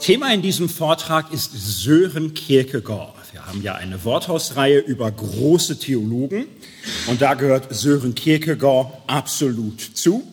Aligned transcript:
Thema 0.00 0.32
in 0.32 0.40
diesem 0.40 0.70
Vortrag 0.70 1.30
ist 1.30 1.52
Sören 1.52 2.32
Kierkegaard. 2.32 3.14
Wir 3.32 3.46
haben 3.46 3.62
ja 3.62 3.74
eine 3.74 4.02
Worthausreihe 4.02 4.78
über 4.78 5.10
große 5.10 5.78
Theologen 5.78 6.46
und 7.06 7.20
da 7.20 7.34
gehört 7.34 7.74
Sören 7.74 8.14
Kierkegaard 8.14 8.92
absolut 9.06 9.78
zu. 9.80 10.26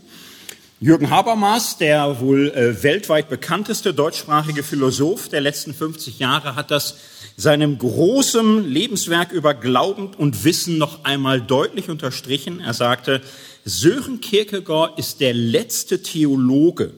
Jürgen 0.80 1.10
Habermas, 1.10 1.78
der 1.78 2.22
wohl 2.22 2.50
äh, 2.52 2.82
weltweit 2.82 3.28
bekannteste 3.28 3.94
deutschsprachige 3.94 4.64
Philosoph 4.64 5.28
der 5.28 5.42
letzten 5.42 5.74
50 5.74 6.18
Jahre, 6.20 6.56
hat 6.56 6.72
das 6.72 6.96
seinem 7.36 7.78
großen 7.78 8.64
Lebenswerk 8.66 9.34
über 9.34 9.54
Glauben 9.54 10.14
und 10.14 10.46
Wissen 10.46 10.78
noch 10.78 11.04
einmal 11.04 11.42
deutlich 11.42 11.90
unterstrichen. 11.90 12.62
Er 12.62 12.74
sagte, 12.74 13.22
Sören 13.66 14.22
Kierkegaard 14.22 14.98
ist 14.98 15.20
der 15.20 15.34
letzte 15.34 16.02
Theologe, 16.04 16.94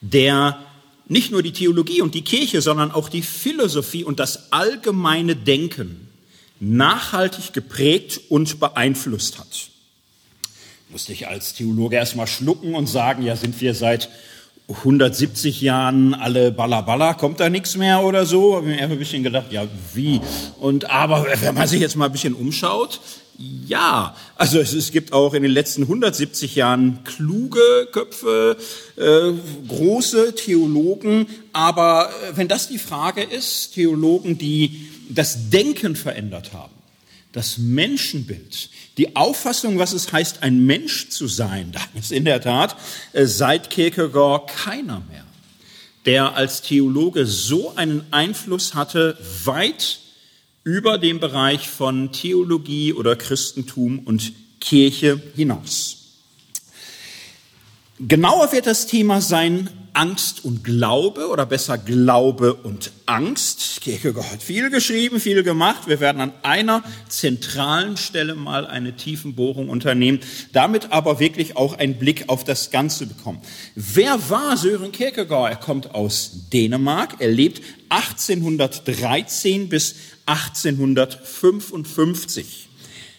der 0.00 0.58
nicht 1.06 1.30
nur 1.30 1.42
die 1.42 1.52
Theologie 1.52 2.00
und 2.00 2.14
die 2.14 2.22
Kirche, 2.22 2.62
sondern 2.62 2.90
auch 2.90 3.08
die 3.08 3.22
Philosophie 3.22 4.04
und 4.04 4.20
das 4.20 4.52
allgemeine 4.52 5.36
Denken 5.36 6.08
nachhaltig 6.60 7.52
geprägt 7.52 8.20
und 8.28 8.60
beeinflusst 8.60 9.38
hat. 9.38 9.68
Musste 10.88 11.12
ich 11.12 11.28
als 11.28 11.54
Theologe 11.54 11.96
erstmal 11.96 12.26
schlucken 12.26 12.74
und 12.74 12.86
sagen, 12.86 13.22
ja, 13.22 13.36
sind 13.36 13.60
wir 13.60 13.74
seit 13.74 14.08
170 14.68 15.60
Jahren 15.60 16.14
alle 16.14 16.50
Balla 16.50 17.12
kommt 17.14 17.40
da 17.40 17.50
nichts 17.50 17.76
mehr 17.76 18.02
oder 18.02 18.24
so? 18.24 18.56
Habe 18.56 18.66
mir 18.66 18.80
ein 18.80 18.98
bisschen 18.98 19.22
gedacht, 19.22 19.52
ja, 19.52 19.66
wie? 19.92 20.20
Und 20.58 20.90
aber 20.90 21.26
wenn 21.40 21.54
man 21.54 21.68
sich 21.68 21.80
jetzt 21.80 21.96
mal 21.96 22.06
ein 22.06 22.12
bisschen 22.12 22.34
umschaut, 22.34 23.00
ja, 23.38 24.16
also 24.36 24.60
es, 24.60 24.72
es, 24.72 24.92
gibt 24.92 25.12
auch 25.12 25.34
in 25.34 25.42
den 25.42 25.50
letzten 25.50 25.82
170 25.82 26.54
Jahren 26.54 27.02
kluge 27.04 27.88
Köpfe, 27.90 28.56
äh, 28.96 29.32
große 29.66 30.34
Theologen, 30.34 31.26
aber 31.52 32.10
äh, 32.10 32.36
wenn 32.36 32.48
das 32.48 32.68
die 32.68 32.78
Frage 32.78 33.22
ist, 33.22 33.74
Theologen, 33.74 34.38
die 34.38 34.88
das 35.08 35.50
Denken 35.50 35.96
verändert 35.96 36.52
haben, 36.52 36.72
das 37.32 37.58
Menschenbild, 37.58 38.70
die 38.98 39.16
Auffassung, 39.16 39.78
was 39.78 39.92
es 39.92 40.12
heißt, 40.12 40.42
ein 40.44 40.64
Mensch 40.64 41.08
zu 41.08 41.26
sein, 41.26 41.72
da 41.72 41.80
ist 41.98 42.12
in 42.12 42.24
der 42.24 42.40
Tat 42.40 42.76
äh, 43.12 43.26
seit 43.26 43.70
Kierkegaard 43.70 44.48
keiner 44.48 45.02
mehr, 45.10 45.24
der 46.06 46.36
als 46.36 46.62
Theologe 46.62 47.26
so 47.26 47.74
einen 47.74 48.04
Einfluss 48.12 48.74
hatte, 48.74 49.18
weit 49.44 49.98
über 50.64 50.96
den 50.96 51.20
Bereich 51.20 51.68
von 51.68 52.10
Theologie 52.10 52.94
oder 52.94 53.16
Christentum 53.16 54.00
und 54.00 54.32
Kirche 54.60 55.20
hinaus. 55.36 55.98
Genauer 58.00 58.50
wird 58.52 58.66
das 58.66 58.86
Thema 58.86 59.20
sein 59.20 59.68
Angst 59.92 60.44
und 60.44 60.64
Glaube 60.64 61.28
oder 61.28 61.46
besser 61.46 61.78
Glaube 61.78 62.54
und 62.54 62.90
Angst. 63.06 63.80
Kierkegaard 63.80 64.32
hat 64.32 64.42
viel 64.42 64.68
geschrieben, 64.68 65.20
viel 65.20 65.44
gemacht. 65.44 65.86
Wir 65.86 66.00
werden 66.00 66.20
an 66.20 66.32
einer 66.42 66.82
zentralen 67.08 67.96
Stelle 67.96 68.34
mal 68.34 68.66
eine 68.66 68.96
Tiefenbohrung 68.96 69.68
unternehmen, 69.68 70.18
damit 70.52 70.90
aber 70.90 71.20
wirklich 71.20 71.56
auch 71.56 71.78
einen 71.78 71.96
Blick 71.96 72.24
auf 72.28 72.42
das 72.42 72.72
Ganze 72.72 73.06
bekommen. 73.06 73.40
Wer 73.76 74.28
war 74.28 74.56
Sören 74.56 74.90
Kierkegaard? 74.90 75.52
Er 75.52 75.56
kommt 75.56 75.94
aus 75.94 76.48
Dänemark. 76.52 77.16
Er 77.20 77.30
lebt 77.30 77.62
1813 77.90 79.68
bis 79.68 79.94
1855. 80.26 82.68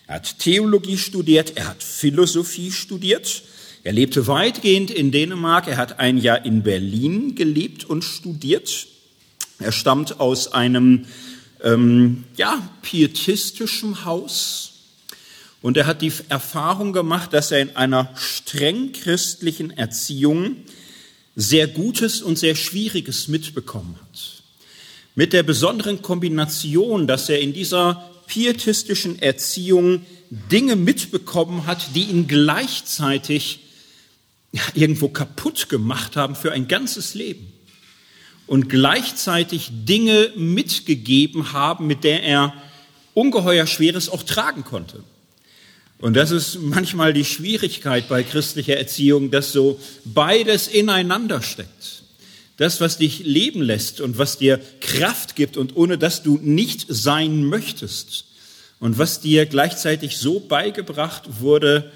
Er 0.07 0.15
hat 0.15 0.39
Theologie 0.39 0.97
studiert, 0.97 1.57
er 1.57 1.67
hat 1.67 1.83
Philosophie 1.83 2.71
studiert. 2.71 3.43
Er 3.83 3.93
lebte 3.93 4.27
weitgehend 4.27 4.91
in 4.91 5.11
Dänemark, 5.11 5.67
er 5.67 5.77
hat 5.77 5.99
ein 5.99 6.17
Jahr 6.17 6.45
in 6.45 6.63
Berlin 6.63 7.35
gelebt 7.35 7.85
und 7.85 8.03
studiert. 8.03 8.87
Er 9.59 9.71
stammt 9.71 10.19
aus 10.19 10.53
einem 10.53 11.05
ähm, 11.63 12.23
ja, 12.35 12.67
pietistischen 12.81 14.05
Haus 14.05 14.71
und 15.61 15.77
er 15.77 15.87
hat 15.87 16.01
die 16.01 16.11
Erfahrung 16.29 16.93
gemacht, 16.93 17.33
dass 17.33 17.51
er 17.51 17.61
in 17.61 17.75
einer 17.75 18.09
streng 18.15 18.91
christlichen 18.91 19.71
Erziehung 19.71 20.57
sehr 21.35 21.67
Gutes 21.67 22.21
und 22.21 22.37
sehr 22.37 22.55
Schwieriges 22.55 23.27
mitbekommen 23.27 23.97
hat 24.01 24.34
mit 25.15 25.33
der 25.33 25.43
besonderen 25.43 26.01
Kombination, 26.01 27.07
dass 27.07 27.29
er 27.29 27.39
in 27.39 27.53
dieser 27.53 28.11
pietistischen 28.27 29.21
Erziehung 29.21 30.05
Dinge 30.29 30.75
mitbekommen 30.75 31.65
hat, 31.65 31.95
die 31.95 32.03
ihn 32.03 32.27
gleichzeitig 32.27 33.59
irgendwo 34.73 35.09
kaputt 35.09 35.69
gemacht 35.69 36.15
haben 36.15 36.35
für 36.35 36.51
ein 36.51 36.67
ganzes 36.67 37.13
Leben 37.13 37.51
und 38.47 38.69
gleichzeitig 38.69 39.69
Dinge 39.71 40.31
mitgegeben 40.35 41.53
haben, 41.53 41.87
mit 41.87 42.03
der 42.03 42.23
er 42.23 42.53
ungeheuer 43.13 43.67
Schweres 43.67 44.09
auch 44.09 44.23
tragen 44.23 44.63
konnte. 44.63 45.03
Und 45.99 46.15
das 46.15 46.31
ist 46.31 46.59
manchmal 46.61 47.13
die 47.13 47.25
Schwierigkeit 47.25 48.09
bei 48.09 48.23
christlicher 48.23 48.77
Erziehung, 48.77 49.31
dass 49.31 49.53
so 49.53 49.79
beides 50.03 50.67
ineinander 50.67 51.41
steckt. 51.41 52.03
Das, 52.57 52.79
was 52.79 52.97
dich 52.97 53.19
leben 53.19 53.61
lässt 53.61 53.99
und 53.99 54.17
was 54.17 54.37
dir 54.37 54.61
Kraft 54.79 55.35
gibt 55.35 55.57
und 55.57 55.75
ohne 55.75 55.97
das 55.97 56.23
du 56.23 56.39
nicht 56.41 56.85
sein 56.87 57.43
möchtest. 57.43 58.25
Und 58.79 58.97
was 58.97 59.19
dir 59.19 59.45
gleichzeitig 59.45 60.17
so 60.17 60.39
beigebracht 60.39 61.41
wurde, 61.41 61.91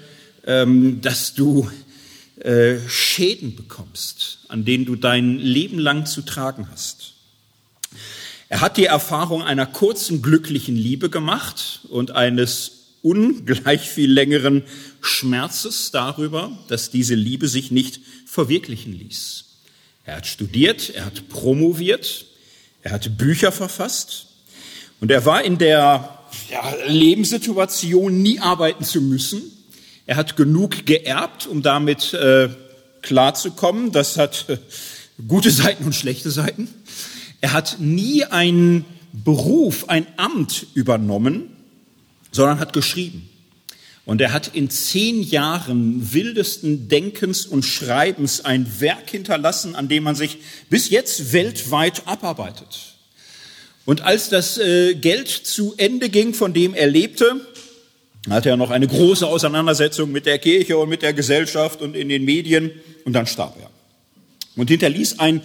ähm, 0.46 1.00
dass 1.00 1.34
du 1.34 1.70
äh, 2.40 2.78
Schäden 2.88 3.54
bekommst, 3.56 4.40
an 4.48 4.64
denen 4.64 4.86
du 4.86 4.96
dein 4.96 5.38
Leben 5.38 5.78
lang 5.78 6.06
zu 6.06 6.22
tragen 6.22 6.68
hast. 6.70 7.14
Er 8.48 8.60
hat 8.60 8.76
die 8.76 8.86
Erfahrung 8.86 9.42
einer 9.42 9.66
kurzen 9.66 10.22
glücklichen 10.22 10.74
Liebe 10.74 11.10
gemacht 11.10 11.80
und 11.88 12.10
eines 12.12 12.96
ungleich 13.02 13.88
viel 13.88 14.10
längeren 14.10 14.64
Schmerzes 15.00 15.90
darüber, 15.90 16.58
dass 16.68 16.90
diese 16.90 17.14
Liebe 17.14 17.46
sich 17.46 17.70
nicht 17.70 18.00
verwirklichen 18.26 18.92
ließ. 18.92 19.49
Er 20.04 20.16
hat 20.16 20.26
studiert, 20.26 20.90
er 20.90 21.06
hat 21.06 21.28
promoviert, 21.28 22.26
er 22.82 22.92
hat 22.92 23.18
Bücher 23.18 23.52
verfasst 23.52 24.26
und 25.00 25.10
er 25.10 25.24
war 25.24 25.42
in 25.44 25.58
der 25.58 26.18
ja, 26.50 26.74
Lebenssituation, 26.86 28.22
nie 28.22 28.40
arbeiten 28.40 28.84
zu 28.84 29.00
müssen. 29.00 29.42
Er 30.06 30.16
hat 30.16 30.36
genug 30.36 30.86
geerbt, 30.86 31.46
um 31.46 31.62
damit 31.62 32.12
äh, 32.14 32.48
klarzukommen. 33.02 33.92
Das 33.92 34.16
hat 34.16 34.46
äh, 34.48 34.58
gute 35.26 35.50
Seiten 35.50 35.84
und 35.84 35.94
schlechte 35.94 36.30
Seiten. 36.30 36.68
Er 37.40 37.52
hat 37.52 37.76
nie 37.78 38.24
einen 38.24 38.84
Beruf, 39.12 39.88
ein 39.88 40.06
Amt 40.16 40.66
übernommen, 40.74 41.56
sondern 42.32 42.60
hat 42.60 42.72
geschrieben. 42.72 43.29
Und 44.06 44.20
er 44.20 44.32
hat 44.32 44.54
in 44.54 44.70
zehn 44.70 45.22
Jahren 45.22 46.12
wildesten 46.12 46.88
Denkens 46.88 47.46
und 47.46 47.64
Schreibens 47.64 48.44
ein 48.44 48.80
Werk 48.80 49.10
hinterlassen, 49.10 49.74
an 49.74 49.88
dem 49.88 50.04
man 50.04 50.14
sich 50.14 50.38
bis 50.68 50.90
jetzt 50.90 51.32
weltweit 51.32 52.06
abarbeitet. 52.06 52.96
Und 53.84 54.02
als 54.02 54.28
das 54.28 54.58
äh, 54.58 54.94
Geld 54.94 55.28
zu 55.28 55.74
Ende 55.76 56.08
ging, 56.08 56.34
von 56.34 56.52
dem 56.52 56.74
er 56.74 56.86
lebte, 56.86 57.40
hatte 58.28 58.50
er 58.50 58.56
noch 58.56 58.70
eine 58.70 58.86
große 58.86 59.26
Auseinandersetzung 59.26 60.12
mit 60.12 60.26
der 60.26 60.38
Kirche 60.38 60.76
und 60.76 60.88
mit 60.88 61.02
der 61.02 61.12
Gesellschaft 61.12 61.80
und 61.80 61.96
in 61.96 62.08
den 62.08 62.24
Medien 62.24 62.70
und 63.04 63.14
dann 63.14 63.26
starb 63.26 63.56
er. 63.60 63.70
Und 64.56 64.68
hinterließ 64.68 65.18
ein 65.18 65.40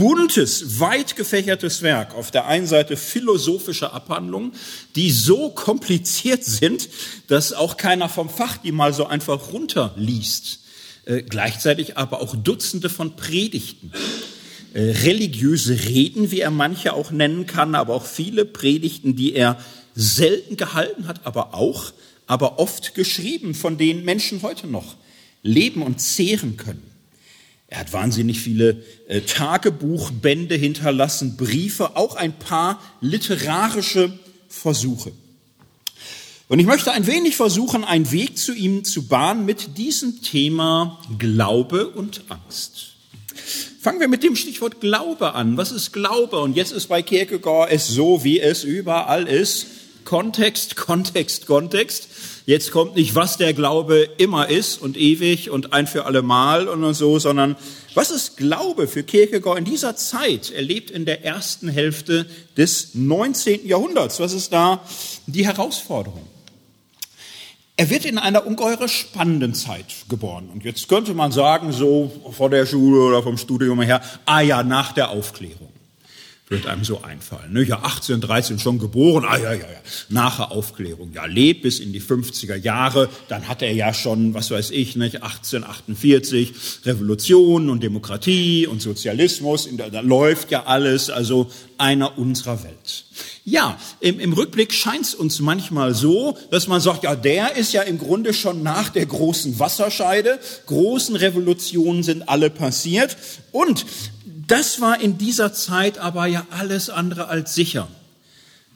buntes, 0.00 0.80
weit 0.80 1.14
gefächertes 1.14 1.82
Werk. 1.82 2.14
Auf 2.14 2.30
der 2.30 2.46
einen 2.46 2.66
Seite 2.66 2.96
philosophische 2.96 3.92
Abhandlungen, 3.92 4.52
die 4.96 5.10
so 5.10 5.50
kompliziert 5.50 6.42
sind, 6.42 6.88
dass 7.28 7.52
auch 7.52 7.76
keiner 7.76 8.08
vom 8.08 8.30
Fach 8.30 8.56
die 8.56 8.72
mal 8.72 8.94
so 8.94 9.06
einfach 9.06 9.52
runterliest. 9.52 10.60
Äh, 11.04 11.22
gleichzeitig 11.22 11.98
aber 11.98 12.22
auch 12.22 12.34
Dutzende 12.34 12.88
von 12.88 13.14
Predigten. 13.14 13.92
Äh, 14.72 14.80
religiöse 15.04 15.74
Reden, 15.84 16.30
wie 16.30 16.40
er 16.40 16.50
manche 16.50 16.94
auch 16.94 17.10
nennen 17.10 17.46
kann, 17.46 17.74
aber 17.74 17.94
auch 17.94 18.06
viele 18.06 18.46
Predigten, 18.46 19.16
die 19.16 19.34
er 19.34 19.58
selten 19.94 20.56
gehalten 20.56 21.08
hat, 21.08 21.26
aber 21.26 21.52
auch, 21.52 21.92
aber 22.26 22.58
oft 22.58 22.94
geschrieben, 22.94 23.54
von 23.54 23.76
denen 23.76 24.06
Menschen 24.06 24.40
heute 24.40 24.66
noch 24.66 24.96
leben 25.42 25.82
und 25.82 26.00
zehren 26.00 26.56
können. 26.56 26.89
Er 27.70 27.78
hat 27.78 27.92
wahnsinnig 27.92 28.40
viele 28.40 28.82
äh, 29.06 29.20
Tagebuchbände 29.20 30.56
hinterlassen, 30.56 31.36
Briefe, 31.36 31.96
auch 31.96 32.16
ein 32.16 32.36
paar 32.36 32.82
literarische 33.00 34.18
Versuche. 34.48 35.12
Und 36.48 36.58
ich 36.58 36.66
möchte 36.66 36.90
ein 36.90 37.06
wenig 37.06 37.36
versuchen, 37.36 37.84
einen 37.84 38.10
Weg 38.10 38.36
zu 38.36 38.52
ihm 38.52 38.82
zu 38.82 39.06
bahnen 39.06 39.46
mit 39.46 39.78
diesem 39.78 40.20
Thema 40.20 41.00
Glaube 41.20 41.88
und 41.90 42.22
Angst. 42.28 42.96
Fangen 43.80 44.00
wir 44.00 44.08
mit 44.08 44.24
dem 44.24 44.34
Stichwort 44.34 44.80
Glaube 44.80 45.34
an. 45.34 45.56
Was 45.56 45.70
ist 45.70 45.92
Glaube? 45.92 46.40
Und 46.40 46.56
jetzt 46.56 46.72
ist 46.72 46.88
bei 46.88 47.02
Kierkegaard 47.02 47.70
es 47.70 47.86
so, 47.86 48.24
wie 48.24 48.40
es 48.40 48.64
überall 48.64 49.28
ist. 49.28 49.66
Kontext, 50.04 50.74
Kontext, 50.74 51.46
Kontext. 51.46 52.08
Jetzt 52.46 52.70
kommt 52.70 52.96
nicht, 52.96 53.14
was 53.14 53.36
der 53.36 53.54
Glaube 53.54 54.08
immer 54.18 54.48
ist 54.48 54.80
und 54.80 54.96
ewig 54.96 55.50
und 55.50 55.72
ein 55.72 55.86
für 55.86 56.06
alle 56.06 56.22
Mal 56.22 56.68
und 56.68 56.94
so, 56.94 57.18
sondern 57.18 57.56
was 57.94 58.10
ist 58.10 58.36
Glaube 58.36 58.86
für 58.88 59.02
Kierkegaard 59.02 59.58
in 59.58 59.64
dieser 59.64 59.96
Zeit? 59.96 60.50
Er 60.50 60.62
lebt 60.62 60.90
in 60.90 61.04
der 61.04 61.24
ersten 61.24 61.68
Hälfte 61.68 62.26
des 62.56 62.94
19. 62.94 63.66
Jahrhunderts. 63.66 64.20
Was 64.20 64.32
ist 64.32 64.52
da 64.52 64.82
die 65.26 65.46
Herausforderung? 65.46 66.26
Er 67.76 67.88
wird 67.88 68.04
in 68.04 68.18
einer 68.18 68.46
ungeheuer 68.46 68.88
spannenden 68.88 69.54
Zeit 69.54 69.86
geboren. 70.08 70.50
Und 70.52 70.64
jetzt 70.64 70.88
könnte 70.88 71.14
man 71.14 71.32
sagen, 71.32 71.72
so 71.72 72.10
vor 72.32 72.50
der 72.50 72.66
Schule 72.66 73.00
oder 73.00 73.22
vom 73.22 73.38
Studium 73.38 73.80
her, 73.80 74.02
ah 74.26 74.40
ja, 74.40 74.62
nach 74.62 74.92
der 74.92 75.10
Aufklärung 75.10 75.72
wird 76.50 76.66
einem 76.66 76.84
so 76.84 77.02
einfallen. 77.02 77.52
Ne? 77.52 77.62
Ja, 77.62 77.78
18, 77.84 78.20
13 78.20 78.58
schon 78.58 78.80
geboren, 78.80 79.24
ah 79.24 79.38
ja, 79.38 79.52
ja, 79.52 79.60
ja, 79.60 79.78
nach 80.08 80.38
der 80.38 80.50
Aufklärung. 80.50 81.12
Ja, 81.14 81.24
lebt 81.24 81.62
bis 81.62 81.78
in 81.78 81.92
die 81.92 82.02
50er 82.02 82.56
Jahre, 82.56 83.08
dann 83.28 83.46
hat 83.46 83.62
er 83.62 83.72
ja 83.72 83.94
schon, 83.94 84.34
was 84.34 84.50
weiß 84.50 84.72
ich, 84.72 84.96
nicht, 84.96 85.22
1848, 85.22 86.52
Revolution 86.84 87.70
und 87.70 87.84
Demokratie 87.84 88.66
und 88.66 88.82
Sozialismus, 88.82 89.68
da 89.76 90.00
läuft 90.00 90.50
ja 90.50 90.64
alles, 90.64 91.08
also 91.08 91.50
einer 91.78 92.18
unserer 92.18 92.62
Welt. 92.64 93.04
Ja, 93.44 93.78
im, 94.00 94.20
im 94.20 94.32
Rückblick 94.32 94.72
scheint 94.72 95.06
es 95.06 95.14
uns 95.14 95.40
manchmal 95.40 95.94
so, 95.94 96.36
dass 96.50 96.66
man 96.66 96.80
sagt, 96.80 97.04
ja, 97.04 97.16
der 97.16 97.56
ist 97.56 97.72
ja 97.72 97.82
im 97.82 97.98
Grunde 97.98 98.34
schon 98.34 98.62
nach 98.62 98.90
der 98.90 99.06
großen 99.06 99.58
Wasserscheide, 99.58 100.40
großen 100.66 101.16
Revolutionen 101.16 102.02
sind 102.02 102.28
alle 102.28 102.50
passiert 102.50 103.16
und 103.52 103.86
das 104.50 104.80
war 104.80 105.00
in 105.00 105.16
dieser 105.16 105.52
Zeit 105.52 105.98
aber 105.98 106.26
ja 106.26 106.44
alles 106.50 106.90
andere 106.90 107.28
als 107.28 107.54
sicher. 107.54 107.86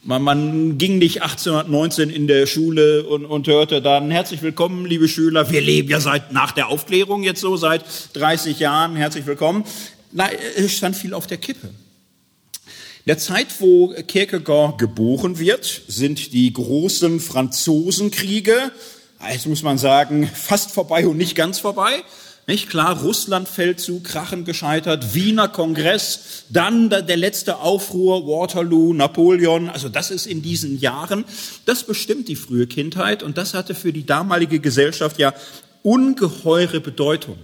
Man, 0.05 0.23
man 0.23 0.79
ging 0.79 0.99
nicht 0.99 1.23
1819 1.23 2.11
in 2.11 2.29
der 2.29 2.47
Schule 2.47 3.05
und, 3.05 3.25
und 3.25 3.49
hörte 3.49 3.83
dann, 3.83 4.11
herzlich 4.11 4.43
willkommen, 4.43 4.87
liebe 4.87 5.09
Schüler, 5.09 5.51
wir 5.51 5.61
leben 5.61 5.89
ja 5.89 5.99
seit 5.99 6.33
nach 6.33 6.53
der 6.53 6.69
Aufklärung 6.69 7.23
jetzt 7.23 7.41
so, 7.41 7.57
seit 7.57 7.85
30 8.13 8.61
Jahren, 8.61 8.95
herzlich 8.97 9.27
willkommen. 9.27 9.65
Na, 10.13 10.31
es 10.57 10.77
stand 10.77 10.95
viel 10.95 11.13
auf 11.13 11.27
der 11.27 11.39
Kippe. 11.39 11.67
In 11.67 13.09
der 13.09 13.19
Zeit, 13.19 13.49
wo 13.59 13.95
Kierkegaard 14.07 14.79
geboren 14.79 15.39
wird, 15.39 15.83
sind 15.89 16.33
die 16.33 16.53
großen 16.53 17.19
Franzosenkriege, 17.19 18.71
jetzt 19.33 19.47
muss 19.47 19.63
man 19.63 19.79
sagen, 19.79 20.31
fast 20.33 20.71
vorbei 20.71 21.09
und 21.09 21.17
nicht 21.17 21.35
ganz 21.35 21.59
vorbei. 21.59 22.05
Nicht 22.47 22.69
klar, 22.69 23.01
Russlandfeldzug, 23.01 24.05
Krachen 24.05 24.45
gescheitert, 24.45 25.15
Wiener 25.15 25.49
Kongress, 25.49 26.45
dann 26.51 26.91
der 26.91 27.17
letzte 27.17 27.61
Aufruhr, 27.61 28.27
Waterloo, 28.27 28.93
Napoleon, 28.93 29.71
also 29.71 29.89
das 29.89 30.11
ist 30.11 30.27
in 30.27 30.43
diesen 30.43 30.79
Jahren, 30.79 31.25
das 31.65 31.85
bestimmt 31.85 32.29
die 32.29 32.37
frühe 32.37 32.67
Kindheit 32.67 33.23
und 33.23 33.39
das 33.39 33.55
hatte 33.55 33.75
für 33.75 33.95
die 33.95 34.05
damalige 34.05 34.61
Gesellschaft 34.61 35.19
ja 35.19 35.33
ungeheure 35.83 36.81
Bedeutung. 36.81 37.39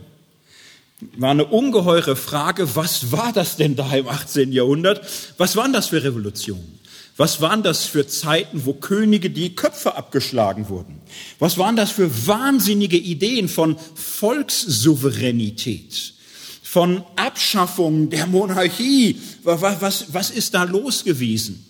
War 1.17 1.31
eine 1.31 1.47
ungeheure 1.47 2.15
Frage, 2.15 2.77
was 2.77 3.11
war 3.11 3.33
das 3.33 3.57
denn 3.57 3.77
da 3.77 3.91
im 3.95 4.07
18. 4.07 4.53
Jahrhundert? 4.53 5.01
Was 5.39 5.57
waren 5.57 5.73
das 5.73 5.87
für 5.87 6.03
Revolutionen? 6.03 6.80
Was 7.21 7.41
waren 7.43 7.63
das 7.63 7.85
für 7.85 8.07
Zeiten, 8.07 8.65
wo 8.65 8.73
Könige 8.73 9.29
die 9.29 9.55
Köpfe 9.55 9.95
abgeschlagen 9.95 10.71
wurden? 10.71 11.03
Was 11.39 11.59
waren 11.59 11.77
das 11.77 11.91
für 11.91 12.27
wahnsinnige 12.27 12.97
Ideen 12.97 13.51
von 13.51 13.77
Volkssouveränität, 13.95 16.15
von 16.63 17.05
Abschaffung 17.17 18.09
der 18.09 18.27
Monarchie? 18.27 19.21
Was, 19.43 19.83
was, 19.83 20.15
was 20.15 20.31
ist 20.31 20.55
da 20.55 20.63
los 20.63 21.05
gewesen? 21.05 21.63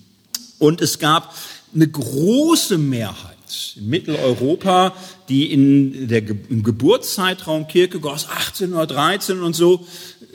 Und 0.61 0.81
es 0.81 1.01
gab 1.01 1.35
eine 1.75 1.89
große 1.89 2.79
Mehrheit 2.79 3.75
in 3.75 3.89
Mitteleuropa, 3.89 4.95
die 5.29 5.53
in 5.53 6.07
der, 6.07 6.23
im 6.29 6.63
Geburtszeitraum 6.63 7.67
Kierkegaards 7.67 8.29
1813 8.29 9.43
und 9.43 9.57
so 9.57 9.85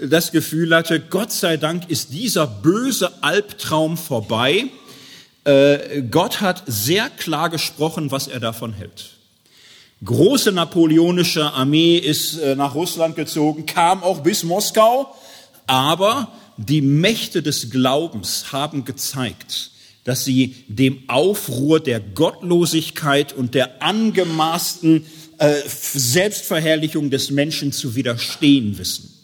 das 0.03 0.33
Gefühl 0.33 0.75
hatte, 0.75 0.99
Gott 0.99 1.31
sei 1.31 1.55
Dank 1.55 1.89
ist 1.89 2.11
dieser 2.11 2.47
böse 2.47 3.23
Albtraum 3.23 3.95
vorbei 3.95 4.69
äh, 5.45 6.01
Gott 6.09 6.41
hat 6.41 6.63
sehr 6.67 7.09
klar 7.09 7.49
gesprochen, 7.49 8.11
was 8.11 8.27
er 8.27 8.39
davon 8.39 8.73
hält. 8.73 9.11
Große 10.03 10.51
napoleonische 10.51 11.53
Armee 11.53 11.97
ist 11.97 12.37
äh, 12.37 12.55
nach 12.55 12.75
Russland 12.75 13.15
gezogen, 13.15 13.65
kam 13.65 14.03
auch 14.03 14.21
bis 14.21 14.43
Moskau, 14.43 15.15
aber 15.67 16.31
die 16.57 16.81
Mächte 16.81 17.41
des 17.41 17.69
Glaubens 17.69 18.51
haben 18.51 18.85
gezeigt, 18.85 19.71
dass 20.03 20.25
sie 20.25 20.55
dem 20.67 21.03
Aufruhr 21.07 21.79
der 21.79 21.99
Gottlosigkeit 21.99 23.33
und 23.33 23.55
der 23.55 23.81
angemaßten 23.81 25.05
äh, 25.37 25.53
Selbstverherrlichung 25.65 27.09
des 27.09 27.31
Menschen 27.31 27.71
zu 27.71 27.95
widerstehen 27.95 28.77
wissen. 28.77 29.14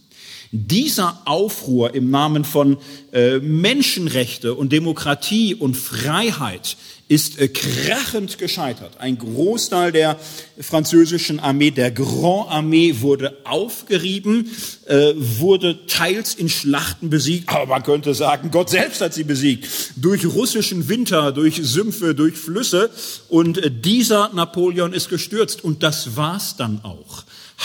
Dieser 0.53 1.21
Aufruhr 1.25 1.95
im 1.95 2.09
Namen 2.09 2.43
von 2.43 2.77
äh, 3.13 3.39
Menschenrechte 3.39 4.53
und 4.53 4.73
Demokratie 4.73 5.55
und 5.55 5.75
Freiheit 5.75 6.75
ist 7.11 7.39
äh, 7.39 7.49
krachend 7.49 8.37
gescheitert. 8.37 8.99
Ein 8.99 9.17
Großteil 9.17 9.91
der 9.91 10.17
französischen 10.59 11.41
Armee, 11.41 11.71
der 11.71 11.91
Grand 11.91 12.49
Armee, 12.49 13.01
wurde 13.01 13.37
aufgerieben, 13.43 14.49
äh, 14.87 15.13
wurde 15.15 15.85
teils 15.87 16.35
in 16.35 16.47
Schlachten 16.47 17.09
besiegt, 17.09 17.49
aber 17.49 17.65
man 17.65 17.83
könnte 17.83 18.13
sagen, 18.13 18.49
Gott 18.49 18.69
selbst 18.69 19.01
hat 19.01 19.13
sie 19.13 19.25
besiegt. 19.25 19.67
Durch 19.97 20.25
russischen 20.25 20.87
Winter, 20.87 21.33
durch 21.33 21.59
Sümpfe, 21.61 22.15
durch 22.15 22.35
Flüsse. 22.35 22.89
Und 23.27 23.57
äh, 23.57 23.69
dieser 23.69 24.31
Napoleon 24.33 24.93
ist 24.93 25.09
gestürzt. 25.09 25.65
Und 25.65 25.83
das 25.83 26.15
war's 26.15 26.55
dann 26.55 26.79
auch. 26.83 27.23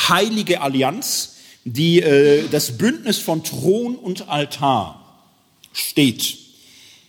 Heilige 0.08 0.60
Allianz, 0.60 1.35
die, 1.66 2.00
äh, 2.00 2.44
das 2.50 2.78
Bündnis 2.78 3.18
von 3.18 3.42
Thron 3.42 3.96
und 3.96 4.28
Altar 4.28 5.02
steht. 5.72 6.38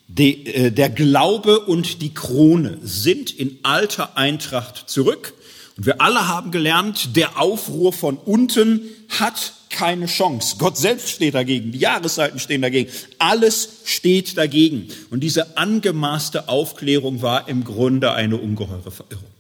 De, 0.08 0.46
äh, 0.46 0.72
der 0.72 0.90
Glaube 0.90 1.60
und 1.60 2.02
die 2.02 2.14
Krone 2.14 2.80
sind 2.82 3.32
in 3.32 3.60
alter 3.64 4.18
Eintracht 4.18 4.90
zurück. 4.90 5.34
Und 5.78 5.86
wir 5.86 6.02
alle 6.02 6.28
haben 6.28 6.50
gelernt, 6.52 7.16
der 7.16 7.40
Aufruhr 7.40 7.94
von 7.94 8.18
unten 8.18 8.82
hat 9.10 9.54
keine 9.70 10.08
Chance. 10.08 10.56
Gott 10.58 10.78
selbst 10.78 11.10
steht 11.10 11.36
dagegen, 11.36 11.72
die 11.72 11.78
Jahreszeiten 11.78 12.40
stehen 12.40 12.64
dagegen, 12.64 12.90
alles 13.20 13.82
steht 13.86 14.38
dagegen. 14.38 14.88
Und 15.12 15.20
diese 15.20 15.56
angemaßte 15.58 16.50
Aufklärung 16.50 17.22
war 17.22 17.48
im 17.48 17.64
Grunde 17.64 18.14
eine 18.14 18.38
ungeheure 18.38 18.90
Verirrung. 18.90 19.37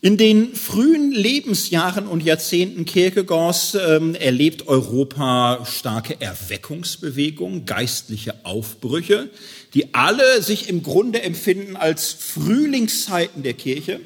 In 0.00 0.16
den 0.16 0.54
frühen 0.54 1.10
Lebensjahren 1.10 2.06
und 2.06 2.22
Jahrzehnten 2.22 2.84
Kierkegaards 2.84 3.74
ähm, 3.74 4.14
erlebt 4.14 4.68
Europa 4.68 5.66
starke 5.66 6.20
Erweckungsbewegungen, 6.20 7.66
geistliche 7.66 8.44
Aufbrüche, 8.44 9.28
die 9.74 9.94
alle 9.94 10.40
sich 10.40 10.68
im 10.68 10.84
Grunde 10.84 11.22
empfinden 11.22 11.74
als 11.74 12.12
Frühlingszeiten 12.12 13.42
der 13.42 13.54
Kirche, 13.54 13.98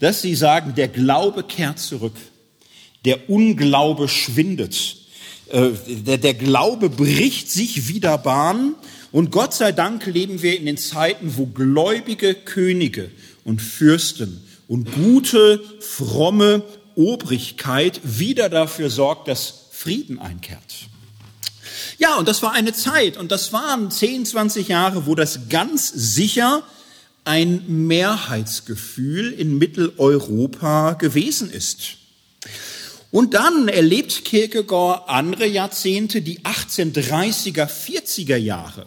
dass 0.00 0.22
sie 0.22 0.34
sagen, 0.34 0.74
der 0.74 0.88
Glaube 0.88 1.42
kehrt 1.42 1.80
zurück, 1.80 2.16
der 3.04 3.28
Unglaube 3.28 4.08
schwindet, 4.08 4.96
äh, 5.50 5.68
der, 5.86 6.16
der 6.16 6.34
Glaube 6.34 6.88
bricht 6.88 7.50
sich 7.50 7.88
wieder 7.88 8.16
Bahn 8.16 8.74
und 9.12 9.32
Gott 9.32 9.52
sei 9.52 9.72
Dank 9.72 10.06
leben 10.06 10.40
wir 10.40 10.58
in 10.58 10.64
den 10.64 10.78
Zeiten, 10.78 11.36
wo 11.36 11.44
gläubige 11.44 12.32
Könige 12.32 13.10
und 13.44 13.60
Fürsten 13.60 14.45
und 14.68 14.92
gute, 14.92 15.62
fromme 15.80 16.62
Obrigkeit 16.94 18.00
wieder 18.02 18.48
dafür 18.48 18.90
sorgt, 18.90 19.28
dass 19.28 19.66
Frieden 19.70 20.18
einkehrt. 20.18 20.88
Ja, 21.98 22.16
und 22.16 22.28
das 22.28 22.42
war 22.42 22.52
eine 22.52 22.72
Zeit, 22.72 23.16
und 23.16 23.30
das 23.30 23.52
waren 23.52 23.90
10, 23.90 24.26
20 24.26 24.68
Jahre, 24.68 25.06
wo 25.06 25.14
das 25.14 25.48
ganz 25.48 25.88
sicher 25.88 26.62
ein 27.24 27.64
Mehrheitsgefühl 27.66 29.32
in 29.32 29.58
Mitteleuropa 29.58 30.92
gewesen 30.92 31.50
ist. 31.50 31.96
Und 33.10 33.34
dann 33.34 33.68
erlebt 33.68 34.24
Kierkegaard 34.24 35.08
andere 35.08 35.46
Jahrzehnte, 35.46 36.22
die 36.22 36.40
1830er, 36.40 37.66
40er 37.66 38.36
Jahre. 38.36 38.86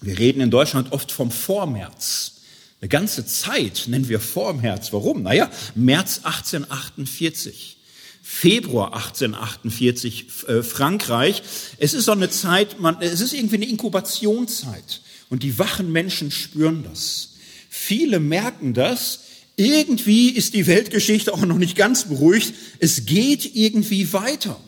Wir 0.00 0.18
reden 0.18 0.40
in 0.40 0.50
Deutschland 0.50 0.92
oft 0.92 1.10
vom 1.10 1.30
Vormärz. 1.30 2.37
Eine 2.80 2.88
ganze 2.88 3.26
Zeit 3.26 3.84
nennen 3.88 4.08
wir 4.08 4.20
vor 4.20 4.60
Herz. 4.60 4.92
Warum? 4.92 5.22
Naja, 5.22 5.50
März 5.74 6.20
1848. 6.22 7.76
Februar 8.22 8.94
1848 8.94 10.26
äh, 10.46 10.62
Frankreich. 10.62 11.42
Es 11.78 11.94
ist 11.94 12.04
so 12.04 12.12
eine 12.12 12.30
Zeit, 12.30 12.78
man, 12.78 13.00
es 13.00 13.20
ist 13.20 13.32
irgendwie 13.32 13.56
eine 13.56 13.66
Inkubationszeit 13.66 15.00
und 15.30 15.42
die 15.42 15.58
wachen 15.58 15.90
Menschen 15.90 16.30
spüren 16.30 16.84
das. 16.84 17.30
Viele 17.68 18.20
merken 18.20 18.74
das. 18.74 19.20
Irgendwie 19.56 20.28
ist 20.28 20.54
die 20.54 20.66
Weltgeschichte 20.66 21.32
auch 21.32 21.40
noch 21.40 21.58
nicht 21.58 21.74
ganz 21.74 22.04
beruhigt. 22.04 22.54
Es 22.78 23.06
geht 23.06 23.56
irgendwie 23.56 24.12
weiter. 24.12 24.60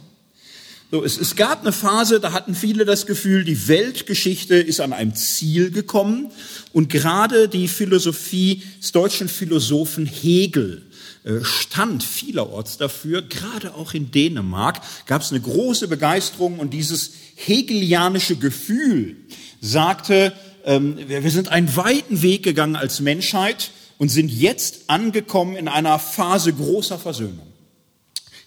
So, 0.93 1.05
es, 1.05 1.19
es 1.19 1.37
gab 1.37 1.61
eine 1.61 1.71
Phase, 1.71 2.19
da 2.19 2.33
hatten 2.33 2.57
viele 2.57 2.85
das 2.85 3.07
Gefühl, 3.07 3.45
die 3.45 3.69
Weltgeschichte 3.69 4.57
ist 4.57 4.81
an 4.81 4.93
einem 4.93 5.15
Ziel 5.15 5.71
gekommen. 5.71 6.33
Und 6.73 6.89
gerade 6.89 7.49
die 7.49 7.69
Philosophie 7.69 8.65
des 8.81 8.91
deutschen 8.91 9.29
Philosophen 9.29 10.05
Hegel 10.05 10.83
äh, 11.23 11.45
stand 11.45 12.03
vielerorts 12.03 12.77
dafür, 12.77 13.23
gerade 13.23 13.75
auch 13.75 13.95
in 13.95 14.11
Dänemark 14.11 14.81
gab 15.07 15.23
es 15.23 15.31
eine 15.31 15.41
große 15.41 15.87
Begeisterung 15.87 16.59
und 16.59 16.75
dieses 16.75 17.13
hegelianische 17.37 18.35
Gefühl 18.35 19.17
sagte, 19.61 20.33
ähm, 20.65 20.99
wir 21.07 21.31
sind 21.31 21.51
einen 21.51 21.77
weiten 21.77 22.23
Weg 22.23 22.43
gegangen 22.43 22.75
als 22.75 22.99
Menschheit 22.99 23.71
und 23.99 24.09
sind 24.09 24.29
jetzt 24.29 24.85
angekommen 24.89 25.55
in 25.55 25.69
einer 25.69 26.01
Phase 26.01 26.53
großer 26.53 26.99
Versöhnung. 26.99 27.47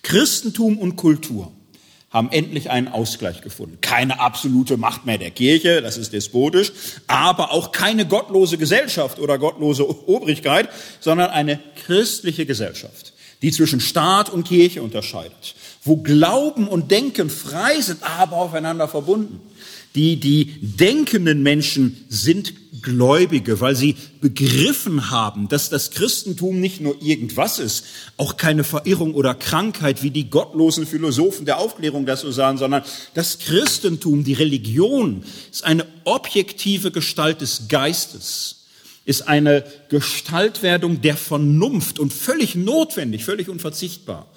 Christentum 0.01 0.77
und 0.77 0.97
Kultur 0.97 1.53
haben 2.13 2.31
endlich 2.31 2.69
einen 2.69 2.87
Ausgleich 2.87 3.41
gefunden. 3.41 3.79
Keine 3.81 4.19
absolute 4.19 4.77
Macht 4.77 5.05
mehr 5.05 5.17
der 5.17 5.31
Kirche, 5.31 5.81
das 5.81 5.97
ist 5.97 6.13
despotisch, 6.13 6.71
aber 7.07 7.51
auch 7.51 7.71
keine 7.71 8.05
gottlose 8.05 8.59
Gesellschaft 8.59 9.17
oder 9.19 9.39
gottlose 9.39 10.07
Obrigkeit, 10.07 10.69
sondern 10.99 11.31
eine 11.31 11.59
christliche 11.85 12.45
Gesellschaft, 12.45 13.13
die 13.41 13.51
zwischen 13.51 13.79
Staat 13.79 14.29
und 14.29 14.47
Kirche 14.47 14.83
unterscheidet, 14.83 15.55
wo 15.83 15.97
Glauben 15.97 16.67
und 16.67 16.91
Denken 16.91 17.31
frei 17.31 17.81
sind, 17.81 18.03
aber 18.03 18.37
aufeinander 18.37 18.87
verbunden. 18.87 19.41
Die, 19.95 20.19
die 20.19 20.53
denkenden 20.61 21.43
Menschen 21.43 22.03
sind 22.09 22.53
Gläubige, 22.81 23.61
weil 23.61 23.75
sie 23.75 23.95
begriffen 24.21 25.11
haben, 25.11 25.47
dass 25.47 25.69
das 25.69 25.91
Christentum 25.91 26.59
nicht 26.59 26.81
nur 26.81 27.01
irgendwas 27.01 27.59
ist, 27.59 27.85
auch 28.17 28.37
keine 28.37 28.63
Verirrung 28.63 29.13
oder 29.13 29.35
Krankheit, 29.35 30.01
wie 30.01 30.09
die 30.09 30.29
gottlosen 30.29 30.87
Philosophen 30.87 31.45
der 31.45 31.59
Aufklärung 31.59 32.05
das 32.05 32.21
so 32.21 32.31
sagen, 32.31 32.57
sondern 32.57 32.83
das 33.13 33.39
Christentum, 33.39 34.23
die 34.23 34.33
Religion, 34.33 35.23
ist 35.51 35.63
eine 35.63 35.85
objektive 36.03 36.91
Gestalt 36.91 37.41
des 37.41 37.67
Geistes, 37.69 38.63
ist 39.05 39.27
eine 39.27 39.63
Gestaltwerdung 39.89 41.01
der 41.01 41.17
Vernunft 41.17 41.99
und 41.99 42.11
völlig 42.11 42.55
notwendig, 42.55 43.25
völlig 43.25 43.49
unverzichtbar. 43.49 44.27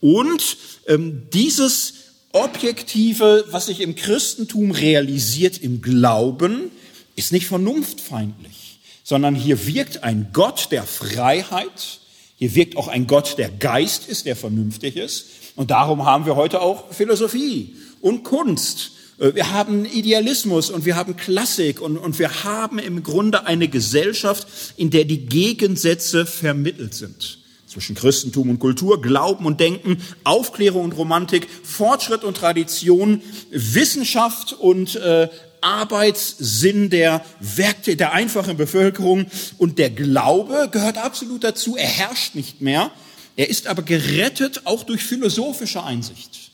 Und 0.00 0.56
ähm, 0.86 1.22
dieses 1.32 1.94
Objektive, 2.32 3.44
was 3.50 3.66
sich 3.66 3.80
im 3.80 3.96
Christentum 3.96 4.70
realisiert, 4.70 5.58
im 5.58 5.82
Glauben, 5.82 6.70
ist 7.16 7.32
nicht 7.32 7.46
vernunftfeindlich, 7.46 8.78
sondern 9.02 9.34
hier 9.34 9.66
wirkt 9.66 10.04
ein 10.04 10.28
Gott 10.32 10.68
der 10.70 10.84
Freiheit, 10.84 12.00
hier 12.36 12.54
wirkt 12.54 12.76
auch 12.76 12.88
ein 12.88 13.06
Gott, 13.06 13.36
der 13.36 13.50
Geist 13.50 14.08
ist, 14.08 14.26
der 14.26 14.36
vernünftig 14.36 14.96
ist. 14.96 15.26
Und 15.56 15.72
darum 15.72 16.04
haben 16.06 16.24
wir 16.24 16.36
heute 16.36 16.62
auch 16.62 16.92
Philosophie 16.92 17.74
und 18.00 18.22
Kunst. 18.22 18.92
Äh, 19.18 19.34
wir 19.34 19.50
haben 19.50 19.84
Idealismus 19.84 20.70
und 20.70 20.84
wir 20.84 20.94
haben 20.94 21.16
Klassik 21.16 21.80
und, 21.80 21.98
und 21.98 22.18
wir 22.18 22.44
haben 22.44 22.78
im 22.78 23.02
Grunde 23.02 23.44
eine 23.46 23.66
Gesellschaft, 23.66 24.46
in 24.76 24.90
der 24.90 25.04
die 25.04 25.26
Gegensätze 25.26 26.24
vermittelt 26.26 26.94
sind 26.94 27.39
zwischen 27.70 27.94
Christentum 27.94 28.50
und 28.50 28.58
Kultur, 28.58 29.00
Glauben 29.00 29.46
und 29.46 29.60
Denken, 29.60 30.02
Aufklärung 30.24 30.84
und 30.84 30.92
Romantik, 30.92 31.46
Fortschritt 31.62 32.24
und 32.24 32.36
Tradition, 32.36 33.22
Wissenschaft 33.50 34.54
und 34.54 34.96
äh, 34.96 35.28
Arbeitssinn 35.60 36.90
der 36.90 37.24
Werke 37.38 37.94
der 37.94 38.12
einfachen 38.12 38.56
Bevölkerung 38.56 39.26
und 39.58 39.78
der 39.78 39.90
Glaube 39.90 40.68
gehört 40.72 40.98
absolut 40.98 41.44
dazu. 41.44 41.76
Er 41.76 41.86
herrscht 41.86 42.34
nicht 42.34 42.60
mehr. 42.60 42.90
Er 43.36 43.48
ist 43.48 43.68
aber 43.68 43.82
gerettet 43.82 44.62
auch 44.64 44.82
durch 44.82 45.02
philosophische 45.02 45.84
Einsicht. 45.84 46.50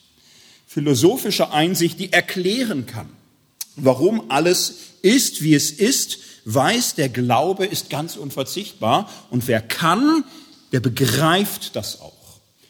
Philosophische 0.67 1.51
Einsicht, 1.51 1.99
die 1.99 2.13
erklären 2.13 2.85
kann, 2.85 3.09
warum 3.77 4.31
alles 4.31 4.75
ist, 5.01 5.43
wie 5.43 5.55
es 5.55 5.71
ist, 5.71 6.19
weiß, 6.45 6.95
der 6.95 7.09
Glaube 7.09 7.65
ist 7.65 7.89
ganz 7.89 8.17
unverzichtbar. 8.17 9.11
Und 9.31 9.49
wer 9.49 9.63
kann, 9.63 10.25
der 10.73 10.81
begreift 10.81 11.77
das 11.77 12.01
auch. 12.01 12.17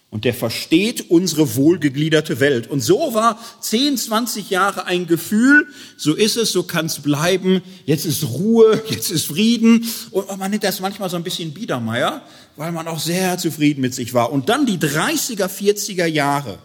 Und 0.08 0.24
der 0.24 0.34
versteht 0.34 1.10
unsere 1.10 1.56
wohlgegliederte 1.56 2.40
Welt. 2.40 2.68
Und 2.68 2.80
so 2.80 3.12
war 3.12 3.38
10, 3.60 3.98
20 3.98 4.50
Jahre 4.50 4.86
ein 4.86 5.06
Gefühl, 5.06 5.66
so 5.96 6.14
ist 6.14 6.36
es, 6.36 6.52
so 6.52 6.62
kann 6.62 6.86
es 6.86 7.00
bleiben, 7.00 7.60
jetzt 7.84 8.06
ist 8.06 8.24
Ruhe, 8.24 8.82
jetzt 8.88 9.10
ist 9.10 9.26
Frieden. 9.26 9.84
Und 10.12 10.38
man 10.38 10.50
nennt 10.50 10.64
das 10.64 10.80
manchmal 10.80 11.10
so 11.10 11.16
ein 11.16 11.24
bisschen 11.24 11.52
Biedermeier, 11.52 12.22
weil 12.56 12.72
man 12.72 12.86
auch 12.88 13.00
sehr 13.00 13.36
zufrieden 13.36 13.80
mit 13.80 13.94
sich 13.94 14.14
war. 14.14 14.32
Und 14.32 14.48
dann 14.48 14.64
die 14.64 14.78
30er, 14.78 15.48
40er 15.48 16.06
Jahre. 16.06 16.58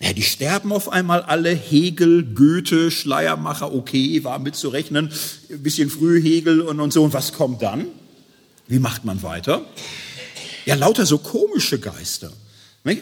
Ja, 0.00 0.12
die 0.12 0.22
sterben 0.22 0.72
auf 0.72 0.88
einmal 0.88 1.22
alle. 1.22 1.50
Hegel, 1.50 2.22
Goethe, 2.22 2.92
Schleiermacher, 2.92 3.74
okay, 3.74 4.22
war 4.22 4.38
mitzurechnen. 4.38 5.10
Ein 5.50 5.62
bisschen 5.62 5.90
früh 5.90 6.22
Hegel 6.22 6.60
und, 6.60 6.78
und 6.78 6.92
so. 6.92 7.02
Und 7.02 7.12
was 7.12 7.32
kommt 7.32 7.60
dann? 7.62 7.86
Wie 8.68 8.78
macht 8.78 9.04
man 9.04 9.22
weiter? 9.24 9.66
Ja, 10.68 10.74
lauter 10.74 11.06
so 11.06 11.16
komische 11.16 11.78
Geister. 11.78 12.30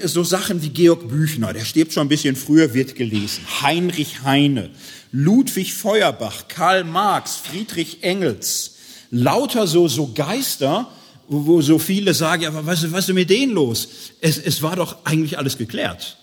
So 0.05 0.23
Sachen 0.23 0.63
wie 0.63 0.69
Georg 0.69 1.09
Büchner, 1.09 1.53
der 1.53 1.65
stirbt 1.65 1.93
schon 1.93 2.07
ein 2.07 2.09
bisschen 2.09 2.37
früher, 2.37 2.75
wird 2.75 2.95
gelesen. 2.95 3.43
Heinrich 3.61 4.23
Heine, 4.23 4.71
Ludwig 5.11 5.75
Feuerbach, 5.75 6.47
Karl 6.47 6.85
Marx, 6.85 7.35
Friedrich 7.35 8.05
Engels. 8.05 8.77
Lauter 9.11 9.67
so, 9.67 9.89
so 9.89 10.13
Geister, 10.15 10.89
wo, 11.27 11.45
wo 11.47 11.61
so 11.61 11.81
viele 11.81 12.15
sagen, 12.15 12.43
ja, 12.43 12.51
aber 12.51 12.67
was, 12.67 12.93
was 12.93 13.09
ist 13.09 13.15
mit 13.17 13.31
denen 13.31 13.55
los? 13.55 13.89
Es, 14.21 14.39
es 14.39 14.63
war 14.63 14.77
doch 14.77 15.05
eigentlich 15.05 15.37
alles 15.37 15.59
geklärt. 15.59 16.19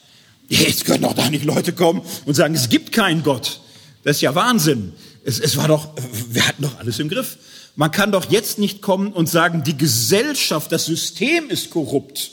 Jetzt 0.48 0.86
können 0.86 1.04
doch 1.04 1.14
da 1.14 1.30
nicht 1.30 1.44
Leute 1.44 1.74
kommen 1.74 2.04
und 2.24 2.36
sagen, 2.36 2.56
es 2.56 2.70
gibt 2.70 2.94
keinen 2.94 3.22
Gott. 3.22 3.60
Das 4.06 4.16
ist 4.16 4.22
ja 4.22 4.34
Wahnsinn. 4.34 4.94
Es, 5.26 5.42
es 5.42 5.58
war 5.58 5.68
doch, 5.68 5.90
wir 6.30 6.48
hatten 6.48 6.64
doch 6.64 6.80
alles 6.80 7.00
im 7.00 7.10
Griff. 7.10 7.38
Man 7.76 7.92
kann 7.92 8.12
doch 8.12 8.30
jetzt 8.30 8.60
nicht 8.60 8.82
kommen 8.82 9.14
und 9.14 9.28
sagen, 9.28 9.64
die 9.64 9.78
Gesellschaft, 9.78 10.72
das 10.72 10.86
System 10.86 11.50
ist 11.50 11.72
korrupt. 11.72 12.32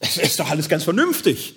Es 0.00 0.18
ist 0.18 0.38
doch 0.38 0.50
alles 0.50 0.68
ganz 0.68 0.84
vernünftig. 0.84 1.54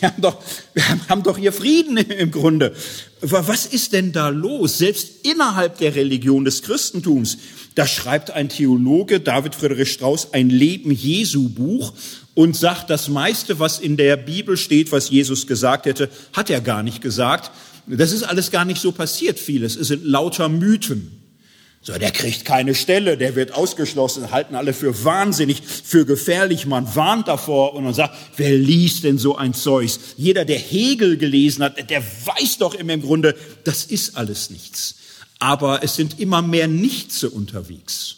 Wir 0.00 0.10
haben 0.10 0.20
doch, 0.20 0.42
wir 0.74 1.08
haben 1.08 1.22
doch 1.22 1.38
hier 1.38 1.52
Frieden 1.52 1.96
im 1.96 2.30
Grunde. 2.30 2.74
Was 3.20 3.66
ist 3.66 3.92
denn 3.92 4.12
da 4.12 4.28
los? 4.28 4.78
Selbst 4.78 5.24
innerhalb 5.24 5.78
der 5.78 5.94
Religion 5.94 6.44
des 6.44 6.62
Christentums. 6.62 7.38
Da 7.74 7.86
schreibt 7.86 8.30
ein 8.30 8.48
Theologe, 8.48 9.20
David 9.20 9.54
Friedrich 9.54 9.90
Strauss, 9.90 10.32
ein 10.32 10.50
Leben 10.50 10.90
Jesu 10.92 11.48
Buch 11.48 11.94
und 12.34 12.54
sagt, 12.56 12.90
das 12.90 13.08
meiste, 13.08 13.58
was 13.58 13.80
in 13.80 13.96
der 13.96 14.16
Bibel 14.16 14.56
steht, 14.56 14.92
was 14.92 15.10
Jesus 15.10 15.46
gesagt 15.46 15.86
hätte, 15.86 16.08
hat 16.32 16.50
er 16.50 16.60
gar 16.60 16.82
nicht 16.82 17.00
gesagt. 17.00 17.50
Das 17.86 18.12
ist 18.12 18.22
alles 18.22 18.50
gar 18.50 18.64
nicht 18.64 18.80
so 18.80 18.92
passiert, 18.92 19.38
vieles. 19.38 19.76
Es 19.76 19.88
sind 19.88 20.04
lauter 20.04 20.48
Mythen. 20.48 21.23
So, 21.86 21.92
der 21.98 22.12
kriegt 22.12 22.46
keine 22.46 22.74
Stelle, 22.74 23.18
der 23.18 23.36
wird 23.36 23.52
ausgeschlossen, 23.52 24.30
halten 24.30 24.54
alle 24.54 24.72
für 24.72 25.04
wahnsinnig, 25.04 25.60
für 25.60 26.06
gefährlich. 26.06 26.64
Man 26.64 26.96
warnt 26.96 27.28
davor 27.28 27.74
und 27.74 27.84
man 27.84 27.92
sagt, 27.92 28.16
wer 28.38 28.56
liest 28.56 29.04
denn 29.04 29.18
so 29.18 29.36
ein 29.36 29.52
Zeugs? 29.52 30.00
Jeder, 30.16 30.46
der 30.46 30.58
Hegel 30.58 31.18
gelesen 31.18 31.62
hat, 31.62 31.90
der 31.90 32.02
weiß 32.02 32.56
doch 32.56 32.72
im 32.72 33.02
Grunde, 33.02 33.36
das 33.64 33.84
ist 33.84 34.16
alles 34.16 34.48
nichts. 34.48 34.94
Aber 35.38 35.84
es 35.84 35.94
sind 35.94 36.20
immer 36.20 36.40
mehr 36.40 36.68
Nichtse 36.68 37.28
unterwegs. 37.28 38.16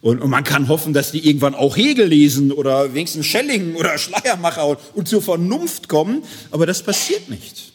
Und, 0.00 0.22
und 0.22 0.30
man 0.30 0.44
kann 0.44 0.68
hoffen, 0.68 0.94
dass 0.94 1.12
die 1.12 1.28
irgendwann 1.28 1.54
auch 1.54 1.76
Hegel 1.76 2.06
lesen 2.06 2.52
oder 2.52 2.94
wenigstens 2.94 3.26
Schelling 3.26 3.74
oder 3.74 3.98
Schleiermacher 3.98 4.66
und, 4.66 4.78
und 4.94 5.08
zur 5.08 5.20
Vernunft 5.20 5.88
kommen. 5.88 6.22
Aber 6.50 6.64
das 6.64 6.82
passiert 6.82 7.28
nicht. 7.28 7.72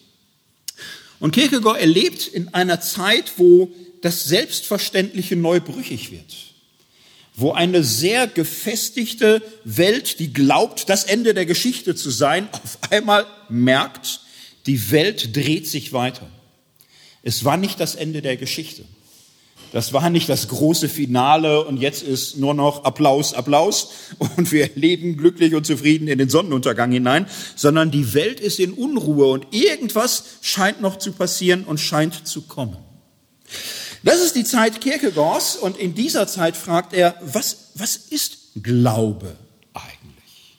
Und 1.19 1.35
Kierkegaard 1.35 1.79
erlebt 1.79 2.25
in 2.25 2.51
einer 2.55 2.81
Zeit, 2.81 3.33
wo 3.37 3.71
das 4.01 4.25
Selbstverständliche 4.25 5.35
neu 5.35 5.59
brüchig 5.59 6.11
wird. 6.11 6.35
Wo 7.35 7.51
eine 7.51 7.83
sehr 7.83 8.27
gefestigte 8.27 9.41
Welt, 9.63 10.19
die 10.19 10.33
glaubt, 10.33 10.89
das 10.89 11.05
Ende 11.05 11.33
der 11.33 11.45
Geschichte 11.45 11.95
zu 11.95 12.09
sein, 12.09 12.49
auf 12.51 12.77
einmal 12.89 13.25
merkt, 13.49 14.21
die 14.65 14.91
Welt 14.91 15.35
dreht 15.35 15.67
sich 15.67 15.93
weiter. 15.93 16.29
Es 17.23 17.45
war 17.45 17.57
nicht 17.57 17.79
das 17.79 17.95
Ende 17.95 18.21
der 18.21 18.37
Geschichte. 18.37 18.83
Das 19.71 19.93
war 19.93 20.09
nicht 20.09 20.27
das 20.29 20.47
große 20.47 20.89
Finale 20.89 21.63
und 21.63 21.77
jetzt 21.77 22.01
ist 22.01 22.37
nur 22.37 22.55
noch 22.55 22.85
Applaus, 22.85 23.33
Applaus 23.33 23.91
und 24.35 24.51
wir 24.51 24.69
leben 24.73 25.15
glücklich 25.15 25.53
und 25.53 25.65
zufrieden 25.65 26.07
in 26.07 26.17
den 26.17 26.29
Sonnenuntergang 26.29 26.91
hinein, 26.91 27.27
sondern 27.55 27.91
die 27.91 28.13
Welt 28.13 28.39
ist 28.39 28.59
in 28.59 28.73
Unruhe 28.73 29.27
und 29.27 29.47
irgendwas 29.51 30.23
scheint 30.41 30.81
noch 30.81 30.97
zu 30.97 31.11
passieren 31.11 31.65
und 31.65 31.79
scheint 31.79 32.27
zu 32.27 32.41
kommen. 32.41 32.77
Das 34.03 34.21
ist 34.21 34.35
die 34.35 34.43
Zeit 34.43 34.81
Kierkegaards 34.81 35.55
und 35.55 35.77
in 35.77 35.93
dieser 35.93 36.27
Zeit 36.27 36.55
fragt 36.55 36.93
er, 36.93 37.15
was, 37.21 37.71
was 37.75 37.95
ist 37.95 38.37
Glaube 38.61 39.35
eigentlich? 39.73 40.57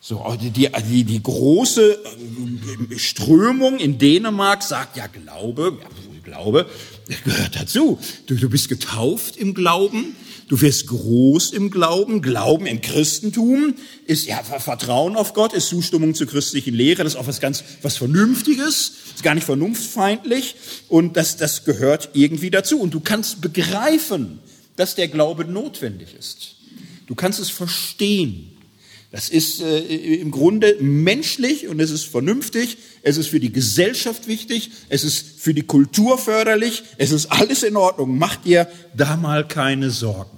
So, 0.00 0.24
die, 0.40 0.50
die, 0.50 1.04
die 1.04 1.22
große 1.22 1.92
äh, 1.92 2.98
Strömung 2.98 3.78
in 3.78 3.98
Dänemark 3.98 4.62
sagt, 4.62 4.96
ja, 4.96 5.06
Glaube, 5.06 5.78
ja, 5.80 5.88
Glaube 6.24 6.68
gehört 7.24 7.56
dazu. 7.56 7.98
Du, 8.26 8.34
du 8.34 8.50
bist 8.50 8.68
getauft 8.68 9.36
im 9.36 9.54
Glauben, 9.54 10.14
du 10.48 10.60
wirst 10.60 10.86
groß 10.88 11.52
im 11.52 11.70
Glauben. 11.70 12.22
Glauben 12.22 12.66
im 12.66 12.80
Christentum 12.80 13.74
ist 14.06 14.26
ja 14.26 14.42
Vertrauen 14.42 15.16
auf 15.16 15.34
Gott, 15.34 15.52
ist 15.52 15.68
Zustimmung 15.68 16.14
zur 16.14 16.26
christlichen 16.26 16.74
Lehre, 16.74 17.04
das 17.04 17.14
ist 17.14 17.18
auch 17.18 17.26
was 17.26 17.40
ganz, 17.40 17.62
was 17.82 17.96
Vernünftiges, 17.96 18.92
ist 19.14 19.22
gar 19.22 19.34
nicht 19.34 19.44
vernunftfeindlich 19.44 20.56
und 20.88 21.16
das, 21.16 21.36
das 21.36 21.64
gehört 21.64 22.10
irgendwie 22.14 22.50
dazu. 22.50 22.80
Und 22.80 22.94
du 22.94 23.00
kannst 23.00 23.40
begreifen, 23.40 24.40
dass 24.76 24.94
der 24.94 25.08
Glaube 25.08 25.44
notwendig 25.44 26.14
ist. 26.18 26.56
Du 27.06 27.14
kannst 27.14 27.38
es 27.38 27.50
verstehen. 27.50 28.52
Das 29.10 29.30
ist 29.30 29.62
äh, 29.62 29.78
im 30.16 30.30
Grunde 30.30 30.76
menschlich 30.80 31.66
und 31.66 31.80
es 31.80 31.90
ist 31.90 32.04
vernünftig, 32.04 32.76
es 33.02 33.16
ist 33.16 33.28
für 33.28 33.40
die 33.40 33.52
Gesellschaft 33.52 34.28
wichtig, 34.28 34.70
es 34.90 35.02
ist 35.02 35.40
für 35.40 35.54
die 35.54 35.62
Kultur 35.62 36.18
förderlich, 36.18 36.82
es 36.98 37.10
ist 37.10 37.32
alles 37.32 37.62
in 37.62 37.76
Ordnung. 37.76 38.18
Macht 38.18 38.44
dir 38.44 38.68
da 38.94 39.16
mal 39.16 39.48
keine 39.48 39.90
Sorgen. 39.90 40.37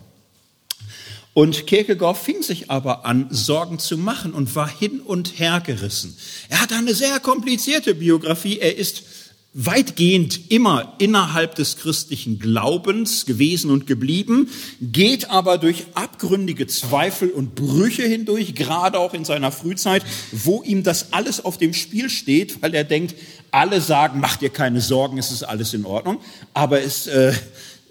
Und 1.32 1.66
Kierkegaard 1.66 2.18
fing 2.18 2.42
sich 2.42 2.70
aber 2.70 3.04
an, 3.04 3.28
Sorgen 3.30 3.78
zu 3.78 3.96
machen 3.96 4.32
und 4.32 4.54
war 4.56 4.68
hin 4.68 5.00
und 5.00 5.38
her 5.38 5.62
gerissen. 5.64 6.16
Er 6.48 6.60
hat 6.60 6.72
eine 6.72 6.94
sehr 6.94 7.20
komplizierte 7.20 7.94
Biografie. 7.94 8.58
Er 8.58 8.76
ist 8.76 9.04
weitgehend 9.52 10.52
immer 10.52 10.94
innerhalb 10.98 11.56
des 11.56 11.76
christlichen 11.76 12.38
Glaubens 12.38 13.26
gewesen 13.26 13.70
und 13.70 13.86
geblieben, 13.86 14.48
geht 14.80 15.30
aber 15.30 15.58
durch 15.58 15.86
abgründige 15.94 16.68
Zweifel 16.68 17.30
und 17.30 17.56
Brüche 17.56 18.04
hindurch, 18.04 18.54
gerade 18.54 18.98
auch 19.00 19.12
in 19.12 19.24
seiner 19.24 19.50
Frühzeit, 19.50 20.04
wo 20.30 20.62
ihm 20.62 20.84
das 20.84 21.12
alles 21.12 21.44
auf 21.44 21.58
dem 21.58 21.74
Spiel 21.74 22.10
steht, 22.10 22.62
weil 22.62 22.74
er 22.74 22.84
denkt, 22.84 23.16
alle 23.50 23.80
sagen, 23.80 24.20
mach 24.20 24.36
dir 24.36 24.50
keine 24.50 24.80
Sorgen, 24.80 25.18
es 25.18 25.32
ist 25.32 25.42
alles 25.42 25.74
in 25.74 25.84
Ordnung, 25.84 26.20
aber 26.54 26.82
es, 26.82 27.08
äh, 27.08 27.32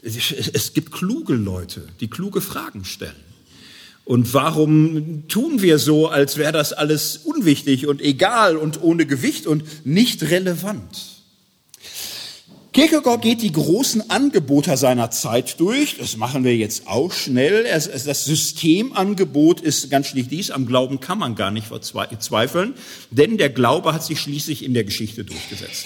es 0.01 0.74
gibt 0.74 0.93
kluge 0.93 1.34
Leute, 1.34 1.86
die 2.00 2.08
kluge 2.10 2.39
Fragen 2.39 2.86
stellen. 2.86 3.28
Und 4.10 4.34
warum 4.34 5.28
tun 5.28 5.62
wir 5.62 5.78
so, 5.78 6.08
als 6.08 6.38
wäre 6.38 6.51
das 6.51 6.74
alles 6.74 7.16
unwichtig 7.16 7.86
und 7.86 8.01
egal 8.01 8.58
und 8.58 8.82
ohne 8.82 9.06
Gewicht 9.06 9.46
und 9.46 9.86
nicht 9.86 10.24
relevant? 10.32 11.22
Kierkegaard 12.74 13.22
geht 13.22 13.44
die 13.44 13.51
großen 13.51 14.10
Angebote 14.10 14.78
seiner 14.78 15.12
Zeit 15.12 15.60
durch. 15.60 15.98
Das 16.00 16.18
machen 16.18 16.44
wir 16.44 16.58
jetzt 16.58 16.88
auch 16.88 17.13
schnell. 17.13 17.66
Das 17.66 18.25
Systemangebot 18.25 19.62
ist 19.62 19.92
ganz 19.92 20.08
schlicht 20.08 20.32
dies. 20.32 20.50
Am 20.50 20.66
Glauben 20.66 21.00
kann 21.00 21.20
man 21.20 21.36
gar 21.36 21.51
nicht 21.51 21.68
verzweifeln, 21.68 22.74
denn 23.12 23.38
der 23.38 23.51
Glaube 23.51 23.94
hat 23.94 24.04
sich 24.04 24.20
schließlich 24.20 24.66
in 24.66 24.74
der 24.74 24.86
Geschichte 24.86 25.24
durchgesetzt. 25.24 25.86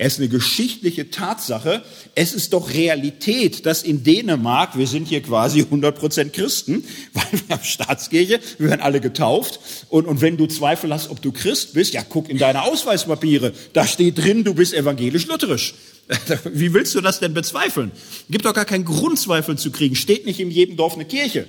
Er 0.00 0.06
ist 0.06 0.18
eine 0.18 0.30
geschichtliche 0.30 1.10
Tatsache. 1.10 1.82
Es 2.14 2.32
ist 2.32 2.54
doch 2.54 2.70
Realität, 2.72 3.66
dass 3.66 3.82
in 3.82 4.02
Dänemark, 4.02 4.78
wir 4.78 4.86
sind 4.86 5.06
hier 5.08 5.20
quasi 5.20 5.60
100% 5.70 6.30
Christen, 6.30 6.84
weil 7.12 7.24
wir 7.32 7.56
haben 7.56 7.62
Staatskirche, 7.62 8.40
wir 8.56 8.70
werden 8.70 8.80
alle 8.80 9.02
getauft. 9.02 9.60
Und, 9.90 10.06
und 10.06 10.22
wenn 10.22 10.38
du 10.38 10.46
Zweifel 10.46 10.90
hast, 10.94 11.10
ob 11.10 11.20
du 11.20 11.32
Christ 11.32 11.74
bist, 11.74 11.92
ja, 11.92 12.02
guck 12.02 12.30
in 12.30 12.38
deine 12.38 12.62
Ausweispapiere. 12.62 13.52
Da 13.74 13.86
steht 13.86 14.16
drin, 14.16 14.42
du 14.42 14.54
bist 14.54 14.72
evangelisch-lutherisch. 14.72 15.74
Wie 16.44 16.72
willst 16.72 16.94
du 16.94 17.02
das 17.02 17.20
denn 17.20 17.34
bezweifeln? 17.34 17.90
Gibt 18.30 18.46
doch 18.46 18.54
gar 18.54 18.64
keinen 18.64 18.86
Grund, 18.86 19.18
Zweifel 19.18 19.58
zu 19.58 19.70
kriegen. 19.70 19.96
Steht 19.96 20.24
nicht 20.24 20.40
in 20.40 20.50
jedem 20.50 20.78
Dorf 20.78 20.94
eine 20.94 21.04
Kirche. 21.04 21.46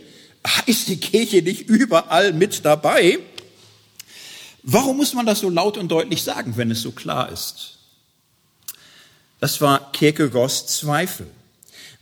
Ist 0.65 0.89
die 0.89 0.97
Kirche 0.97 1.41
nicht 1.41 1.69
überall 1.69 2.33
mit 2.33 2.65
dabei? 2.65 3.19
Warum 4.61 4.97
muss 4.97 5.13
man 5.13 5.25
das 5.25 5.39
so 5.39 5.49
laut 5.49 5.77
und 5.77 5.87
deutlich 5.87 6.21
sagen, 6.21 6.57
wenn 6.57 6.69
es 6.69 6.81
so 6.81 6.91
klar 6.91 7.31
ist? 7.31 7.77
Das 9.41 9.59
war 9.59 9.91
Kierkegaards 9.91 10.67
Zweifel. 10.67 11.25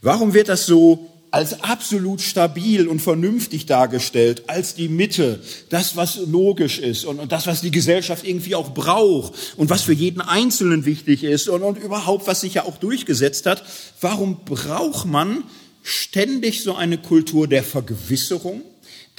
Warum 0.02 0.34
wird 0.34 0.50
das 0.50 0.66
so 0.66 1.10
als 1.30 1.62
absolut 1.62 2.20
stabil 2.20 2.86
und 2.86 3.00
vernünftig 3.00 3.64
dargestellt, 3.64 4.44
als 4.48 4.74
die 4.74 4.88
Mitte, 4.88 5.40
das, 5.70 5.96
was 5.96 6.16
logisch 6.16 6.78
ist 6.78 7.06
und, 7.06 7.18
und, 7.18 7.32
das, 7.32 7.46
was 7.46 7.62
die 7.62 7.70
Gesellschaft 7.70 8.26
irgendwie 8.26 8.54
auch 8.54 8.74
braucht 8.74 9.32
und 9.56 9.70
was 9.70 9.82
für 9.82 9.94
jeden 9.94 10.20
Einzelnen 10.20 10.84
wichtig 10.84 11.24
ist 11.24 11.48
und, 11.48 11.62
und 11.62 11.78
überhaupt, 11.78 12.26
was 12.26 12.42
sich 12.42 12.54
ja 12.54 12.64
auch 12.64 12.76
durchgesetzt 12.76 13.46
hat. 13.46 13.64
Warum 14.02 14.44
braucht 14.44 15.06
man 15.06 15.44
ständig 15.82 16.62
so 16.62 16.74
eine 16.74 16.98
Kultur 16.98 17.48
der 17.48 17.62
Vergewisserung, 17.62 18.60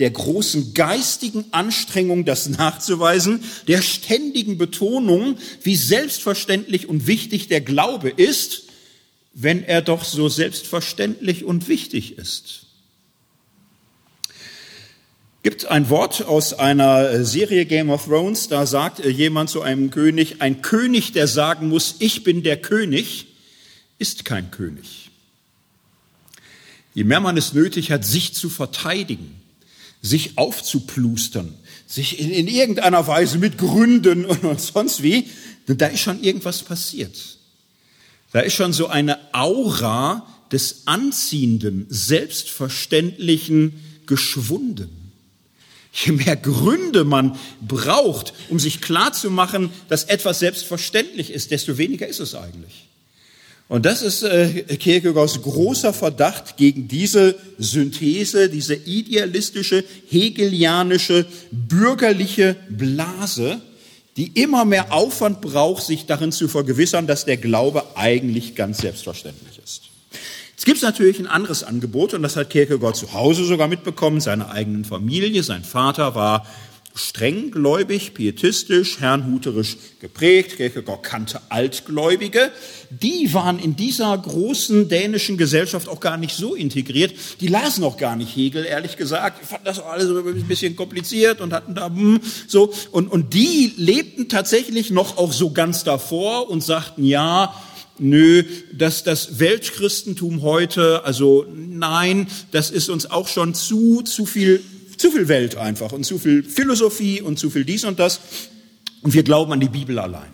der 0.01 0.09
großen 0.09 0.73
geistigen 0.73 1.45
Anstrengung, 1.51 2.25
das 2.25 2.49
nachzuweisen, 2.49 3.43
der 3.67 3.81
ständigen 3.81 4.57
Betonung, 4.57 5.37
wie 5.61 5.75
selbstverständlich 5.75 6.89
und 6.89 7.07
wichtig 7.07 7.47
der 7.47 7.61
Glaube 7.61 8.09
ist, 8.09 8.63
wenn 9.33 9.63
er 9.63 9.81
doch 9.81 10.03
so 10.03 10.27
selbstverständlich 10.27 11.45
und 11.45 11.67
wichtig 11.67 12.17
ist? 12.17 12.65
Gibt 15.43 15.65
ein 15.65 15.89
Wort 15.89 16.25
aus 16.25 16.53
einer 16.53 17.23
Serie 17.23 17.65
Game 17.65 17.89
of 17.89 18.05
Thrones, 18.05 18.47
da 18.47 18.65
sagt 18.65 19.05
jemand 19.05 19.49
zu 19.49 19.61
einem 19.61 19.91
König, 19.91 20.41
ein 20.41 20.61
König, 20.61 21.13
der 21.13 21.27
sagen 21.27 21.69
muss, 21.69 21.95
ich 21.99 22.23
bin 22.23 22.43
der 22.43 22.57
König, 22.57 23.27
ist 23.99 24.25
kein 24.25 24.49
König. 24.49 25.11
Je 26.95 27.03
mehr 27.03 27.19
man 27.19 27.37
es 27.37 27.53
nötig 27.53 27.91
hat, 27.91 28.03
sich 28.03 28.33
zu 28.33 28.49
verteidigen, 28.49 29.40
sich 30.01 30.37
aufzuplustern, 30.37 31.53
sich 31.87 32.19
in, 32.19 32.31
in 32.31 32.47
irgendeiner 32.47 33.05
Weise 33.07 33.37
mit 33.37 33.57
Gründen 33.57 34.25
und, 34.27 34.43
und 34.43 34.61
sonst 34.61 35.03
wie, 35.03 35.29
da 35.67 35.87
ist 35.87 36.01
schon 36.01 36.23
irgendwas 36.23 36.63
passiert. 36.63 37.17
Da 38.31 38.39
ist 38.41 38.53
schon 38.53 38.73
so 38.73 38.87
eine 38.87 39.19
Aura 39.33 40.25
des 40.51 40.83
Anziehenden, 40.85 41.85
Selbstverständlichen 41.89 43.73
geschwunden. 44.05 44.89
Je 45.93 46.13
mehr 46.13 46.37
Gründe 46.37 47.03
man 47.03 47.37
braucht, 47.61 48.33
um 48.49 48.59
sich 48.59 48.79
klarzumachen, 48.79 49.71
dass 49.89 50.05
etwas 50.05 50.39
selbstverständlich 50.39 51.31
ist, 51.31 51.51
desto 51.51 51.77
weniger 51.77 52.07
ist 52.07 52.19
es 52.19 52.33
eigentlich. 52.33 52.87
Und 53.71 53.85
das 53.85 54.01
ist 54.01 54.21
äh, 54.23 54.63
Kierkegaards 54.63 55.41
großer 55.41 55.93
Verdacht 55.93 56.57
gegen 56.57 56.89
diese 56.89 57.35
Synthese, 57.57 58.49
diese 58.49 58.73
idealistische, 58.73 59.85
hegelianische, 60.09 61.25
bürgerliche 61.51 62.57
Blase, 62.69 63.61
die 64.17 64.27
immer 64.41 64.65
mehr 64.65 64.91
Aufwand 64.91 65.39
braucht, 65.39 65.83
sich 65.83 66.05
darin 66.05 66.33
zu 66.33 66.49
vergewissern, 66.49 67.07
dass 67.07 67.23
der 67.23 67.37
Glaube 67.37 67.95
eigentlich 67.95 68.55
ganz 68.55 68.79
selbstverständlich 68.79 69.57
ist. 69.63 69.83
Jetzt 70.51 70.65
gibt 70.65 70.75
es 70.75 70.83
natürlich 70.83 71.19
ein 71.19 71.27
anderes 71.27 71.63
Angebot 71.63 72.13
und 72.13 72.23
das 72.23 72.35
hat 72.35 72.49
Kierkegaard 72.49 72.97
zu 72.97 73.13
Hause 73.13 73.45
sogar 73.45 73.69
mitbekommen, 73.69 74.19
seiner 74.19 74.51
eigenen 74.51 74.83
Familie. 74.83 75.43
Sein 75.43 75.63
Vater 75.63 76.13
war 76.13 76.45
strenggläubig, 76.93 78.13
pietistisch, 78.13 78.99
herrnhuterisch 78.99 79.77
geprägt. 79.99 80.57
Kierkegaard 80.57 81.03
kannte 81.03 81.41
Altgläubige. 81.49 82.51
Die 82.89 83.33
waren 83.33 83.59
in 83.59 83.75
dieser 83.75 84.17
großen 84.17 84.89
dänischen 84.89 85.37
Gesellschaft 85.37 85.87
auch 85.87 85.99
gar 85.99 86.17
nicht 86.17 86.35
so 86.35 86.55
integriert. 86.55 87.13
Die 87.39 87.47
lasen 87.47 87.83
auch 87.83 87.97
gar 87.97 88.15
nicht 88.15 88.35
Hegel, 88.35 88.65
ehrlich 88.65 88.97
gesagt. 88.97 89.41
Die 89.41 89.45
fanden 89.45 89.65
das 89.65 89.79
alles 89.79 90.09
ein 90.09 90.47
bisschen 90.47 90.75
kompliziert 90.75 91.41
und 91.41 91.53
hatten 91.53 91.75
da 91.75 91.87
hm, 91.87 92.19
so. 92.47 92.73
Und, 92.91 93.11
und 93.11 93.33
die 93.33 93.73
lebten 93.77 94.27
tatsächlich 94.27 94.91
noch 94.91 95.17
auch 95.17 95.33
so 95.33 95.51
ganz 95.51 95.83
davor 95.83 96.49
und 96.49 96.61
sagten, 96.61 97.05
ja, 97.05 97.53
nö, 97.97 98.43
dass 98.73 99.03
das 99.03 99.39
Weltchristentum 99.39 100.41
heute, 100.41 101.05
also 101.05 101.45
nein, 101.53 102.27
das 102.51 102.71
ist 102.71 102.89
uns 102.89 103.09
auch 103.09 103.27
schon 103.27 103.53
zu, 103.53 104.01
zu 104.01 104.25
viel 104.25 104.61
zu 105.01 105.11
viel 105.11 105.27
Welt 105.27 105.55
einfach 105.55 105.91
und 105.91 106.05
zu 106.05 106.19
viel 106.19 106.43
Philosophie 106.43 107.21
und 107.21 107.39
zu 107.39 107.49
viel 107.49 107.65
dies 107.65 107.83
und 107.83 107.99
das. 107.99 108.19
Und 109.01 109.13
wir 109.13 109.23
glauben 109.23 109.51
an 109.51 109.59
die 109.59 109.69
Bibel 109.69 109.97
allein. 109.99 110.29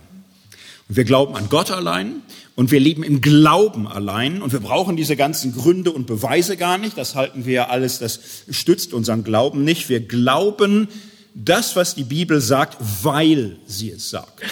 Und 0.90 0.98
wir 0.98 1.06
glauben 1.06 1.36
an 1.36 1.50
Gott 1.50 1.72
allein 1.72 2.22
und 2.56 2.72
wir 2.72 2.80
leben 2.80 3.04
im 3.04 3.22
Glauben 3.22 3.88
allein 3.88 4.42
und 4.42 4.52
wir 4.52 4.60
brauchen 4.60 4.98
diese 4.98 5.16
ganzen 5.16 5.54
Gründe 5.54 5.92
und 5.92 6.08
Beweise 6.08 6.58
gar 6.58 6.78
nicht. 6.78 6.98
Das 6.98 7.16
halten 7.16 7.46
wir 7.46 7.54
ja 7.54 7.68
alles, 7.68 8.00
das 8.00 8.20
stützt 8.50 8.94
unseren 8.94 9.24
Glauben 9.24 9.64
nicht. 9.64 9.90
Wir 9.90 10.02
glauben 10.02 10.88
das, 11.34 11.76
was 11.76 11.96
die 11.96 12.04
Bibel 12.04 12.42
sagt, 12.42 12.78
weil 13.04 13.58
sie 13.68 13.92
es 13.92 14.10
sagt. 14.10 14.44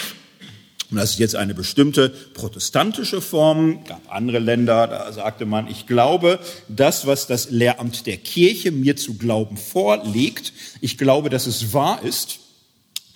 Und 0.96 1.02
das 1.02 1.10
ist 1.10 1.20
jetzt 1.20 1.36
eine 1.36 1.54
bestimmte 1.54 2.08
protestantische 2.08 3.20
Form. 3.20 3.84
Gab 3.84 4.02
andere 4.10 4.40
Länder, 4.40 4.88
da 4.88 5.12
sagte 5.12 5.46
man, 5.46 5.68
ich 5.68 5.88
glaube, 5.88 6.40
das, 6.70 7.06
was 7.06 7.28
das 7.28 7.50
Lehramt 7.50 8.06
der 8.06 8.16
Kirche 8.16 8.72
mir 8.72 8.96
zu 8.96 9.16
glauben 9.16 9.58
vorlegt, 9.58 10.54
ich 10.80 10.98
glaube, 10.98 11.30
dass 11.30 11.48
es 11.48 11.74
wahr 11.74 12.02
ist, 12.02 12.40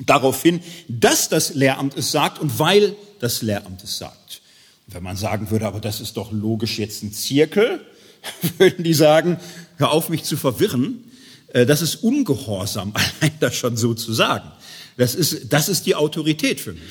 daraufhin, 0.06 0.60
dass 0.89 1.30
das 1.30 1.54
Lehramt 1.54 1.96
es 1.96 2.12
sagt 2.12 2.39
und 2.39 2.60
weil 2.60 2.98
das 3.22 3.42
Lehramt 3.42 3.82
es 3.82 3.98
sagt. 3.98 4.42
Und 4.86 4.96
wenn 4.96 5.04
man 5.04 5.15
sagen 5.15 5.50
würde, 5.50 5.65
aber 5.65 5.80
das 5.80 6.02
ist 6.02 6.18
doch 6.18 6.34
logisch 6.34 6.80
jetzt 6.80 7.02
ein 7.02 7.13
Zirkel, 7.13 7.80
würden 8.58 8.84
die 8.84 8.94
sagen, 8.94 9.39
hör 9.78 9.92
auf 9.92 10.10
mich 10.10 10.24
zu 10.24 10.36
verwirren. 10.36 11.06
Äh, 11.54 11.65
das 11.65 11.82
ist 11.82 12.04
Ungehorsam, 12.04 12.92
allein 13.22 13.32
das 13.39 13.56
schon 13.56 13.78
so 13.78 13.94
zu 13.94 14.12
sagen. 14.12 14.52
Das 14.98 15.15
ist, 15.15 15.54
das 15.54 15.70
ist 15.70 15.86
die 15.86 15.96
Autorität 15.96 16.60
für 16.60 16.74
mich. 16.74 16.82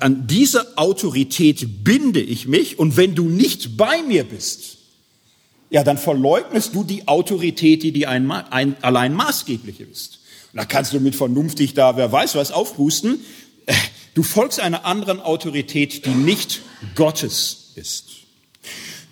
An 0.00 0.26
diese 0.26 0.78
Autorität 0.78 1.84
binde 1.84 2.20
ich 2.20 2.46
mich 2.46 2.78
und 2.78 2.96
wenn 2.96 3.14
du 3.14 3.24
nicht 3.24 3.76
bei 3.76 4.02
mir 4.02 4.24
bist, 4.24 4.76
ja, 5.70 5.82
dann 5.82 5.98
verleugnest 5.98 6.74
du 6.74 6.84
die 6.84 7.08
Autorität, 7.08 7.82
die 7.82 7.92
die 7.92 8.06
ein, 8.06 8.30
ein, 8.30 8.76
allein 8.82 9.12
maßgebliche 9.12 9.84
ist. 9.84 10.20
Und 10.52 10.58
da 10.58 10.64
kannst 10.64 10.92
du 10.92 11.00
mit 11.00 11.16
vernünftig 11.16 11.74
da, 11.74 11.96
wer 11.96 12.10
weiß 12.10 12.36
was, 12.36 12.52
aufpusten. 12.52 13.20
Äh, 13.66 13.74
du 14.14 14.22
folgst 14.22 14.60
einer 14.60 14.84
anderen 14.84 15.20
Autorität, 15.20 16.06
die 16.06 16.10
nicht 16.10 16.62
Gottes 16.94 17.72
ist. 17.74 18.04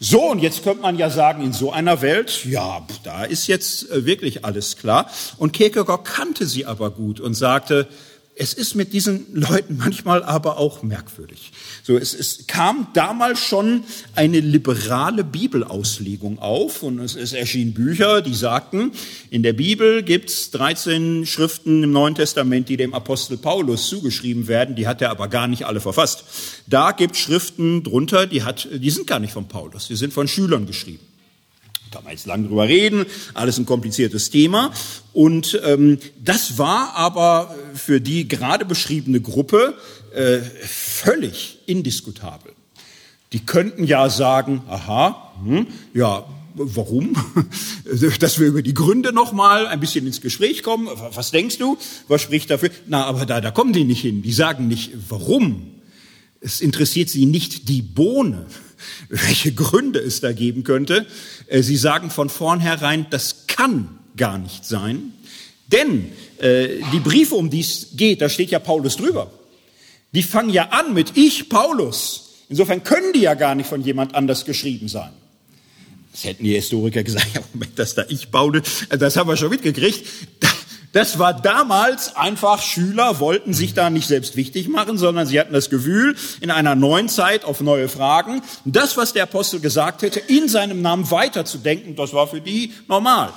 So, 0.00 0.30
und 0.30 0.40
jetzt 0.40 0.62
könnte 0.62 0.82
man 0.82 0.98
ja 0.98 1.08
sagen, 1.10 1.42
in 1.42 1.52
so 1.52 1.72
einer 1.72 2.02
Welt, 2.02 2.44
ja, 2.44 2.86
da 3.04 3.24
ist 3.24 3.46
jetzt 3.46 3.90
äh, 3.90 4.04
wirklich 4.04 4.44
alles 4.44 4.76
klar. 4.76 5.10
Und 5.38 5.52
Kierkegaard 5.52 6.04
kannte 6.04 6.46
sie 6.46 6.66
aber 6.66 6.90
gut 6.90 7.20
und 7.20 7.34
sagte, 7.34 7.88
es 8.36 8.52
ist 8.52 8.74
mit 8.74 8.92
diesen 8.92 9.26
Leuten 9.32 9.76
manchmal 9.76 10.22
aber 10.24 10.58
auch 10.58 10.82
merkwürdig. 10.82 11.52
So, 11.82 11.96
es, 11.96 12.14
es 12.14 12.46
kam 12.46 12.88
damals 12.92 13.38
schon 13.38 13.84
eine 14.14 14.40
liberale 14.40 15.22
Bibelauslegung 15.22 16.40
auf 16.40 16.82
und 16.82 16.98
es, 16.98 17.14
es 17.14 17.32
erschienen 17.32 17.74
Bücher, 17.74 18.22
die 18.22 18.34
sagten, 18.34 18.92
in 19.30 19.42
der 19.42 19.52
Bibel 19.52 20.02
gibt's 20.02 20.50
13 20.50 21.26
Schriften 21.26 21.84
im 21.84 21.92
Neuen 21.92 22.16
Testament, 22.16 22.68
die 22.68 22.76
dem 22.76 22.92
Apostel 22.92 23.36
Paulus 23.36 23.88
zugeschrieben 23.88 24.48
werden, 24.48 24.74
die 24.74 24.88
hat 24.88 25.00
er 25.00 25.10
aber 25.10 25.28
gar 25.28 25.46
nicht 25.46 25.66
alle 25.66 25.80
verfasst. 25.80 26.24
Da 26.66 26.90
gibt's 26.90 27.18
Schriften 27.18 27.84
drunter, 27.84 28.26
die, 28.26 28.42
hat, 28.42 28.68
die 28.72 28.90
sind 28.90 29.06
gar 29.06 29.20
nicht 29.20 29.32
von 29.32 29.46
Paulus, 29.46 29.86
die 29.86 29.96
sind 29.96 30.12
von 30.12 30.26
Schülern 30.26 30.66
geschrieben 30.66 31.13
kann 31.94 32.02
man 32.02 32.12
jetzt 32.12 32.26
lang 32.26 32.48
drüber 32.48 32.66
reden, 32.66 33.06
alles 33.34 33.56
ein 33.58 33.66
kompliziertes 33.66 34.30
Thema. 34.30 34.72
Und 35.12 35.60
ähm, 35.64 35.98
das 36.22 36.58
war 36.58 36.96
aber 36.96 37.54
für 37.72 38.00
die 38.00 38.26
gerade 38.26 38.64
beschriebene 38.64 39.20
Gruppe 39.20 39.74
äh, 40.12 40.38
völlig 40.66 41.60
indiskutabel. 41.66 42.52
Die 43.32 43.46
könnten 43.46 43.84
ja 43.84 44.10
sagen, 44.10 44.62
aha, 44.68 45.34
hm, 45.44 45.68
ja, 45.92 46.24
warum? 46.54 47.14
Dass 48.18 48.40
wir 48.40 48.48
über 48.48 48.62
die 48.62 48.74
Gründe 48.74 49.12
nochmal 49.12 49.68
ein 49.68 49.78
bisschen 49.78 50.04
ins 50.04 50.20
Gespräch 50.20 50.64
kommen. 50.64 50.88
Was 51.12 51.30
denkst 51.30 51.58
du? 51.58 51.78
Was 52.08 52.22
spricht 52.22 52.50
dafür? 52.50 52.70
Na, 52.88 53.04
aber 53.04 53.24
da, 53.24 53.40
da 53.40 53.52
kommen 53.52 53.72
die 53.72 53.84
nicht 53.84 54.02
hin. 54.02 54.22
Die 54.22 54.32
sagen 54.32 54.66
nicht, 54.66 54.90
warum. 55.08 55.73
Es 56.44 56.60
interessiert 56.60 57.08
sie 57.08 57.24
nicht 57.24 57.70
die 57.70 57.80
Bohne, 57.80 58.44
welche 59.08 59.54
Gründe 59.54 59.98
es 59.98 60.20
da 60.20 60.32
geben 60.32 60.62
könnte. 60.62 61.06
Äh, 61.46 61.62
sie 61.62 61.78
sagen 61.78 62.10
von 62.10 62.28
vornherein, 62.28 63.06
das 63.08 63.46
kann 63.46 63.98
gar 64.14 64.36
nicht 64.36 64.66
sein. 64.66 65.14
Denn 65.68 66.12
äh, 66.38 66.80
die 66.92 67.00
Briefe, 67.00 67.34
um 67.34 67.48
die 67.48 67.60
es 67.60 67.88
geht, 67.94 68.20
da 68.20 68.28
steht 68.28 68.50
ja 68.50 68.58
Paulus 68.58 68.98
drüber. 68.98 69.30
Die 70.12 70.22
fangen 70.22 70.50
ja 70.50 70.68
an 70.68 70.92
mit 70.92 71.16
Ich, 71.16 71.48
Paulus. 71.48 72.44
Insofern 72.50 72.84
können 72.84 73.14
die 73.14 73.20
ja 73.20 73.32
gar 73.32 73.54
nicht 73.54 73.66
von 73.66 73.82
jemand 73.82 74.14
anders 74.14 74.44
geschrieben 74.44 74.88
sein. 74.88 75.12
Das 76.12 76.24
hätten 76.24 76.44
die 76.44 76.52
Historiker 76.52 77.02
gesagt, 77.02 77.28
ja, 77.34 77.40
Moment, 77.54 77.78
das 77.78 77.94
da 77.94 78.04
Ich, 78.08 78.30
Paulus, 78.30 78.82
äh, 78.90 78.98
das 78.98 79.16
haben 79.16 79.30
wir 79.30 79.38
schon 79.38 79.48
mitgekriegt. 79.48 80.06
Das 80.94 81.18
war 81.18 81.34
damals 81.34 82.14
einfach, 82.14 82.62
Schüler 82.62 83.18
wollten 83.18 83.52
sich 83.52 83.74
da 83.74 83.90
nicht 83.90 84.06
selbst 84.06 84.36
wichtig 84.36 84.68
machen, 84.68 84.96
sondern 84.96 85.26
sie 85.26 85.40
hatten 85.40 85.52
das 85.52 85.68
Gefühl, 85.68 86.14
in 86.40 86.52
einer 86.52 86.76
neuen 86.76 87.08
Zeit 87.08 87.44
auf 87.44 87.60
neue 87.60 87.88
Fragen, 87.88 88.42
das, 88.64 88.96
was 88.96 89.12
der 89.12 89.24
Apostel 89.24 89.58
gesagt 89.58 90.02
hätte, 90.02 90.20
in 90.20 90.48
seinem 90.48 90.82
Namen 90.82 91.10
weiterzudenken, 91.10 91.96
das 91.96 92.12
war 92.12 92.28
für 92.28 92.40
die 92.40 92.72
normal. 92.86 93.30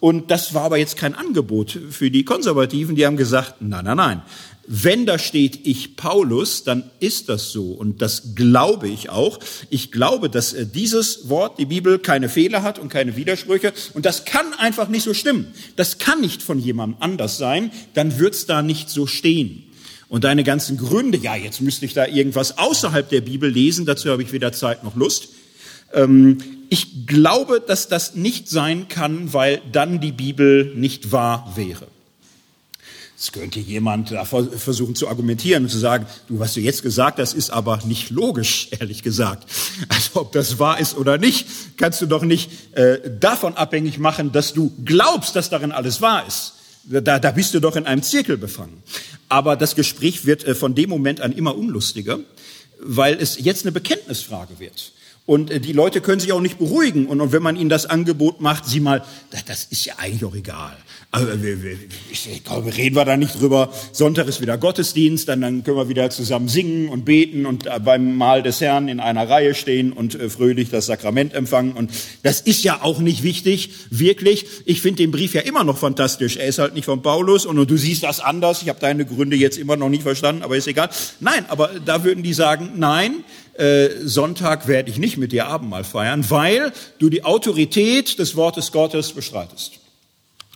Und 0.00 0.30
das 0.30 0.54
war 0.54 0.64
aber 0.64 0.78
jetzt 0.78 0.96
kein 0.96 1.14
Angebot 1.14 1.78
für 1.90 2.10
die 2.10 2.24
Konservativen, 2.24 2.96
die 2.96 3.04
haben 3.04 3.18
gesagt, 3.18 3.56
nein, 3.60 3.84
nein, 3.84 3.98
nein, 3.98 4.22
wenn 4.66 5.06
da 5.06 5.18
steht 5.18 5.66
ich 5.66 5.96
Paulus, 5.96 6.64
dann 6.64 6.90
ist 7.00 7.28
das 7.28 7.50
so 7.50 7.72
und 7.72 8.00
das 8.00 8.34
glaube 8.34 8.88
ich 8.88 9.10
auch. 9.10 9.40
Ich 9.70 9.90
glaube, 9.90 10.30
dass 10.30 10.52
äh, 10.52 10.66
dieses 10.66 11.28
Wort, 11.28 11.58
die 11.58 11.66
Bibel, 11.66 11.98
keine 11.98 12.28
Fehler 12.28 12.62
hat 12.62 12.78
und 12.78 12.88
keine 12.88 13.16
Widersprüche 13.16 13.72
und 13.94 14.06
das 14.06 14.24
kann 14.24 14.52
einfach 14.54 14.88
nicht 14.88 15.02
so 15.02 15.14
stimmen. 15.14 15.52
Das 15.76 15.98
kann 15.98 16.20
nicht 16.20 16.42
von 16.42 16.58
jemandem 16.58 17.00
anders 17.00 17.38
sein, 17.38 17.72
dann 17.94 18.18
wird's 18.18 18.46
da 18.46 18.62
nicht 18.62 18.88
so 18.88 19.06
stehen. 19.06 19.64
Und 20.08 20.24
deine 20.24 20.44
ganzen 20.44 20.76
Gründe, 20.76 21.18
ja, 21.18 21.36
jetzt 21.36 21.60
müsste 21.62 21.86
ich 21.86 21.94
da 21.94 22.06
irgendwas 22.06 22.58
außerhalb 22.58 23.08
der 23.08 23.22
Bibel 23.22 23.50
lesen, 23.50 23.86
dazu 23.86 24.10
habe 24.10 24.22
ich 24.22 24.32
weder 24.32 24.52
Zeit 24.52 24.84
noch 24.84 24.94
Lust. 24.94 25.30
Ähm, 25.92 26.38
ich 26.68 27.06
glaube, 27.06 27.62
dass 27.66 27.88
das 27.88 28.14
nicht 28.14 28.48
sein 28.48 28.88
kann, 28.88 29.32
weil 29.32 29.60
dann 29.72 30.00
die 30.00 30.12
Bibel 30.12 30.72
nicht 30.74 31.12
wahr 31.12 31.52
wäre. 31.56 31.86
Es 33.22 33.30
könnte 33.30 33.60
jemand 33.60 34.10
da 34.10 34.24
versuchen 34.24 34.96
zu 34.96 35.06
argumentieren 35.06 35.62
und 35.62 35.68
zu 35.68 35.78
sagen, 35.78 36.06
du, 36.26 36.40
was 36.40 36.54
du 36.54 36.60
jetzt 36.60 36.82
gesagt 36.82 37.20
hast, 37.20 37.34
ist 37.34 37.50
aber 37.50 37.78
nicht 37.84 38.10
logisch, 38.10 38.66
ehrlich 38.80 39.04
gesagt. 39.04 39.48
Also 39.88 40.22
ob 40.22 40.32
das 40.32 40.58
wahr 40.58 40.80
ist 40.80 40.96
oder 40.96 41.18
nicht, 41.18 41.46
kannst 41.76 42.02
du 42.02 42.06
doch 42.06 42.24
nicht 42.24 42.50
äh, 42.76 42.98
davon 43.20 43.54
abhängig 43.54 44.00
machen, 44.00 44.32
dass 44.32 44.54
du 44.54 44.72
glaubst, 44.84 45.36
dass 45.36 45.50
darin 45.50 45.70
alles 45.70 46.00
wahr 46.00 46.26
ist. 46.26 46.54
Da, 46.82 47.20
da 47.20 47.30
bist 47.30 47.54
du 47.54 47.60
doch 47.60 47.76
in 47.76 47.86
einem 47.86 48.02
Zirkel 48.02 48.36
befangen. 48.36 48.82
Aber 49.28 49.54
das 49.54 49.76
Gespräch 49.76 50.26
wird 50.26 50.42
äh, 50.42 50.56
von 50.56 50.74
dem 50.74 50.90
Moment 50.90 51.20
an 51.20 51.30
immer 51.30 51.56
unlustiger, 51.56 52.18
weil 52.80 53.14
es 53.20 53.38
jetzt 53.38 53.64
eine 53.64 53.70
Bekenntnisfrage 53.70 54.58
wird. 54.58 54.90
Und 55.26 55.50
äh, 55.50 55.60
die 55.60 55.72
Leute 55.72 56.00
können 56.00 56.20
sich 56.20 56.32
auch 56.32 56.40
nicht 56.40 56.58
beruhigen. 56.58 57.06
Und, 57.06 57.32
wenn 57.32 57.42
man 57.42 57.56
ihnen 57.56 57.70
das 57.70 57.86
Angebot 57.86 58.40
macht, 58.40 58.66
sieh 58.66 58.80
mal, 58.80 59.04
das 59.46 59.66
ist 59.70 59.84
ja 59.84 59.94
eigentlich 59.98 60.24
auch 60.24 60.34
egal. 60.34 60.76
Also, 61.14 61.28
glaube, 62.42 62.74
reden 62.74 62.96
wir 62.96 63.04
da 63.04 63.18
nicht 63.18 63.38
drüber. 63.38 63.70
Sonntag 63.92 64.28
ist 64.28 64.40
wieder 64.40 64.56
Gottesdienst, 64.56 65.28
dann, 65.28 65.42
dann 65.42 65.62
können 65.62 65.76
wir 65.76 65.90
wieder 65.90 66.08
zusammen 66.08 66.48
singen 66.48 66.88
und 66.88 67.04
beten 67.04 67.44
und 67.44 67.66
äh, 67.66 67.78
beim 67.84 68.16
Mahl 68.16 68.42
des 68.42 68.62
Herrn 68.62 68.88
in 68.88 68.98
einer 68.98 69.28
Reihe 69.28 69.54
stehen 69.54 69.92
und 69.92 70.14
äh, 70.14 70.30
fröhlich 70.30 70.70
das 70.70 70.86
Sakrament 70.86 71.34
empfangen. 71.34 71.72
Und 71.72 71.90
das 72.22 72.40
ist 72.40 72.64
ja 72.64 72.80
auch 72.80 72.98
nicht 72.98 73.22
wichtig, 73.22 73.72
wirklich. 73.90 74.46
Ich 74.64 74.80
finde 74.80 75.02
den 75.02 75.10
Brief 75.10 75.34
ja 75.34 75.42
immer 75.42 75.64
noch 75.64 75.76
fantastisch. 75.76 76.38
Er 76.38 76.46
ist 76.46 76.58
halt 76.58 76.72
nicht 76.72 76.86
von 76.86 77.02
Paulus 77.02 77.44
und 77.44 77.56
du 77.56 77.76
siehst 77.76 78.04
das 78.04 78.20
anders. 78.20 78.62
Ich 78.62 78.70
habe 78.70 78.80
deine 78.80 79.04
Gründe 79.04 79.36
jetzt 79.36 79.58
immer 79.58 79.76
noch 79.76 79.90
nicht 79.90 80.04
verstanden, 80.04 80.42
aber 80.42 80.56
ist 80.56 80.66
egal. 80.66 80.88
Nein, 81.20 81.44
aber 81.48 81.72
da 81.84 82.04
würden 82.04 82.22
die 82.22 82.32
sagen, 82.32 82.70
nein, 82.76 83.16
äh, 83.52 83.90
Sonntag 84.02 84.66
werde 84.66 84.90
ich 84.90 84.96
nicht 84.96 85.18
mit 85.18 85.32
dir 85.32 85.46
Abendmahl 85.46 85.84
feiern, 85.84 86.24
weil 86.30 86.72
du 86.98 87.10
die 87.10 87.22
Autorität 87.22 88.18
des 88.18 88.34
Wortes 88.34 88.72
Gottes 88.72 89.12
bestreitest. 89.12 89.81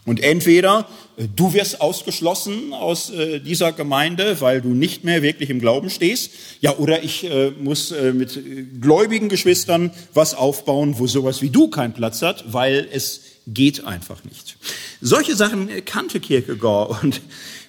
Und 0.06 0.20
entweder 0.20 0.88
äh, 1.16 1.26
du 1.34 1.52
wirst 1.52 1.80
ausgeschlossen 1.80 2.72
aus 2.72 3.10
äh, 3.10 3.40
dieser 3.40 3.72
Gemeinde, 3.72 4.40
weil 4.40 4.62
du 4.62 4.68
nicht 4.68 5.04
mehr 5.04 5.20
wirklich 5.20 5.50
im 5.50 5.60
Glauben 5.60 5.90
stehst, 5.90 6.30
ja, 6.60 6.76
oder 6.78 7.02
ich 7.02 7.24
äh, 7.24 7.50
muss 7.50 7.92
mit 8.14 8.80
gläubigen 8.80 9.28
Geschwistern 9.28 9.90
was 10.14 10.34
aufbauen, 10.34 10.98
wo 10.98 11.06
sowas 11.06 11.42
wie 11.42 11.50
du 11.50 11.68
keinen 11.68 11.92
Platz 11.92 12.22
hat, 12.22 12.52
weil 12.52 12.88
es 12.92 13.22
geht 13.46 13.84
einfach 13.84 14.24
nicht. 14.24 14.56
Solche 15.00 15.36
Sachen 15.36 15.68
kannte 15.84 16.20
Kierkegaard 16.20 17.02
und 17.02 17.20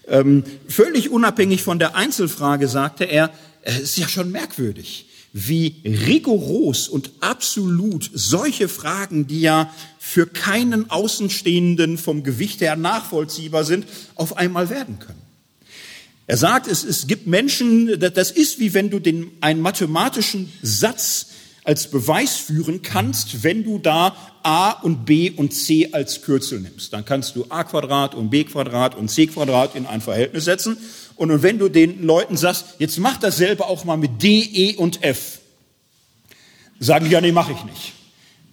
ähm, 0.07 0.43
völlig 0.67 1.09
unabhängig 1.09 1.63
von 1.63 1.79
der 1.79 1.95
Einzelfrage 1.95 2.67
sagte 2.67 3.05
er, 3.05 3.31
es 3.63 3.79
ist 3.81 3.97
ja 3.97 4.07
schon 4.07 4.31
merkwürdig 4.31 5.06
wie 5.33 5.75
rigoros 5.83 6.87
und 6.87 7.11
absolut 7.19 8.09
solche 8.13 8.67
Fragen, 8.67 9.27
die 9.27 9.41
ja 9.41 9.73
für 9.99 10.25
keinen 10.25 10.89
Außenstehenden 10.89 11.97
vom 11.97 12.23
Gewicht 12.23 12.61
her 12.61 12.75
nachvollziehbar 12.75 13.63
sind, 13.63 13.85
auf 14.15 14.37
einmal 14.37 14.69
werden 14.69 14.99
können. 14.99 15.21
Er 16.27 16.37
sagt, 16.37 16.67
es, 16.67 16.83
es 16.83 17.07
gibt 17.07 17.27
Menschen, 17.27 17.99
das 17.99 18.31
ist 18.31 18.59
wie 18.59 18.73
wenn 18.73 18.89
du 18.89 18.99
den, 18.99 19.31
einen 19.39 19.61
mathematischen 19.61 20.51
Satz 20.61 21.27
als 21.63 21.91
Beweis 21.91 22.37
führen 22.37 22.81
kannst, 22.81 23.43
wenn 23.43 23.63
du 23.63 23.77
da 23.77 24.15
a 24.43 24.71
und 24.71 25.05
b 25.05 25.31
und 25.31 25.53
c 25.53 25.89
als 25.91 26.21
Kürzel 26.21 26.61
nimmst. 26.61 26.93
Dann 26.93 27.03
kannst 27.03 27.35
du 27.35 27.45
a 27.49 27.65
Quadrat 27.65 28.15
und 28.15 28.29
b 28.29 28.45
Quadrat 28.45 28.95
und 28.95 29.09
c 29.09 29.27
Quadrat 29.27 29.75
in 29.75 29.85
ein 29.85 29.99
Verhältnis 29.99 30.45
setzen 30.45 30.77
und 31.17 31.41
wenn 31.41 31.57
du 31.57 31.67
den 31.67 32.03
Leuten 32.03 32.37
sagst, 32.37 32.65
jetzt 32.79 32.99
mach 32.99 33.17
dasselbe 33.17 33.65
auch 33.65 33.83
mal 33.85 33.97
mit 33.97 34.21
D, 34.21 34.39
E 34.39 34.75
und 34.75 35.03
F, 35.03 35.39
sagen 36.79 37.05
die, 37.05 37.11
ja, 37.11 37.21
nee, 37.21 37.31
mache 37.31 37.53
ich 37.53 37.63
nicht. 37.65 37.93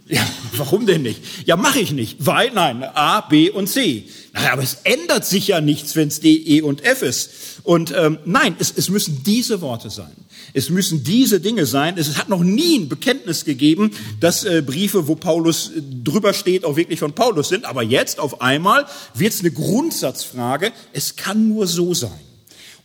Ja, 0.06 0.26
warum 0.56 0.86
denn 0.86 1.02
nicht? 1.02 1.20
Ja, 1.46 1.56
mache 1.56 1.80
ich 1.80 1.92
nicht, 1.92 2.26
weil, 2.26 2.50
nein, 2.52 2.82
A, 2.82 3.20
B 3.22 3.50
und 3.50 3.68
C. 3.68 4.04
Naja, 4.32 4.52
aber 4.52 4.62
es 4.62 4.78
ändert 4.84 5.24
sich 5.24 5.48
ja 5.48 5.60
nichts, 5.60 5.94
wenn 5.94 6.08
es 6.08 6.20
D, 6.20 6.34
E 6.34 6.62
und 6.62 6.84
F 6.84 7.02
ist. 7.02 7.30
Und 7.62 7.94
ähm, 7.96 8.18
nein, 8.24 8.56
es, 8.58 8.72
es 8.76 8.90
müssen 8.90 9.22
diese 9.24 9.60
Worte 9.60 9.90
sein. 9.90 10.12
Es 10.52 10.70
müssen 10.70 11.04
diese 11.04 11.40
Dinge 11.40 11.66
sein. 11.66 11.96
Es 11.96 12.18
hat 12.18 12.28
noch 12.28 12.42
nie 12.42 12.80
ein 12.80 12.88
Bekenntnis 12.88 13.44
gegeben, 13.44 13.92
dass 14.20 14.44
äh, 14.44 14.62
Briefe, 14.62 15.06
wo 15.08 15.14
Paulus 15.14 15.70
äh, 15.70 15.80
drüber 16.02 16.34
steht, 16.34 16.64
auch 16.64 16.76
wirklich 16.76 16.98
von 16.98 17.12
Paulus 17.12 17.48
sind. 17.48 17.64
Aber 17.64 17.82
jetzt 17.82 18.18
auf 18.18 18.40
einmal 18.40 18.86
wird 19.14 19.32
es 19.32 19.40
eine 19.40 19.52
Grundsatzfrage. 19.52 20.72
Es 20.92 21.16
kann 21.16 21.48
nur 21.48 21.66
so 21.66 21.94
sein. 21.94 22.10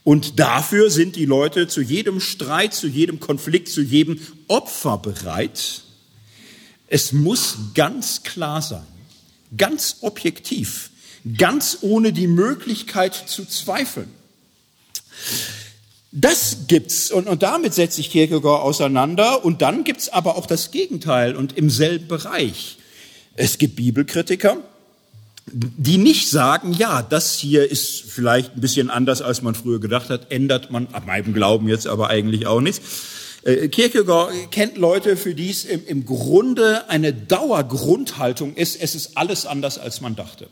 Und 0.02 0.38
dafür 0.40 0.90
sind 0.90 1.16
die 1.16 1.26
Leute 1.26 1.68
zu 1.68 1.82
jedem 1.82 2.20
Streit, 2.20 2.74
zu 2.74 2.86
jedem 2.86 3.20
Konflikt, 3.20 3.68
zu 3.68 3.82
jedem 3.82 4.18
Opfer 4.48 4.98
bereit. 4.98 5.82
Es 6.86 7.12
muss 7.12 7.56
ganz 7.74 8.22
klar 8.22 8.62
sein. 8.62 8.86
ganz 9.56 9.98
objektiv, 10.02 10.90
ganz 11.36 11.78
ohne 11.80 12.12
die 12.12 12.26
Möglichkeit 12.26 13.14
zu 13.14 13.44
zweifeln. 13.44 14.08
Das 16.12 16.66
gibt's 16.66 17.10
und, 17.10 17.28
und 17.28 17.42
damit 17.42 17.74
setzt 17.74 17.96
sich 17.96 18.10
Kierkegaard 18.10 18.62
auseinander 18.62 19.44
und 19.44 19.62
dann 19.62 19.84
gibt's 19.84 20.08
aber 20.08 20.36
auch 20.36 20.46
das 20.46 20.70
Gegenteil 20.70 21.36
und 21.36 21.56
im 21.56 21.70
selben 21.70 22.08
Bereich. 22.08 22.78
Es 23.34 23.58
gibt 23.58 23.76
Bibelkritiker, 23.76 24.56
die 25.46 25.98
nicht 25.98 26.30
sagen, 26.30 26.72
ja, 26.72 27.02
das 27.02 27.34
hier 27.34 27.70
ist 27.70 28.02
vielleicht 28.06 28.54
ein 28.54 28.60
bisschen 28.60 28.90
anders, 28.90 29.22
als 29.22 29.42
man 29.42 29.54
früher 29.54 29.80
gedacht 29.80 30.10
hat, 30.10 30.30
ändert 30.30 30.70
man 30.70 30.88
ab 30.88 31.06
meinem 31.06 31.32
Glauben 31.32 31.68
jetzt 31.68 31.86
aber 31.86 32.08
eigentlich 32.08 32.46
auch 32.46 32.60
nichts. 32.60 32.80
Äh, 33.42 33.68
Kierkegaard 33.68 34.32
kennt 34.50 34.76
Leute, 34.76 35.16
für 35.16 35.34
die 35.34 35.50
es 35.50 35.64
im, 35.64 35.84
im 35.86 36.04
Grunde 36.04 36.88
eine 36.88 37.12
Dauergrundhaltung 37.12 38.54
ist, 38.54 38.80
es 38.80 38.94
ist 38.94 39.16
alles 39.16 39.46
anders, 39.46 39.78
als 39.78 40.00
man 40.00 40.14
dachte. 40.14 40.48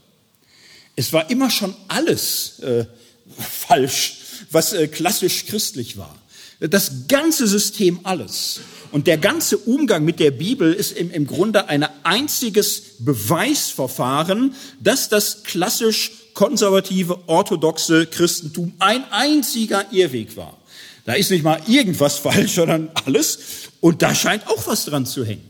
Es 0.96 1.12
war 1.12 1.30
immer 1.30 1.50
schon 1.50 1.74
alles 1.88 2.58
äh, 2.60 2.86
falsch, 3.38 4.18
was 4.50 4.72
äh, 4.72 4.88
klassisch 4.88 5.46
christlich 5.46 5.96
war. 5.96 6.16
Das 6.60 7.06
ganze 7.06 7.46
System 7.46 8.00
alles. 8.02 8.60
Und 8.90 9.06
der 9.06 9.18
ganze 9.18 9.58
Umgang 9.58 10.04
mit 10.04 10.18
der 10.20 10.30
Bibel 10.30 10.72
ist 10.72 10.92
im, 10.92 11.10
im 11.10 11.26
Grunde 11.26 11.68
ein 11.68 11.86
einziges 12.04 12.82
Beweisverfahren, 13.00 14.54
dass 14.80 15.08
das 15.08 15.42
klassisch 15.42 16.12
konservative, 16.34 17.18
orthodoxe 17.26 18.06
Christentum 18.06 18.72
ein 18.78 19.04
einziger 19.10 19.92
Irrweg 19.92 20.36
war. 20.36 20.56
Da 21.04 21.14
ist 21.14 21.30
nicht 21.30 21.42
mal 21.42 21.60
irgendwas 21.66 22.18
falsch, 22.18 22.52
sondern 22.52 22.90
alles. 23.04 23.38
Und 23.80 24.02
da 24.02 24.14
scheint 24.14 24.46
auch 24.46 24.66
was 24.66 24.84
dran 24.84 25.06
zu 25.06 25.24
hängen. 25.24 25.48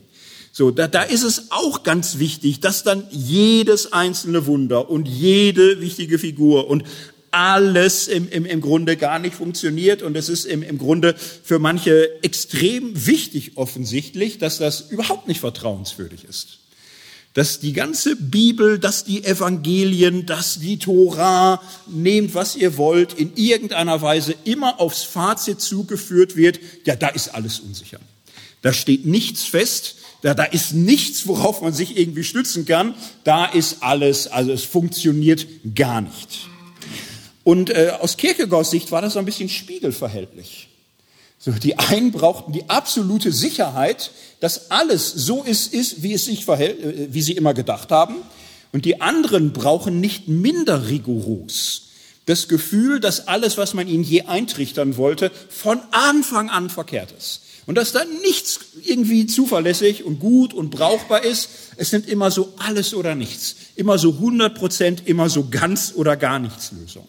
So, 0.53 0.71
da, 0.71 0.89
da 0.89 1.03
ist 1.03 1.23
es 1.23 1.51
auch 1.51 1.83
ganz 1.83 2.19
wichtig, 2.19 2.61
dass 2.61 2.83
dann 2.83 3.07
jedes 3.11 3.93
einzelne 3.93 4.47
Wunder 4.47 4.91
und 4.91 5.07
jede 5.07 5.81
wichtige 5.81 6.19
Figur 6.19 6.69
und 6.69 6.85
alles 7.39 8.09
im, 8.09 8.29
im, 8.29 8.45
im 8.45 8.61
Grunde 8.61 8.97
gar 8.97 9.19
nicht 9.19 9.35
funktioniert. 9.35 10.03
Und 10.03 10.17
es 10.17 10.29
ist 10.29 10.45
im, 10.45 10.63
im 10.63 10.79
Grunde 10.79 11.15
für 11.17 11.59
manche 11.59 12.23
extrem 12.23 13.07
wichtig 13.07 13.53
offensichtlich, 13.57 14.39
dass 14.39 14.59
das 14.59 14.81
überhaupt 14.91 15.29
nicht 15.29 15.41
vertrauenswürdig 15.41 16.25
ist 16.25 16.59
dass 17.35 17.61
die 17.61 17.73
ganze 17.73 18.17
Bibel, 18.17 18.81
dass 18.81 19.05
die 19.05 19.23
Evangelien, 19.23 20.27
dass 20.27 20.59
die 20.59 20.77
Tora, 20.77 21.63
nehmt 21.87 22.35
was 22.35 22.57
ihr 22.57 22.77
wollt, 22.77 23.13
in 23.13 23.37
irgendeiner 23.37 24.03
Weise 24.03 24.35
immer 24.43 24.81
aufs 24.81 25.05
Fazit 25.05 25.61
zugeführt 25.61 26.35
wird, 26.35 26.59
ja, 26.85 26.97
da 26.97 27.07
ist 27.07 27.29
alles 27.29 27.61
unsicher. 27.61 28.01
Da 28.63 28.73
steht 28.73 29.07
nichts 29.07 29.45
fest, 29.45 29.95
da, 30.23 30.35
da 30.35 30.43
ist 30.43 30.73
nichts, 30.73 31.29
worauf 31.29 31.63
man 31.63 31.73
sich 31.73 31.97
irgendwie 31.97 32.25
stützen 32.25 32.67
kann, 32.67 32.97
da 33.23 33.45
ist 33.45 33.85
alles, 33.85 34.27
also 34.27 34.51
es 34.51 34.65
funktioniert 34.65 35.47
gar 35.77 36.01
nicht. 36.01 36.49
Und 37.49 37.71
äh, 37.71 37.95
aus 37.99 38.19
Kierkegaards 38.19 38.69
Sicht 38.69 38.93
war 38.93 39.01
das 39.01 39.15
so 39.15 39.19
ein 39.19 39.25
bisschen 39.25 39.49
spiegelverhältlich. 39.49 40.69
So, 41.39 41.51
die 41.51 41.79
einen 41.79 42.13
brauchten 42.13 42.53
die 42.53 42.69
absolute 42.69 43.33
Sicherheit, 43.33 44.11
dass 44.41 44.71
alles 44.71 45.11
so 45.11 45.45
ist, 45.45 45.73
ist 45.73 46.03
wie 46.03 46.13
es 46.13 46.27
sich 46.27 46.45
verhält, 46.45 46.85
äh, 46.85 47.15
wie 47.15 47.23
sie 47.23 47.33
immer 47.33 47.55
gedacht 47.55 47.91
haben. 47.91 48.17
Und 48.73 48.85
die 48.85 49.01
anderen 49.01 49.55
brauchen 49.55 49.99
nicht 49.99 50.29
minder 50.29 50.91
rigoros 50.91 51.85
das 52.27 52.49
Gefühl, 52.49 53.01
dass 53.01 53.29
alles, 53.29 53.57
was 53.57 53.73
man 53.73 53.89
ihnen 53.89 54.05
je 54.05 54.25
eintrichtern 54.25 54.99
wollte, 54.99 55.31
von 55.49 55.81
Anfang 55.91 56.51
an 56.51 56.69
verkehrt 56.69 57.15
ist. 57.17 57.41
Und 57.65 57.77
dass 57.77 57.93
da 57.93 58.05
nichts 58.21 58.61
irgendwie 58.85 59.27
zuverlässig 59.27 60.05
und 60.05 60.21
gut 60.21 60.53
und 60.53 60.69
brauchbar 60.69 61.25
ist. 61.25 61.49
Es 61.79 61.89
sind 61.89 62.11
immer 62.11 62.31
so 62.31 62.53
alles 62.59 62.93
oder 62.93 63.15
nichts. 63.15 63.57
Immer 63.75 63.97
so 63.97 64.11
100 64.11 64.55
Prozent, 64.55 65.03
immer 65.07 65.31
so 65.31 65.49
ganz 65.51 65.95
oder 65.97 66.15
gar 66.19 66.39
nichts 66.39 66.73
Lösung. 66.73 67.09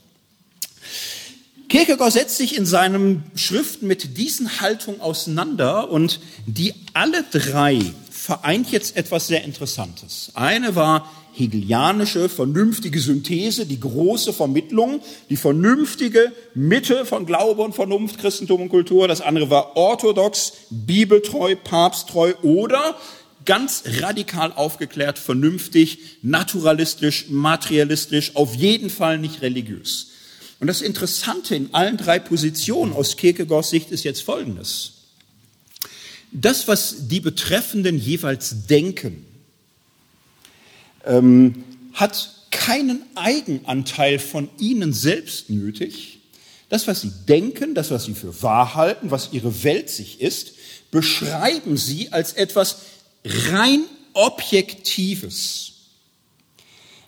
Kierkegaard 1.69 2.11
setzt 2.11 2.37
sich 2.37 2.57
in 2.57 2.65
seinen 2.65 3.23
Schriften 3.35 3.85
mit 3.85 4.17
diesen 4.17 4.59
Haltungen 4.59 5.01
auseinander 5.01 5.91
und 5.91 6.19
die 6.47 6.73
alle 6.93 7.23
drei 7.31 7.79
vereint 8.09 8.71
jetzt 8.71 8.97
etwas 8.97 9.27
sehr 9.27 9.43
Interessantes. 9.43 10.31
Eine 10.33 10.75
war 10.75 11.07
hegelianische, 11.31 12.27
vernünftige 12.27 12.99
Synthese, 12.99 13.67
die 13.67 13.79
große 13.79 14.33
Vermittlung, 14.33 15.01
die 15.29 15.37
vernünftige 15.37 16.31
Mitte 16.55 17.05
von 17.05 17.27
Glaube 17.27 17.61
und 17.61 17.75
Vernunft, 17.75 18.17
Christentum 18.17 18.63
und 18.63 18.69
Kultur. 18.69 19.07
Das 19.07 19.21
andere 19.21 19.51
war 19.51 19.77
orthodox, 19.77 20.53
bibeltreu, 20.71 21.55
papsttreu 21.55 22.33
oder 22.41 22.97
ganz 23.45 23.83
radikal 24.01 24.53
aufgeklärt, 24.53 25.19
vernünftig, 25.19 25.99
naturalistisch, 26.23 27.27
materialistisch, 27.29 28.35
auf 28.35 28.55
jeden 28.55 28.89
Fall 28.89 29.19
nicht 29.19 29.43
religiös. 29.43 30.07
Und 30.59 30.67
das 30.67 30.81
Interessante 30.81 31.55
in 31.55 31.73
allen 31.73 31.97
drei 31.97 32.19
Positionen 32.19 32.93
aus 32.93 33.15
Kierkegaards 33.15 33.69
Sicht 33.69 33.91
ist 33.91 34.03
jetzt 34.03 34.23
Folgendes. 34.23 34.93
Das, 36.31 36.67
was 36.67 37.07
die 37.07 37.21
Betreffenden 37.21 37.97
jeweils 37.97 38.67
denken, 38.67 39.25
ähm, 41.05 41.63
hat 41.93 42.35
keinen 42.51 43.03
Eigenanteil 43.15 44.19
von 44.19 44.49
ihnen 44.59 44.93
selbst 44.93 45.49
nötig. 45.49 46.19
Das, 46.67 46.87
was 46.87 47.01
sie 47.01 47.11
denken, 47.27 47.73
das, 47.73 47.89
was 47.89 48.05
sie 48.05 48.13
für 48.13 48.43
wahr 48.43 48.75
halten, 48.75 49.11
was 49.11 49.29
ihre 49.31 49.63
Welt 49.63 49.89
sich 49.89 50.21
ist, 50.21 50.53
beschreiben 50.91 51.77
sie 51.77 52.11
als 52.11 52.33
etwas 52.33 52.81
rein 53.23 53.81
Objektives. 54.13 55.73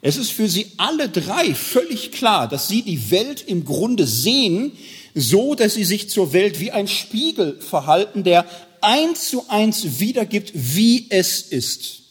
Es 0.01 0.17
ist 0.17 0.31
für 0.31 0.49
sie 0.49 0.71
alle 0.77 1.09
drei 1.09 1.53
völlig 1.53 2.11
klar, 2.11 2.47
dass 2.47 2.67
sie 2.67 2.81
die 2.81 3.11
Welt 3.11 3.43
im 3.47 3.65
Grunde 3.65 4.07
sehen, 4.07 4.71
so 5.13 5.53
dass 5.53 5.75
sie 5.75 5.83
sich 5.83 6.09
zur 6.09 6.33
Welt 6.33 6.59
wie 6.59 6.71
ein 6.71 6.87
Spiegel 6.87 7.59
verhalten, 7.61 8.23
der 8.23 8.45
eins 8.81 9.29
zu 9.29 9.47
eins 9.47 9.99
wiedergibt, 9.99 10.51
wie 10.55 11.05
es 11.09 11.41
ist. 11.41 12.01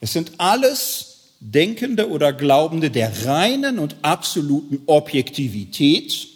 Es 0.00 0.12
sind 0.12 0.32
alles 0.38 1.12
Denkende 1.40 2.08
oder 2.08 2.32
Glaubende 2.32 2.90
der 2.90 3.26
reinen 3.26 3.78
und 3.78 3.96
absoluten 4.02 4.82
Objektivität, 4.86 6.28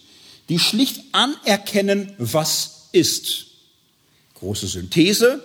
die 0.48 0.58
schlicht 0.58 1.02
anerkennen, 1.12 2.12
was 2.18 2.88
ist. 2.92 3.46
Große 4.34 4.66
Synthese, 4.66 5.44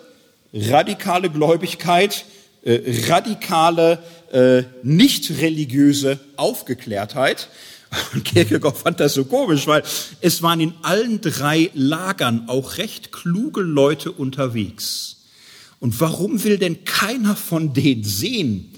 radikale 0.53 1.29
Gläubigkeit, 1.29 2.25
äh, 2.63 2.79
radikale 3.07 4.03
äh, 4.31 4.63
nicht 4.83 5.29
religiöse 5.39 6.19
Aufgeklärtheit. 6.37 7.49
Und 8.13 8.23
Kierkegaard 8.23 8.77
fand 8.77 8.99
das 8.99 9.13
so 9.13 9.25
komisch, 9.25 9.67
weil 9.67 9.83
es 10.21 10.41
waren 10.41 10.61
in 10.61 10.73
allen 10.81 11.19
drei 11.19 11.69
Lagern 11.73 12.47
auch 12.47 12.77
recht 12.77 13.11
kluge 13.11 13.61
Leute 13.61 14.11
unterwegs. 14.11 15.17
Und 15.79 15.99
warum 15.99 16.43
will 16.43 16.57
denn 16.57 16.85
keiner 16.85 17.35
von 17.35 17.73
denen 17.73 18.03
sehen, 18.03 18.71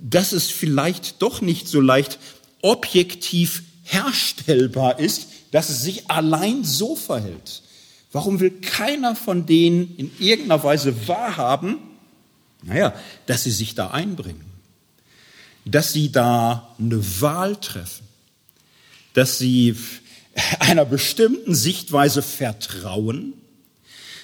dass 0.00 0.32
es 0.32 0.50
vielleicht 0.50 1.22
doch 1.22 1.42
nicht 1.42 1.68
so 1.68 1.80
leicht 1.80 2.18
objektiv 2.62 3.62
herstellbar 3.84 4.98
ist, 4.98 5.28
dass 5.52 5.68
es 5.68 5.82
sich 5.82 6.10
allein 6.10 6.64
so 6.64 6.96
verhält? 6.96 7.62
Warum 8.10 8.40
will 8.40 8.50
keiner 8.50 9.14
von 9.14 9.46
denen 9.46 9.94
in 9.96 10.10
irgendeiner 10.18 10.64
Weise 10.64 11.06
wahrhaben, 11.06 11.78
naja, 12.64 12.94
dass 13.26 13.44
sie 13.44 13.52
sich 13.52 13.74
da 13.74 13.90
einbringen? 13.90 14.49
Dass 15.64 15.92
sie 15.92 16.10
da 16.10 16.74
eine 16.78 17.02
Wahl 17.20 17.56
treffen, 17.56 18.06
dass 19.14 19.38
sie 19.38 19.76
einer 20.60 20.84
bestimmten 20.84 21.54
Sichtweise 21.54 22.22
vertrauen, 22.22 23.34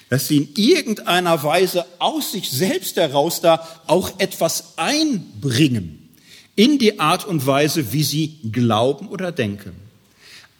dass 0.08 0.28
sie 0.28 0.36
in 0.36 0.48
irgendeiner 0.54 1.42
Weise 1.42 1.84
aus 1.98 2.32
sich 2.32 2.50
selbst 2.50 2.96
heraus 2.96 3.40
da 3.40 3.66
auch 3.86 4.20
etwas 4.20 4.74
einbringen 4.76 6.08
in 6.54 6.78
die 6.78 7.00
Art 7.00 7.24
und 7.26 7.44
Weise, 7.44 7.92
wie 7.92 8.04
sie 8.04 8.38
glauben 8.50 9.08
oder 9.08 9.32
denken. 9.32 9.72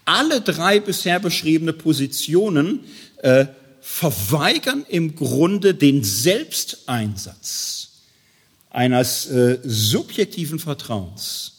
Alle 0.05 0.41
drei 0.41 0.81
bisher 0.81 1.21
beschriebene 1.21 1.73
Positionen 1.73 2.81
äh, 3.23 3.47
verweigern 3.81 4.85
im 4.89 5.15
Grunde 5.15 5.75
den 5.75 6.05
Selbsteinsatz 6.05 7.76
eines 8.77 9.25
äh, 9.27 9.59
subjektiven 9.65 10.59
Vertrauens, 10.59 11.53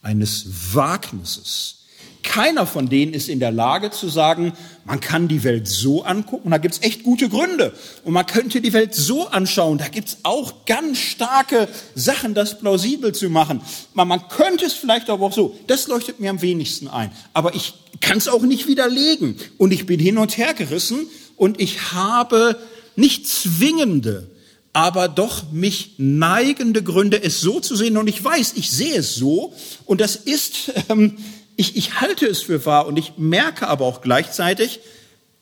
eines 0.00 0.46
Wagnisses. 0.72 1.80
Keiner 2.22 2.66
von 2.66 2.88
denen 2.88 3.12
ist 3.12 3.28
in 3.28 3.40
der 3.40 3.50
Lage 3.50 3.90
zu 3.90 4.08
sagen, 4.08 4.54
man 4.86 4.98
kann 5.00 5.28
die 5.28 5.44
Welt 5.44 5.68
so 5.68 6.02
angucken, 6.02 6.50
da 6.50 6.56
gibt's 6.56 6.80
echt 6.80 7.02
gute 7.02 7.28
Gründe. 7.28 7.74
Und 8.04 8.14
man 8.14 8.24
könnte 8.24 8.62
die 8.62 8.72
Welt 8.72 8.94
so 8.94 9.28
anschauen, 9.28 9.76
da 9.76 9.88
gibt's 9.88 10.18
auch 10.22 10.64
ganz 10.64 10.96
starke 10.96 11.68
Sachen, 11.94 12.32
das 12.32 12.58
plausibel 12.58 13.12
zu 13.12 13.28
machen. 13.28 13.60
Man, 13.92 14.08
man 14.08 14.28
könnte 14.28 14.64
es 14.64 14.72
vielleicht 14.72 15.10
aber 15.10 15.26
auch 15.26 15.32
so, 15.32 15.58
das 15.66 15.88
leuchtet 15.88 16.20
mir 16.20 16.30
am 16.30 16.40
wenigsten 16.40 16.88
ein. 16.88 17.10
Aber 17.34 17.54
ich 17.54 17.74
kann 18.00 18.16
es 18.16 18.28
auch 18.28 18.42
nicht 18.42 18.66
widerlegen. 18.66 19.36
Und 19.58 19.74
ich 19.74 19.84
bin 19.84 20.00
hin 20.00 20.16
und 20.16 20.38
her 20.38 20.54
gerissen 20.54 21.06
und 21.36 21.60
ich 21.60 21.92
habe 21.92 22.56
nicht 22.96 23.28
zwingende, 23.28 24.31
aber 24.72 25.08
doch 25.08 25.50
mich 25.52 25.94
neigende 25.98 26.82
Gründe, 26.82 27.22
es 27.22 27.40
so 27.40 27.60
zu 27.60 27.76
sehen. 27.76 27.96
Und 27.96 28.08
ich 28.08 28.22
weiß, 28.22 28.54
ich 28.56 28.70
sehe 28.70 28.96
es 28.96 29.14
so. 29.14 29.54
Und 29.84 30.00
das 30.00 30.16
ist, 30.16 30.72
ähm, 30.88 31.18
ich, 31.56 31.76
ich 31.76 32.00
halte 32.00 32.26
es 32.26 32.42
für 32.42 32.64
wahr. 32.64 32.86
Und 32.86 32.98
ich 32.98 33.14
merke 33.18 33.68
aber 33.68 33.84
auch 33.84 34.00
gleichzeitig, 34.00 34.80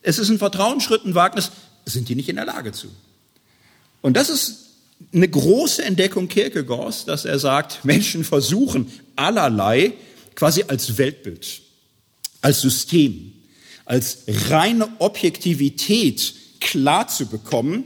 es 0.02 0.18
ist 0.18 0.30
ein 0.30 0.38
Vertrauensschritt, 0.38 1.04
ein 1.04 1.14
Wagnis, 1.14 1.52
sind 1.84 2.08
die 2.08 2.14
nicht 2.14 2.28
in 2.28 2.36
der 2.36 2.46
Lage 2.46 2.72
zu. 2.72 2.88
Und 4.02 4.16
das 4.16 4.30
ist 4.30 4.66
eine 5.12 5.28
große 5.28 5.84
Entdeckung 5.84 6.28
Kierkegaards, 6.28 7.04
dass 7.04 7.24
er 7.24 7.38
sagt, 7.38 7.84
Menschen 7.84 8.24
versuchen 8.24 8.90
allerlei 9.16 9.94
quasi 10.34 10.64
als 10.68 10.98
Weltbild, 10.98 11.62
als 12.40 12.60
System, 12.60 13.32
als 13.84 14.18
reine 14.48 14.88
Objektivität 14.98 16.34
klar 16.60 17.08
zu 17.08 17.26
bekommen. 17.26 17.84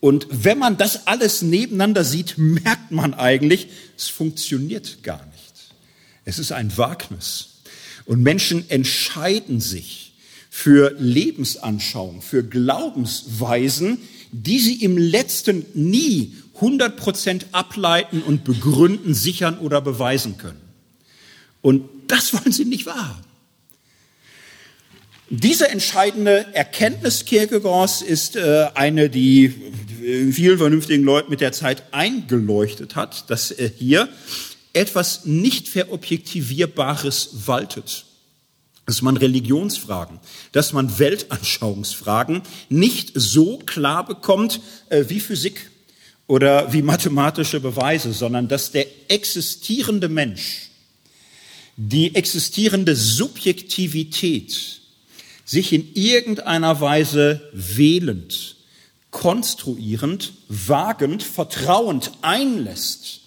Und 0.00 0.26
wenn 0.30 0.58
man 0.58 0.76
das 0.76 1.06
alles 1.06 1.42
nebeneinander 1.42 2.04
sieht, 2.04 2.36
merkt 2.36 2.90
man 2.90 3.14
eigentlich, 3.14 3.68
es 3.96 4.08
funktioniert 4.08 5.02
gar 5.02 5.24
nicht. 5.26 5.54
Es 6.24 6.38
ist 6.38 6.52
ein 6.52 6.76
Wagnis. 6.76 7.62
Und 8.04 8.22
Menschen 8.22 8.68
entscheiden 8.70 9.60
sich 9.60 10.14
für 10.50 10.94
Lebensanschauungen, 10.98 12.22
für 12.22 12.42
Glaubensweisen, 12.42 13.98
die 14.32 14.58
sie 14.58 14.82
im 14.82 14.96
letzten 14.96 15.66
nie 15.74 16.34
100 16.56 16.96
Prozent 16.96 17.46
ableiten 17.52 18.22
und 18.22 18.44
begründen, 18.44 19.14
sichern 19.14 19.58
oder 19.58 19.80
beweisen 19.80 20.38
können. 20.38 20.60
Und 21.62 21.88
das 22.06 22.32
wollen 22.32 22.52
sie 22.52 22.64
nicht 22.64 22.86
wahrhaben. 22.86 23.25
Diese 25.28 25.68
entscheidende 25.68 26.46
Erkenntnis 26.54 27.24
Kierkegaards 27.24 28.00
ist 28.00 28.36
äh, 28.36 28.68
eine, 28.74 29.10
die 29.10 29.52
vielen 30.30 30.58
vernünftigen 30.58 31.02
Leuten 31.02 31.30
mit 31.30 31.40
der 31.40 31.50
Zeit 31.50 31.82
eingeleuchtet 31.92 32.94
hat, 32.94 33.28
dass 33.28 33.50
äh, 33.50 33.68
hier 33.76 34.08
etwas 34.72 35.24
nicht 35.24 35.68
verobjektivierbares 35.68 37.46
waltet. 37.46 38.04
Dass 38.84 39.02
man 39.02 39.16
Religionsfragen, 39.16 40.20
dass 40.52 40.72
man 40.72 40.96
Weltanschauungsfragen 40.96 42.42
nicht 42.68 43.10
so 43.14 43.58
klar 43.58 44.06
bekommt 44.06 44.60
äh, 44.90 45.06
wie 45.08 45.18
Physik 45.18 45.72
oder 46.28 46.72
wie 46.72 46.82
mathematische 46.82 47.58
Beweise, 47.58 48.12
sondern 48.12 48.46
dass 48.46 48.70
der 48.70 48.86
existierende 49.08 50.08
Mensch, 50.08 50.70
die 51.76 52.14
existierende 52.14 52.94
Subjektivität 52.94 54.85
sich 55.46 55.72
in 55.72 55.94
irgendeiner 55.94 56.80
Weise 56.82 57.40
wählend, 57.54 58.56
konstruierend, 59.10 60.34
wagend, 60.48 61.22
vertrauend 61.22 62.12
einlässt 62.20 63.20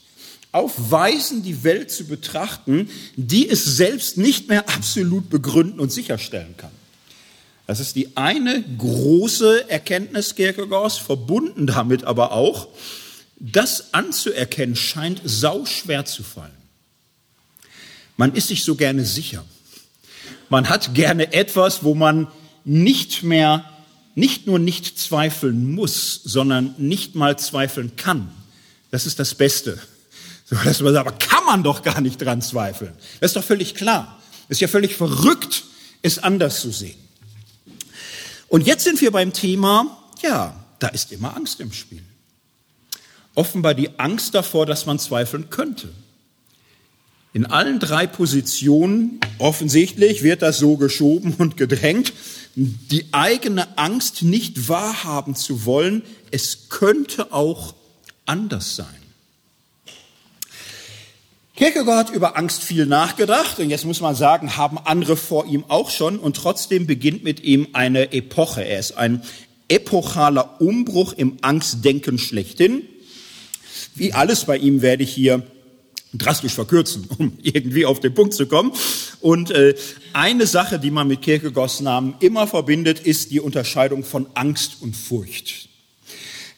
auf 0.52 0.92
Weisen 0.92 1.44
die 1.44 1.64
Welt 1.64 1.92
zu 1.92 2.06
betrachten, 2.06 2.90
die 3.16 3.48
es 3.48 3.64
selbst 3.64 4.18
nicht 4.18 4.50
mehr 4.50 4.68
absolut 4.70 5.30
begründen 5.30 5.80
und 5.80 5.92
sicherstellen 5.92 6.56
kann. 6.58 6.72
Das 7.68 7.80
ist 7.80 7.96
die 7.96 8.18
eine 8.18 8.64
große 8.78 9.70
Erkenntnis 9.70 10.34
Kierkegaards, 10.34 10.98
verbunden 10.98 11.68
damit 11.68 12.04
aber 12.04 12.32
auch, 12.32 12.68
das 13.40 13.94
anzuerkennen 13.94 14.76
scheint 14.76 15.22
sauschwer 15.24 16.04
zu 16.06 16.24
fallen. 16.24 16.52
Man 18.18 18.34
ist 18.34 18.48
sich 18.48 18.64
so 18.64 18.76
gerne 18.76 19.06
sicher. 19.06 19.46
Man 20.50 20.70
hat 20.70 20.94
gerne 20.94 21.34
etwas, 21.34 21.84
wo 21.84 21.96
man 21.96 22.28
nicht 22.66 23.24
mehr, 23.24 23.66
nicht 24.16 24.48
nur 24.48 24.60
nicht 24.60 25.00
zweifeln 25.00 25.74
muss, 25.74 26.22
sondern 26.24 26.76
nicht 26.78 27.16
mal 27.16 27.38
zweifeln 27.38 27.96
kann. 27.96 28.32
Das 28.92 29.06
ist 29.06 29.20
das 29.20 29.36
Beste. 29.36 29.80
So, 30.46 30.56
dass 30.56 30.82
man 30.82 30.94
sagt, 30.94 31.08
aber 31.08 31.18
kann 31.18 31.46
man 31.46 31.64
doch 31.64 31.84
gar 31.84 32.02
nicht 32.02 32.20
dran 32.20 32.42
zweifeln. 32.42 32.94
Das 33.20 33.32
ist 33.32 33.36
doch 33.36 33.44
völlig 33.44 33.76
klar. 33.76 34.20
Es 34.50 34.58
ist 34.58 34.62
ja 34.62 34.68
völlig 34.68 34.96
verrückt, 34.96 35.64
es 36.02 36.18
anders 36.18 36.62
zu 36.62 36.72
sehen. 36.72 36.98
Und 38.48 38.66
jetzt 38.66 38.84
sind 38.84 39.00
wir 39.00 39.12
beim 39.12 39.32
Thema, 39.32 40.04
ja, 40.24 40.56
da 40.80 40.88
ist 40.88 41.12
immer 41.12 41.36
Angst 41.38 41.60
im 41.60 41.72
Spiel. 41.72 42.02
Offenbar 43.36 43.76
die 43.76 44.00
Angst 44.00 44.34
davor, 44.34 44.66
dass 44.66 44.88
man 44.88 44.98
zweifeln 44.98 45.52
könnte. 45.52 45.90
In 47.32 47.46
allen 47.46 47.80
drei 47.80 48.08
Positionen 48.08 49.20
offensichtlich 49.38 50.24
wird 50.24 50.42
das 50.42 50.58
so 50.58 50.78
geschoben 50.78 51.36
und 51.38 51.58
gedrängt, 51.58 52.14
die 52.56 53.06
eigene 53.12 53.78
Angst 53.78 54.24
nicht 54.24 54.68
wahrhaben 54.68 55.36
zu 55.36 55.66
wollen, 55.66 56.02
es 56.32 56.70
könnte 56.70 57.32
auch 57.32 57.76
anders 58.26 58.76
sein. 58.76 58.88
Kierkegaard 61.56 62.08
hat 62.08 62.16
über 62.16 62.38
Angst 62.38 62.64
viel 62.64 62.86
nachgedacht 62.86 63.60
und 63.60 63.70
jetzt 63.70 63.86
muss 63.86 64.00
man 64.00 64.16
sagen, 64.16 64.56
haben 64.56 64.78
andere 64.78 65.18
vor 65.18 65.46
ihm 65.46 65.66
auch 65.68 65.90
schon 65.90 66.18
und 66.18 66.38
trotzdem 66.38 66.88
beginnt 66.88 67.24
mit 67.24 67.44
ihm 67.44 67.68
eine 67.74 68.14
Epoche. 68.14 68.64
Er 68.64 68.80
ist 68.80 68.94
ein 68.94 69.22
epochaler 69.68 70.62
Umbruch 70.62 71.14
im 71.14 71.38
Angstdenken 71.42 72.18
schlechthin. 72.18 72.84
Wie 73.94 74.14
alles 74.14 74.46
bei 74.46 74.58
ihm 74.58 74.82
werde 74.82 75.04
ich 75.04 75.14
hier 75.14 75.44
drastisch 76.14 76.54
verkürzen, 76.54 77.08
um 77.18 77.34
irgendwie 77.42 77.86
auf 77.86 78.00
den 78.00 78.14
Punkt 78.14 78.34
zu 78.34 78.48
kommen. 78.48 78.72
Und 79.22 79.52
äh, 79.52 79.76
eine 80.14 80.48
Sache, 80.48 80.80
die 80.80 80.92
man 80.92 81.08
mit 81.08 81.22
Kierkegaards 81.22 81.82
Namen 81.82 82.16
immer 82.20 82.48
verbindet, 82.48 83.00
ist 83.00 83.32
die 83.32 83.40
Unterscheidung 83.40 84.04
von 84.04 84.28
Angst 84.34 84.78
und 84.82 84.96
Furcht. 84.96 85.69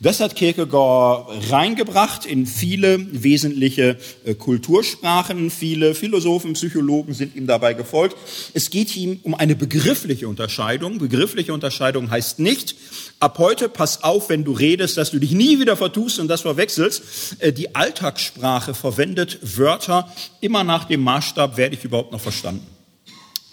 Das 0.04 0.20
hat 0.20 0.36
Kierkegaard 0.36 1.52
reingebracht 1.52 2.26
in 2.26 2.48
viele 2.48 3.06
wesentliche 3.12 3.98
äh, 4.26 4.34
Kultursprachen. 4.34 5.52
Viele 5.52 5.94
Philosophen, 5.94 6.54
Psychologen 6.54 7.14
sind 7.14 7.36
ihm 7.36 7.46
dabei 7.46 7.76
gefolgt. 7.76 8.18
Es 8.56 8.72
geht 8.72 8.96
ihm 8.98 9.20
um 9.22 9.36
eine 9.36 9.56
begriffliche 9.56 10.28
Unterscheidung. 10.28 10.98
Begriffliche 10.98 11.54
Unterscheidung 11.54 12.10
heißt 12.10 12.40
nicht, 12.40 12.76
ab 13.20 13.38
heute 13.38 13.70
pass 13.70 14.04
auf, 14.04 14.30
wenn 14.30 14.44
du 14.44 14.54
redest, 14.54 14.98
dass 14.98 15.12
du 15.12 15.20
dich 15.20 15.34
nie 15.34 15.60
wieder 15.60 15.78
vertust 15.78 16.18
und 16.18 16.30
das 16.30 16.42
verwechselst. 16.42 17.04
Äh, 17.38 17.54
die 17.54 17.76
Alltagssprache 17.76 18.74
verwendet 18.74 19.38
Wörter 19.56 20.12
immer 20.40 20.64
nach 20.64 20.86
dem 20.86 21.02
Maßstab, 21.02 21.58
werde 21.58 21.76
ich 21.76 21.84
überhaupt 21.84 22.12
noch 22.12 22.22
verstanden. 22.22 22.66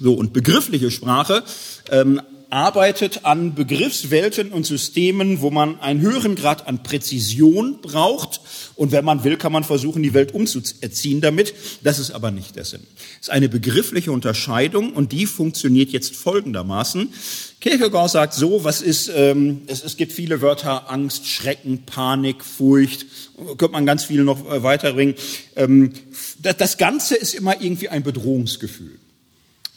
So, 0.00 0.14
und 0.14 0.32
begriffliche 0.32 0.90
Sprache 0.90 1.44
ähm, 1.90 2.22
arbeitet 2.50 3.24
an 3.24 3.54
Begriffswelten 3.54 4.52
und 4.52 4.64
Systemen, 4.64 5.40
wo 5.40 5.50
man 5.50 5.80
einen 5.80 6.00
höheren 6.00 6.34
Grad 6.34 6.66
an 6.66 6.82
Präzision 6.82 7.80
braucht. 7.82 8.40
Und 8.74 8.92
wenn 8.92 9.04
man 9.04 9.24
will, 9.24 9.37
kann 9.37 9.52
man 9.52 9.64
versuchen, 9.64 10.02
die 10.02 10.14
Welt 10.14 10.32
umzuerziehen 10.32 11.20
damit. 11.20 11.54
Das 11.82 11.98
ist 11.98 12.11
aber 12.11 12.30
nicht 12.30 12.56
der 12.56 12.64
Sinn. 12.64 12.87
Es 13.20 13.28
ist 13.28 13.30
eine 13.30 13.48
begriffliche 13.48 14.12
Unterscheidung 14.12 14.92
und 14.92 15.12
die 15.12 15.26
funktioniert 15.26 15.90
jetzt 15.90 16.16
folgendermaßen. 16.16 17.12
Kierkegaard 17.61 18.11
sagt 18.11 18.34
so, 18.34 18.64
was 18.64 18.80
ist, 18.80 19.11
ähm, 19.14 19.62
es, 19.66 19.82
es 19.82 19.96
gibt 19.96 20.12
viele 20.12 20.40
Wörter, 20.40 20.90
Angst, 20.90 21.26
Schrecken, 21.26 21.82
Panik, 21.84 22.44
Furcht, 22.44 23.06
könnte 23.37 23.72
man 23.72 23.84
ganz 23.84 24.04
viele 24.04 24.22
noch 24.22 24.48
äh, 24.50 24.62
weiterbringen. 24.62 25.16
Ähm, 25.56 25.92
das, 26.40 26.56
das 26.56 26.78
Ganze 26.78 27.16
ist 27.16 27.34
immer 27.34 27.61
irgendwie 27.61 27.88
ein 27.88 28.04
Bedrohungsgefühl. 28.04 28.98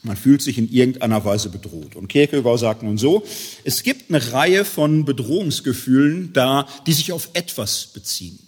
Man 0.04 0.18
fühlt 0.18 0.42
sich 0.42 0.58
in 0.58 0.72
irgendeiner 0.72 1.24
Weise 1.26 1.50
bedroht. 1.50 1.96
Und 1.96 2.08
Kierkegaard 2.08 2.60
sagt 2.60 2.84
nun 2.84 2.98
so, 2.98 3.24
es 3.64 3.84
gibt 3.84 4.10
eine 4.10 4.34
Reihe 4.34 4.66
von 4.66 5.06
Bedrohungsgefühlen 5.06 6.34
da, 6.34 6.68
die 6.88 6.94
sich 6.94 7.12
auf 7.12 7.30
etwas 7.34 7.88
beziehen 7.94 8.40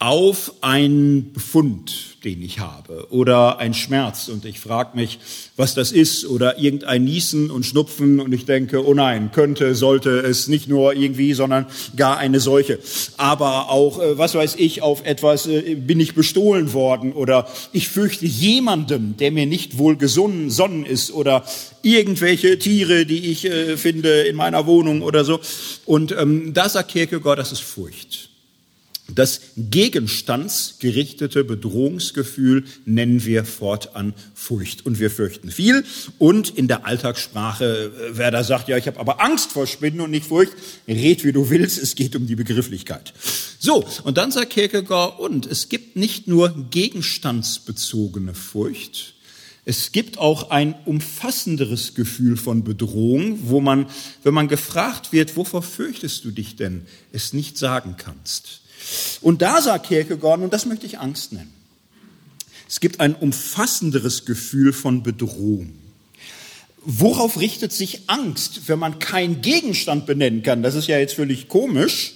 auf 0.00 0.54
einen 0.62 1.34
Befund, 1.34 2.16
den 2.24 2.40
ich 2.40 2.58
habe, 2.58 3.08
oder 3.10 3.58
ein 3.58 3.74
Schmerz 3.74 4.28
und 4.28 4.46
ich 4.46 4.58
frage 4.58 4.96
mich, 4.96 5.18
was 5.56 5.74
das 5.74 5.92
ist, 5.92 6.24
oder 6.26 6.58
irgendein 6.58 7.04
Niesen 7.04 7.50
und 7.50 7.66
Schnupfen 7.66 8.18
und 8.18 8.32
ich 8.32 8.46
denke, 8.46 8.86
oh 8.86 8.94
nein, 8.94 9.30
könnte, 9.30 9.74
sollte 9.74 10.20
es 10.20 10.48
nicht 10.48 10.68
nur 10.68 10.94
irgendwie, 10.94 11.34
sondern 11.34 11.66
gar 11.96 12.16
eine 12.16 12.40
Seuche. 12.40 12.78
Aber 13.18 13.68
auch, 13.68 14.00
äh, 14.00 14.16
was 14.16 14.34
weiß 14.34 14.54
ich, 14.56 14.80
auf 14.80 15.04
etwas 15.04 15.46
äh, 15.46 15.74
bin 15.74 16.00
ich 16.00 16.14
bestohlen 16.14 16.72
worden 16.72 17.12
oder 17.12 17.46
ich 17.74 17.90
fürchte 17.90 18.24
jemandem, 18.24 19.18
der 19.18 19.30
mir 19.32 19.44
nicht 19.44 19.76
wohl 19.76 19.96
gesonnen 19.96 20.86
ist 20.86 21.12
oder 21.12 21.44
irgendwelche 21.82 22.58
Tiere, 22.58 23.04
die 23.04 23.30
ich 23.30 23.44
äh, 23.44 23.76
finde 23.76 24.22
in 24.22 24.36
meiner 24.36 24.64
Wohnung 24.64 25.02
oder 25.02 25.26
so. 25.26 25.40
Und 25.84 26.12
ähm, 26.12 26.54
da 26.54 26.70
sagt 26.70 26.92
Kierkegaard, 26.92 27.38
das 27.38 27.52
ist 27.52 27.60
Furcht. 27.60 28.29
Das 29.14 29.40
gegenstandsgerichtete 29.56 31.44
Bedrohungsgefühl 31.44 32.64
nennen 32.84 33.24
wir 33.24 33.44
fortan 33.44 34.14
Furcht. 34.34 34.86
Und 34.86 34.98
wir 34.98 35.10
fürchten 35.10 35.50
viel. 35.50 35.84
Und 36.18 36.50
in 36.50 36.68
der 36.68 36.86
Alltagssprache, 36.86 37.64
äh, 37.64 38.10
wer 38.12 38.30
da 38.30 38.44
sagt, 38.44 38.68
ja, 38.68 38.76
ich 38.76 38.86
habe 38.86 39.00
aber 39.00 39.20
Angst 39.20 39.52
vor 39.52 39.66
Spinnen 39.66 40.00
und 40.00 40.10
nicht 40.10 40.26
Furcht, 40.26 40.52
red 40.86 41.24
wie 41.24 41.32
du 41.32 41.50
willst, 41.50 41.78
es 41.82 41.94
geht 41.94 42.16
um 42.16 42.26
die 42.26 42.36
Begrifflichkeit. 42.36 43.12
So, 43.58 43.86
und 44.04 44.16
dann 44.16 44.30
sagt 44.32 44.50
Kierkegaard, 44.50 45.18
und 45.18 45.46
es 45.46 45.68
gibt 45.68 45.96
nicht 45.96 46.28
nur 46.28 46.54
gegenstandsbezogene 46.70 48.34
Furcht, 48.34 49.14
Es 49.66 49.92
gibt 49.92 50.18
auch 50.18 50.50
ein 50.50 50.74
umfassenderes 50.86 51.94
Gefühl 51.94 52.36
von 52.36 52.64
Bedrohung, 52.64 53.38
wo 53.50 53.60
man, 53.60 53.86
wenn 54.22 54.34
man 54.34 54.48
gefragt 54.48 55.12
wird, 55.12 55.36
wovor 55.36 55.62
fürchtest 55.62 56.24
du 56.24 56.30
dich 56.30 56.56
denn, 56.56 56.86
es 57.12 57.32
nicht 57.34 57.58
sagen 57.58 57.96
kannst. 57.98 58.62
Und 59.20 59.42
da 59.42 59.60
sagt 59.60 59.86
Kierkegaard, 59.88 60.40
und 60.40 60.52
das 60.52 60.66
möchte 60.66 60.86
ich 60.86 60.98
Angst 60.98 61.32
nennen. 61.32 61.52
Es 62.68 62.80
gibt 62.80 63.00
ein 63.00 63.14
umfassenderes 63.14 64.26
Gefühl 64.26 64.72
von 64.72 65.02
Bedrohung. 65.02 65.72
Worauf 66.82 67.40
richtet 67.40 67.72
sich 67.72 68.08
Angst, 68.08 68.68
wenn 68.68 68.78
man 68.78 68.98
keinen 68.98 69.42
Gegenstand 69.42 70.06
benennen 70.06 70.42
kann? 70.42 70.62
Das 70.62 70.74
ist 70.74 70.86
ja 70.86 70.98
jetzt 70.98 71.14
völlig 71.14 71.48
komisch. 71.48 72.14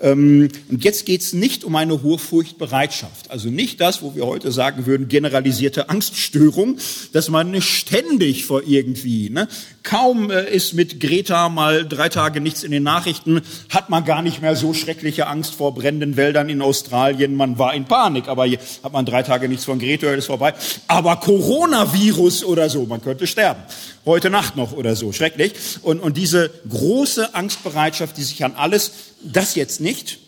Ähm, 0.00 0.48
und 0.70 0.82
jetzt 0.82 1.06
geht 1.06 1.20
es 1.20 1.32
nicht 1.32 1.64
um 1.64 1.76
eine 1.76 2.02
hohe 2.02 2.18
Furchtbereitschaft. 2.18 3.30
Also 3.30 3.48
nicht 3.48 3.80
das, 3.80 4.02
wo 4.02 4.14
wir 4.14 4.26
heute 4.26 4.50
sagen 4.50 4.86
würden, 4.86 5.08
generalisierte 5.08 5.88
Angststörung, 5.88 6.78
dass 7.12 7.28
man 7.28 7.60
ständig 7.60 8.44
vor 8.44 8.62
irgendwie, 8.66 9.30
ne, 9.30 9.48
kaum 9.84 10.30
äh, 10.30 10.50
ist 10.52 10.74
mit 10.74 10.98
Greta 10.98 11.48
mal 11.48 11.86
drei 11.86 12.08
Tage 12.08 12.40
nichts 12.40 12.64
in 12.64 12.72
den 12.72 12.82
Nachrichten, 12.82 13.42
hat 13.70 13.88
man 13.88 14.04
gar 14.04 14.22
nicht 14.22 14.42
mehr 14.42 14.56
so 14.56 14.74
schreckliche 14.74 15.28
Angst 15.28 15.54
vor 15.54 15.74
brennenden 15.74 16.16
Wäldern 16.16 16.48
in 16.48 16.60
Australien. 16.60 17.36
Man 17.36 17.58
war 17.58 17.74
in 17.74 17.84
Panik, 17.84 18.28
aber 18.28 18.46
hier 18.46 18.58
hat 18.82 18.92
man 18.92 19.06
drei 19.06 19.22
Tage 19.22 19.48
nichts 19.48 19.64
von 19.64 19.78
Greta, 19.78 20.12
ist 20.12 20.26
vorbei. 20.26 20.54
Aber 20.88 21.16
Coronavirus 21.16 22.44
oder 22.44 22.68
so, 22.68 22.84
man 22.86 23.00
könnte 23.00 23.26
sterben. 23.26 23.62
Heute 24.06 24.28
Nacht 24.28 24.56
noch 24.56 24.72
oder 24.72 24.96
so, 24.96 25.12
schrecklich. 25.12 25.52
Und, 25.82 26.00
und 26.00 26.16
diese 26.16 26.50
große 26.68 27.34
Angstbereitschaft, 27.34 28.16
die 28.16 28.22
sich 28.22 28.44
an 28.44 28.54
alles 28.54 28.92
das 29.22 29.54
jetzt 29.54 29.80
nicht, 29.80 30.18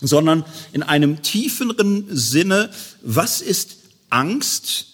sondern 0.00 0.44
in 0.72 0.82
einem 0.82 1.22
tieferen 1.22 2.06
Sinne, 2.10 2.70
was 3.02 3.40
ist 3.40 3.76
Angst 4.08 4.86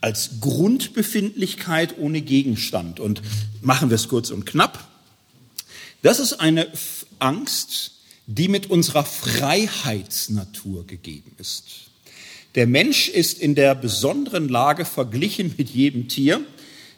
als 0.00 0.40
Grundbefindlichkeit 0.40 1.96
ohne 1.98 2.22
Gegenstand? 2.22 2.98
Und 2.98 3.22
machen 3.60 3.90
wir 3.90 3.94
es 3.94 4.08
kurz 4.08 4.30
und 4.30 4.46
knapp. 4.46 4.88
Das 6.02 6.18
ist 6.18 6.34
eine 6.34 6.66
Angst, 7.18 7.92
die 8.26 8.48
mit 8.48 8.70
unserer 8.70 9.04
Freiheitsnatur 9.04 10.86
gegeben 10.86 11.32
ist. 11.38 11.90
Der 12.54 12.66
Mensch 12.66 13.08
ist 13.08 13.38
in 13.38 13.54
der 13.54 13.74
besonderen 13.74 14.48
Lage 14.48 14.84
verglichen 14.84 15.54
mit 15.56 15.70
jedem 15.70 16.08
Tier, 16.08 16.40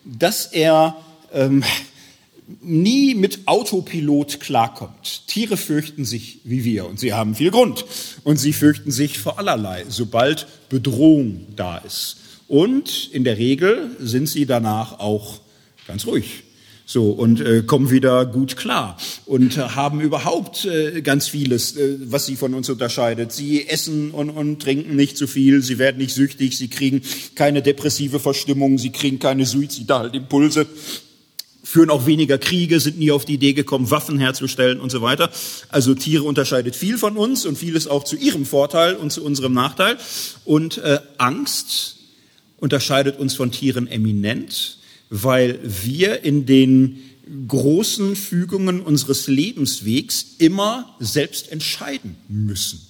dass 0.05 0.46
er 0.46 0.96
ähm, 1.32 1.64
nie 2.61 3.14
mit 3.14 3.46
Autopilot 3.46 4.40
klarkommt. 4.40 5.26
Tiere 5.26 5.57
fürchten 5.57 6.05
sich 6.05 6.40
wie 6.44 6.64
wir 6.64 6.86
und 6.86 7.00
sie 7.00 7.12
haben 7.12 7.34
viel 7.34 7.50
Grund. 7.50 7.84
Und 8.24 8.38
sie 8.38 8.53
fürchten 8.53 8.90
sich 8.90 9.18
vor 9.18 9.38
allerlei, 9.38 9.84
sobald 9.88 10.46
Bedrohung 10.68 11.46
da 11.57 11.78
ist. 11.78 12.16
Und 12.48 13.09
in 13.12 13.24
der 13.24 13.38
Regel 13.38 13.96
sind 14.00 14.28
sie 14.28 14.46
danach 14.46 14.98
auch 14.98 15.40
ganz 15.86 16.07
ruhig. 16.07 16.42
So, 16.93 17.09
und 17.09 17.40
äh, 17.40 17.62
kommen 17.62 17.90
wieder 17.90 18.26
gut 18.26 18.59
klar 18.59 18.99
und 19.24 19.57
äh, 19.57 19.61
haben 19.62 20.03
überhaupt 20.03 20.66
äh, 20.66 21.01
ganz 21.01 21.26
vieles, 21.26 21.74
äh, 21.74 21.97
was 22.05 22.26
sie 22.26 22.36
von 22.36 22.53
uns 22.53 22.68
unterscheidet. 22.68 23.32
Sie 23.32 23.66
essen 23.66 24.11
und, 24.11 24.28
und 24.28 24.61
trinken 24.61 24.95
nicht 24.95 25.16
zu 25.16 25.26
viel, 25.26 25.62
sie 25.62 25.78
werden 25.78 25.97
nicht 25.97 26.12
süchtig, 26.12 26.59
sie 26.59 26.68
kriegen 26.68 27.01
keine 27.34 27.62
depressive 27.62 28.20
Verstimmung, 28.20 28.76
sie 28.76 28.90
kriegen 28.90 29.18
keine 29.18 29.47
suizidalen 29.47 30.12
Impulse 30.12 30.66
führen 31.64 31.88
auch 31.88 32.05
weniger 32.05 32.36
Kriege, 32.36 32.78
sind 32.78 32.99
nie 32.99 33.12
auf 33.12 33.24
die 33.24 33.34
Idee 33.34 33.55
gekommen, 33.55 33.90
Waffen 33.90 34.18
herzustellen 34.18 34.78
und 34.78 34.90
so 34.90 35.01
weiter. 35.01 35.30
Also 35.70 35.95
Tiere 35.95 36.24
unterscheidet 36.24 36.76
viel 36.76 36.99
von 36.99 37.16
uns 37.16 37.47
und 37.47 37.57
vieles 37.57 37.86
auch 37.86 38.05
zu 38.05 38.16
ihrem 38.16 38.45
Vorteil 38.45 38.97
und 38.97 39.11
zu 39.11 39.24
unserem 39.24 39.55
Nachteil. 39.55 39.97
Und 40.45 40.76
äh, 40.78 40.99
Angst 41.16 41.97
unterscheidet 42.59 43.18
uns 43.18 43.34
von 43.34 43.51
Tieren 43.51 43.86
eminent, 43.86 44.76
weil 45.15 45.59
wir 45.63 46.25
in 46.25 46.47
den 46.47 47.01
großen 47.47 48.17
Fügungen 48.17 48.81
unseres 48.81 49.29
Lebenswegs 49.29 50.37
immer 50.39 50.97
selbst 51.01 51.53
entscheiden 51.53 52.17
müssen. 52.29 52.81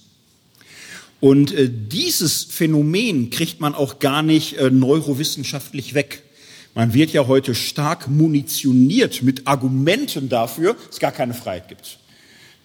Und 1.19 1.53
äh, 1.53 1.69
dieses 1.69 2.45
Phänomen 2.45 3.29
kriegt 3.29 3.59
man 3.59 3.75
auch 3.75 3.99
gar 3.99 4.23
nicht 4.23 4.57
äh, 4.57 4.71
neurowissenschaftlich 4.71 5.95
weg. 5.95 6.23
Man 6.75 6.93
wird 6.93 7.11
ja 7.11 7.27
heute 7.27 7.55
stark 7.55 8.07
munitioniert 8.07 9.21
mit 9.21 9.45
Argumenten 9.45 10.29
dafür, 10.29 10.75
dass 10.75 10.93
es 10.93 10.99
gar 10.99 11.11
keine 11.11 11.33
Freiheit 11.33 11.67
gibt. 11.67 11.99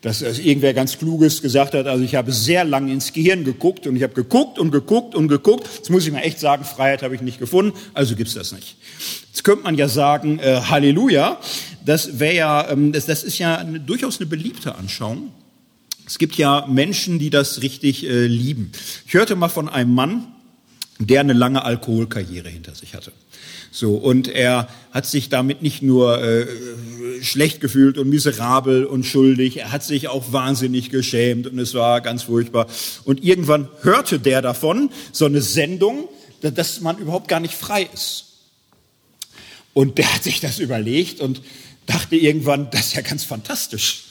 Dass 0.02 0.22
irgendwer 0.22 0.72
ganz 0.74 0.98
Kluges 0.98 1.42
gesagt 1.42 1.74
hat, 1.74 1.88
also 1.88 2.04
ich 2.04 2.14
habe 2.14 2.30
sehr 2.30 2.64
lange 2.64 2.92
ins 2.92 3.12
Gehirn 3.12 3.42
geguckt 3.42 3.88
und 3.88 3.96
ich 3.96 4.04
habe 4.04 4.14
geguckt 4.14 4.60
und 4.60 4.70
geguckt 4.70 5.16
und 5.16 5.26
geguckt. 5.26 5.68
Jetzt 5.76 5.90
muss 5.90 6.06
ich 6.06 6.12
mal 6.12 6.20
echt 6.20 6.38
sagen, 6.38 6.64
Freiheit 6.64 7.02
habe 7.02 7.16
ich 7.16 7.20
nicht 7.22 7.40
gefunden, 7.40 7.76
also 7.94 8.14
gibt's 8.14 8.34
das 8.34 8.52
nicht. 8.52 8.76
Jetzt 9.38 9.44
könnte 9.44 9.62
man 9.62 9.76
ja 9.76 9.86
sagen, 9.86 10.40
äh, 10.40 10.62
Halleluja, 10.68 11.38
das 11.86 12.18
wäre 12.18 12.34
ja, 12.34 12.70
ähm, 12.70 12.90
das, 12.90 13.06
das 13.06 13.22
ist 13.22 13.38
ja 13.38 13.56
eine, 13.58 13.78
durchaus 13.78 14.18
eine 14.18 14.26
beliebte 14.26 14.74
Anschauung. 14.74 15.30
Es 16.04 16.18
gibt 16.18 16.34
ja 16.34 16.66
Menschen, 16.66 17.20
die 17.20 17.30
das 17.30 17.62
richtig 17.62 18.04
äh, 18.04 18.26
lieben. 18.26 18.72
Ich 19.06 19.14
hörte 19.14 19.36
mal 19.36 19.48
von 19.48 19.68
einem 19.68 19.94
Mann, 19.94 20.26
der 20.98 21.20
eine 21.20 21.34
lange 21.34 21.64
Alkoholkarriere 21.64 22.48
hinter 22.48 22.74
sich 22.74 22.96
hatte. 22.96 23.12
So, 23.70 23.94
und 23.94 24.26
er 24.26 24.68
hat 24.90 25.06
sich 25.06 25.28
damit 25.28 25.62
nicht 25.62 25.82
nur 25.82 26.20
äh, 26.20 26.48
schlecht 27.22 27.60
gefühlt 27.60 27.96
und 27.96 28.08
miserabel 28.08 28.86
und 28.86 29.06
schuldig, 29.06 29.58
er 29.58 29.70
hat 29.70 29.84
sich 29.84 30.08
auch 30.08 30.32
wahnsinnig 30.32 30.90
geschämt 30.90 31.46
und 31.46 31.60
es 31.60 31.74
war 31.74 32.00
ganz 32.00 32.24
furchtbar. 32.24 32.66
Und 33.04 33.22
irgendwann 33.22 33.68
hörte 33.82 34.18
der 34.18 34.42
davon, 34.42 34.90
so 35.12 35.26
eine 35.26 35.42
Sendung, 35.42 36.08
dass 36.40 36.80
man 36.80 36.98
überhaupt 36.98 37.28
gar 37.28 37.38
nicht 37.38 37.54
frei 37.54 37.88
ist. 37.94 38.27
Und 39.78 39.96
der 39.96 40.12
hat 40.12 40.24
sich 40.24 40.40
das 40.40 40.58
überlegt 40.58 41.20
und 41.20 41.40
dachte 41.86 42.16
irgendwann, 42.16 42.68
das 42.72 42.86
ist 42.86 42.94
ja 42.94 43.00
ganz 43.00 43.22
fantastisch. 43.22 44.06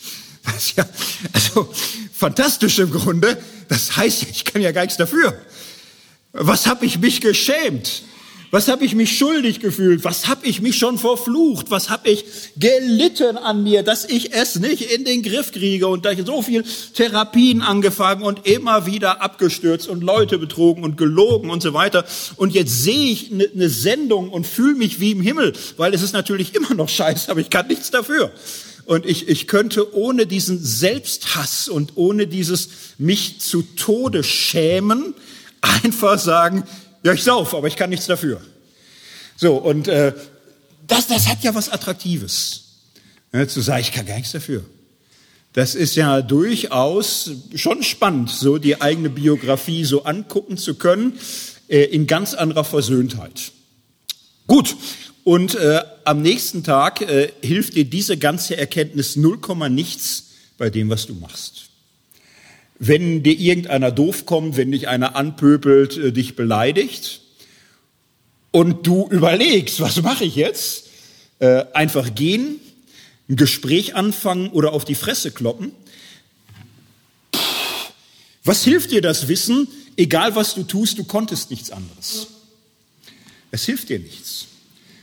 Das 0.45 0.74
ja, 0.78 0.88
also 1.34 1.74
fantastisch 2.13 2.80
im 2.80 2.89
Grunde. 2.89 3.38
Das 3.68 3.97
heißt, 3.97 4.28
ich 4.32 4.45
kann 4.45 4.61
ja 4.61 4.72
gar 4.72 4.84
nichts 4.84 4.95
dafür. 4.95 5.38
Was 6.32 6.68
habe 6.68 6.86
ich 6.86 6.99
mich 6.99 7.20
geschämt? 7.20 8.03
Was 8.50 8.70
habe 8.70 8.86
ich 8.86 8.95
mich 8.95 9.18
schuldig 9.18 9.60
gefühlt? 9.60 10.06
Was 10.06 10.28
habe 10.28 10.45
ich 10.45 10.62
mich 10.62 10.78
schon 10.78 10.98
verflucht? 10.98 11.70
Was 11.70 11.89
habe 11.89 12.10
ich 12.10 12.24
gelitten 12.56 13.36
an 13.38 13.62
mir, 13.64 13.84
dass 13.84 14.06
ich 14.06 14.34
es 14.34 14.56
nicht 14.56 14.82
in 14.93 15.04
den 15.04 15.22
Griff 15.22 15.52
kriege 15.52 15.88
und 15.88 16.06
da 16.06 16.12
ich 16.12 16.26
so 16.26 16.41
viel 16.41 16.64
Therapien 16.93 17.62
angefangen 17.62 18.24
und 18.24 18.48
immer 18.48 18.86
wieder 18.86 19.22
abgestürzt 19.22 19.89
und 19.89 20.02
Leute 20.02 20.38
betrogen 20.38 20.84
und 20.84 20.95
gelogen 20.95 21.50
und 21.50 21.62
so 21.62 21.74
weiter. 21.74 22.06
Und 22.38 22.54
jetzt 22.54 22.84
sehe 22.84 23.12
ich 23.12 23.32
eine 23.32 23.50
ne 23.54 23.70
Sendung 23.70 24.30
und 24.30 24.48
fühle 24.48 24.76
mich 24.76 25.02
wie 25.02 25.12
im 25.12 25.22
Himmel, 25.22 25.52
weil 25.76 25.93
es 25.93 26.02
ist 26.02 26.14
natürlich 26.14 26.56
immer 26.56 26.74
noch 26.74 26.89
scheiße, 26.89 27.30
aber 27.30 27.41
ich 27.41 27.50
kann 27.50 27.68
nichts 27.68 27.91
dafür. 27.91 28.32
Und 28.86 29.06
ich, 29.06 29.28
ich 29.28 29.48
könnte 29.48 29.93
ohne 29.93 30.26
diesen 30.26 30.64
Selbsthass 30.64 31.68
und 31.68 31.93
ohne 31.95 32.28
dieses 32.28 32.70
mich 32.98 33.41
zu 33.41 33.64
Tode 33.64 34.24
schämen 34.24 35.14
einfach 35.62 36.18
sagen, 36.18 36.64
ja, 37.04 37.14
ich 37.14 37.24
sauf, 37.24 37.54
aber 37.54 37.68
ich 37.68 37.76
kann 37.76 37.89
nichts 37.89 38.08
dafür. 38.08 38.41
So, 39.36 39.56
und 39.56 39.88
äh, 39.88 40.14
das, 40.88 41.08
das 41.08 41.28
hat 41.28 41.43
ja 41.43 41.54
was 41.54 41.70
Attraktives. 41.70 42.64
Ja, 43.34 43.48
zu 43.48 43.62
sagen, 43.62 43.82
ich 43.82 43.91
kann 43.91 44.06
gar 44.06 44.16
nichts 44.16 44.32
dafür. 44.32 44.64
Das 45.54 45.76
ist 45.76 45.95
ja 45.95 46.22
durchaus 46.22 47.32
schon 47.56 47.84
spannend, 47.84 48.30
so 48.30 48.58
die 48.58 48.82
eigene 48.82 49.10
Biografie 49.10 49.86
so 49.86 50.04
angucken 50.04 50.58
zu 50.58 50.76
können, 50.76 51.20
äh, 51.68 51.84
in 51.84 52.08
ganz 52.08 52.34
anderer 52.34 52.64
Versöhntheit. 52.64 53.52
Gut, 54.45 54.76
und 55.24 55.56
äh, 55.56 55.82
am 56.06 56.22
nächsten 56.22 56.64
Tag 56.64 57.02
äh, 57.02 57.32
hilft 57.41 57.76
dir 57.76 57.86
diese 57.86 58.18
ganze 58.18 58.56
Erkenntnis 58.56 59.18
null 59.18 59.39
Komma 59.39 59.68
nichts 59.68 60.32
bei 60.58 60.70
dem, 60.70 60.89
was 60.89 61.06
du 61.06 61.16
machst. 61.16 61.66
Wenn 62.80 63.23
dir 63.23 63.38
irgendeiner 63.38 63.91
doof 63.91 64.25
kommt, 64.25 64.55
wenn 64.57 64.71
dich 64.71 64.88
einer 64.88 65.15
anpöbelt, 65.15 65.97
äh, 65.97 66.11
dich 66.11 66.36
beleidigt 66.36 67.21
und 68.51 68.86
du 68.86 69.07
überlegst, 69.09 69.80
was 69.80 70.01
mache 70.01 70.25
ich 70.25 70.36
jetzt? 70.36 70.89
Äh, 71.39 71.65
einfach 71.73 72.15
gehen, 72.15 72.59
ein 73.30 73.36
Gespräch 73.36 73.95
anfangen 73.95 74.49
oder 74.49 74.73
auf 74.73 74.86
die 74.86 74.95
Fresse 74.95 75.32
kloppen. 75.32 75.71
Was 78.43 78.63
hilft 78.63 78.91
dir 78.91 79.01
das 79.01 79.28
Wissen? 79.28 79.67
Egal 79.97 80.36
was 80.36 80.55
du 80.55 80.63
tust, 80.63 80.97
du 80.97 81.03
konntest 81.03 81.49
nichts 81.49 81.71
anderes. 81.71 82.28
Es 83.51 83.65
hilft 83.65 83.89
dir 83.89 83.99
nichts. 83.99 84.47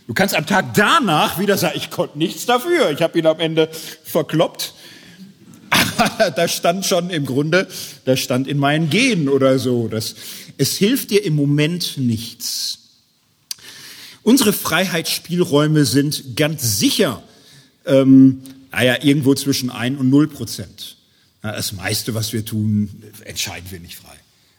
Du 0.06 0.14
kannst 0.14 0.34
am 0.34 0.46
Tag 0.46 0.74
danach 0.74 1.38
wieder 1.38 1.56
sagen, 1.56 1.76
ich 1.76 1.90
konnte 1.90 2.18
nichts 2.18 2.46
dafür. 2.46 2.90
Ich 2.90 3.02
habe 3.02 3.18
ihn 3.18 3.26
am 3.26 3.40
Ende 3.40 3.70
verkloppt. 4.04 4.73
da 6.36 6.48
stand 6.48 6.86
schon 6.86 7.10
im 7.10 7.26
Grunde, 7.26 7.68
da 8.04 8.16
stand 8.16 8.48
in 8.48 8.58
meinen 8.58 8.90
Genen 8.90 9.28
oder 9.28 9.58
so. 9.58 9.88
Das, 9.88 10.14
es 10.56 10.76
hilft 10.76 11.10
dir 11.10 11.24
im 11.24 11.34
Moment 11.34 11.96
nichts. 11.96 12.78
Unsere 14.22 14.52
Freiheitsspielräume 14.52 15.84
sind 15.84 16.36
ganz 16.36 16.78
sicher, 16.78 17.22
ähm, 17.84 18.40
naja, 18.72 19.02
irgendwo 19.02 19.34
zwischen 19.34 19.70
ein 19.70 19.96
und 19.96 20.08
null 20.08 20.28
Prozent. 20.28 20.96
Das 21.42 21.72
meiste, 21.72 22.14
was 22.14 22.32
wir 22.32 22.44
tun, 22.44 22.88
entscheiden 23.24 23.70
wir 23.70 23.78
nicht 23.78 23.96
frei. 23.96 24.16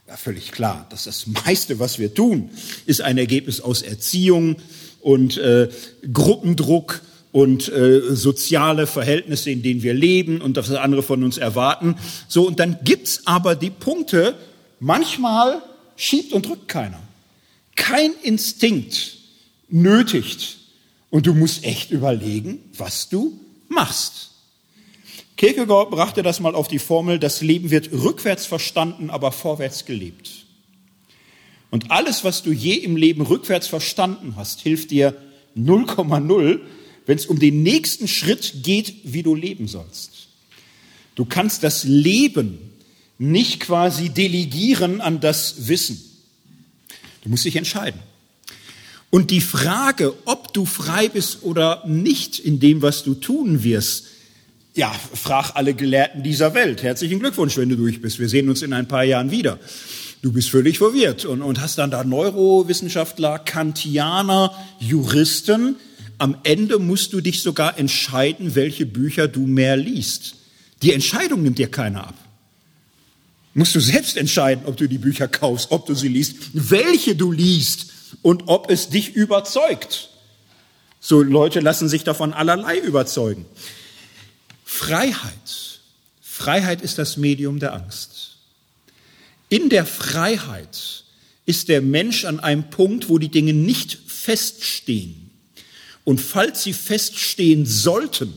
Ja, 0.07 0.17
völlig 0.17 0.51
klar, 0.51 0.85
dass 0.91 1.05
das 1.05 1.25
meiste, 1.25 1.79
was 1.79 1.97
wir 1.97 2.13
tun, 2.13 2.51
ist 2.85 3.01
ein 3.01 3.17
Ergebnis 3.17 3.59
aus 3.59 3.81
Erziehung 3.81 4.57
und 5.01 5.37
äh, 5.37 5.67
Gruppendruck 6.13 7.01
und 7.35 7.67
äh, 7.67 8.15
soziale 8.15 8.87
Verhältnisse, 8.87 9.51
in 9.51 9.61
denen 9.61 9.83
wir 9.83 9.93
leben 9.93 10.39
und 10.39 10.55
das 10.55 10.71
andere 10.71 11.03
von 11.03 11.21
uns 11.21 11.37
erwarten. 11.37 11.97
So, 12.29 12.47
und 12.47 12.61
dann 12.61 12.77
gibt's 12.85 13.23
aber 13.25 13.55
die 13.55 13.71
Punkte, 13.71 14.35
manchmal 14.79 15.61
schiebt 15.97 16.31
und 16.31 16.47
drückt 16.47 16.69
keiner. 16.69 17.01
Kein 17.75 18.11
Instinkt 18.23 19.17
nötigt. 19.67 20.59
Und 21.09 21.27
du 21.27 21.33
musst 21.33 21.65
echt 21.65 21.91
überlegen, 21.91 22.59
was 22.77 23.09
du 23.09 23.37
machst. 23.67 24.31
Kierkegaard 25.35 25.91
brachte 25.91 26.23
das 26.23 26.39
mal 26.39 26.55
auf 26.55 26.69
die 26.69 26.79
Formel, 26.79 27.19
das 27.19 27.41
Leben 27.41 27.69
wird 27.69 27.91
rückwärts 27.91 28.45
verstanden, 28.45 29.09
aber 29.09 29.33
vorwärts 29.33 29.83
gelebt. 29.83 30.45
Und 31.69 31.91
alles, 31.91 32.23
was 32.23 32.43
du 32.43 32.53
je 32.53 32.75
im 32.75 32.95
Leben 32.95 33.23
rückwärts 33.23 33.67
verstanden 33.67 34.35
hast, 34.37 34.61
hilft 34.61 34.91
dir 34.91 35.17
0,0, 35.57 36.61
wenn 37.05 37.17
es 37.17 37.25
um 37.25 37.39
den 37.39 37.63
nächsten 37.63 38.07
Schritt 38.07 38.63
geht, 38.63 38.93
wie 39.03 39.23
du 39.23 39.35
leben 39.35 39.67
sollst. 39.67 40.27
Du 41.15 41.25
kannst 41.25 41.63
das 41.63 41.83
Leben 41.83 42.57
nicht 43.17 43.59
quasi 43.59 44.09
delegieren 44.09 45.01
an 45.01 45.19
das 45.19 45.67
Wissen. 45.67 46.01
Du 47.23 47.29
musst 47.29 47.45
dich 47.45 47.55
entscheiden. 47.55 47.99
Und 49.09 49.31
die 49.31 49.41
Frage, 49.41 50.13
ob 50.25 50.53
du 50.53 50.65
frei 50.65 51.07
bist 51.07 51.43
oder 51.43 51.83
nicht 51.87 52.37
in 52.39 52.59
dem, 52.59 52.81
was 52.81 53.03
du 53.03 53.13
tun 53.13 53.63
wirst, 53.63 54.07
ja, 54.75 54.93
frag 55.13 55.55
alle 55.55 55.73
Gelehrten 55.73 56.21
dieser 56.21 56.53
Welt. 56.53 56.83
Herzlichen 56.83 57.19
Glückwunsch, 57.19 57.55
wenn 57.55 57.69
du 57.69 57.77
durch 57.77 58.01
bist. 58.01 58.19
Wir 58.19 58.27
sehen 58.27 58.49
uns 58.49 58.61
in 58.61 58.73
ein 58.73 58.89
paar 58.89 59.05
Jahren 59.05 59.31
wieder. 59.31 59.57
Du 60.21 60.33
bist 60.33 60.49
völlig 60.49 60.79
verwirrt 60.79 61.23
und, 61.23 61.41
und 61.41 61.61
hast 61.61 61.77
dann 61.77 61.91
da 61.91 62.03
Neurowissenschaftler, 62.03 63.39
Kantianer, 63.39 64.51
Juristen, 64.79 65.77
am 66.17 66.37
Ende 66.43 66.79
musst 66.79 67.13
du 67.13 67.21
dich 67.21 67.41
sogar 67.41 67.77
entscheiden, 67.77 68.55
welche 68.55 68.85
Bücher 68.85 69.27
du 69.27 69.41
mehr 69.41 69.77
liest. 69.77 70.35
Die 70.81 70.93
Entscheidung 70.93 71.43
nimmt 71.43 71.57
dir 71.57 71.69
keiner 71.69 72.07
ab. 72.07 72.15
Musst 73.53 73.73
du 73.73 73.79
selbst 73.79 74.17
entscheiden, 74.17 74.65
ob 74.65 74.77
du 74.77 74.87
die 74.87 74.97
Bücher 74.97 75.27
kaufst, 75.27 75.71
ob 75.71 75.85
du 75.85 75.95
sie 75.95 76.09
liest, 76.09 76.35
welche 76.53 77.15
du 77.15 77.31
liest 77.31 77.87
und 78.21 78.43
ob 78.47 78.69
es 78.69 78.89
dich 78.89 79.15
überzeugt. 79.15 80.09
So 80.99 81.21
Leute 81.21 81.59
lassen 81.59 81.87
sich 81.87 82.03
davon 82.03 82.33
allerlei 82.33 82.77
überzeugen. 82.77 83.45
Freiheit. 84.63 85.79
Freiheit 86.21 86.81
ist 86.81 86.97
das 86.97 87.15
Medium 87.15 87.59
der 87.59 87.73
Angst. 87.73 88.37
In 89.47 89.69
der 89.69 89.85
Freiheit 89.85 91.03
ist 91.45 91.69
der 91.69 91.81
Mensch 91.81 92.25
an 92.25 92.39
einem 92.39 92.69
Punkt, 92.69 93.07
wo 93.07 93.19
die 93.19 93.29
Dinge 93.29 93.53
nicht 93.53 93.97
feststehen 94.07 95.24
und 96.05 96.21
falls 96.21 96.63
sie 96.63 96.71
feststehen 96.71 97.65
sollten, 97.65 98.33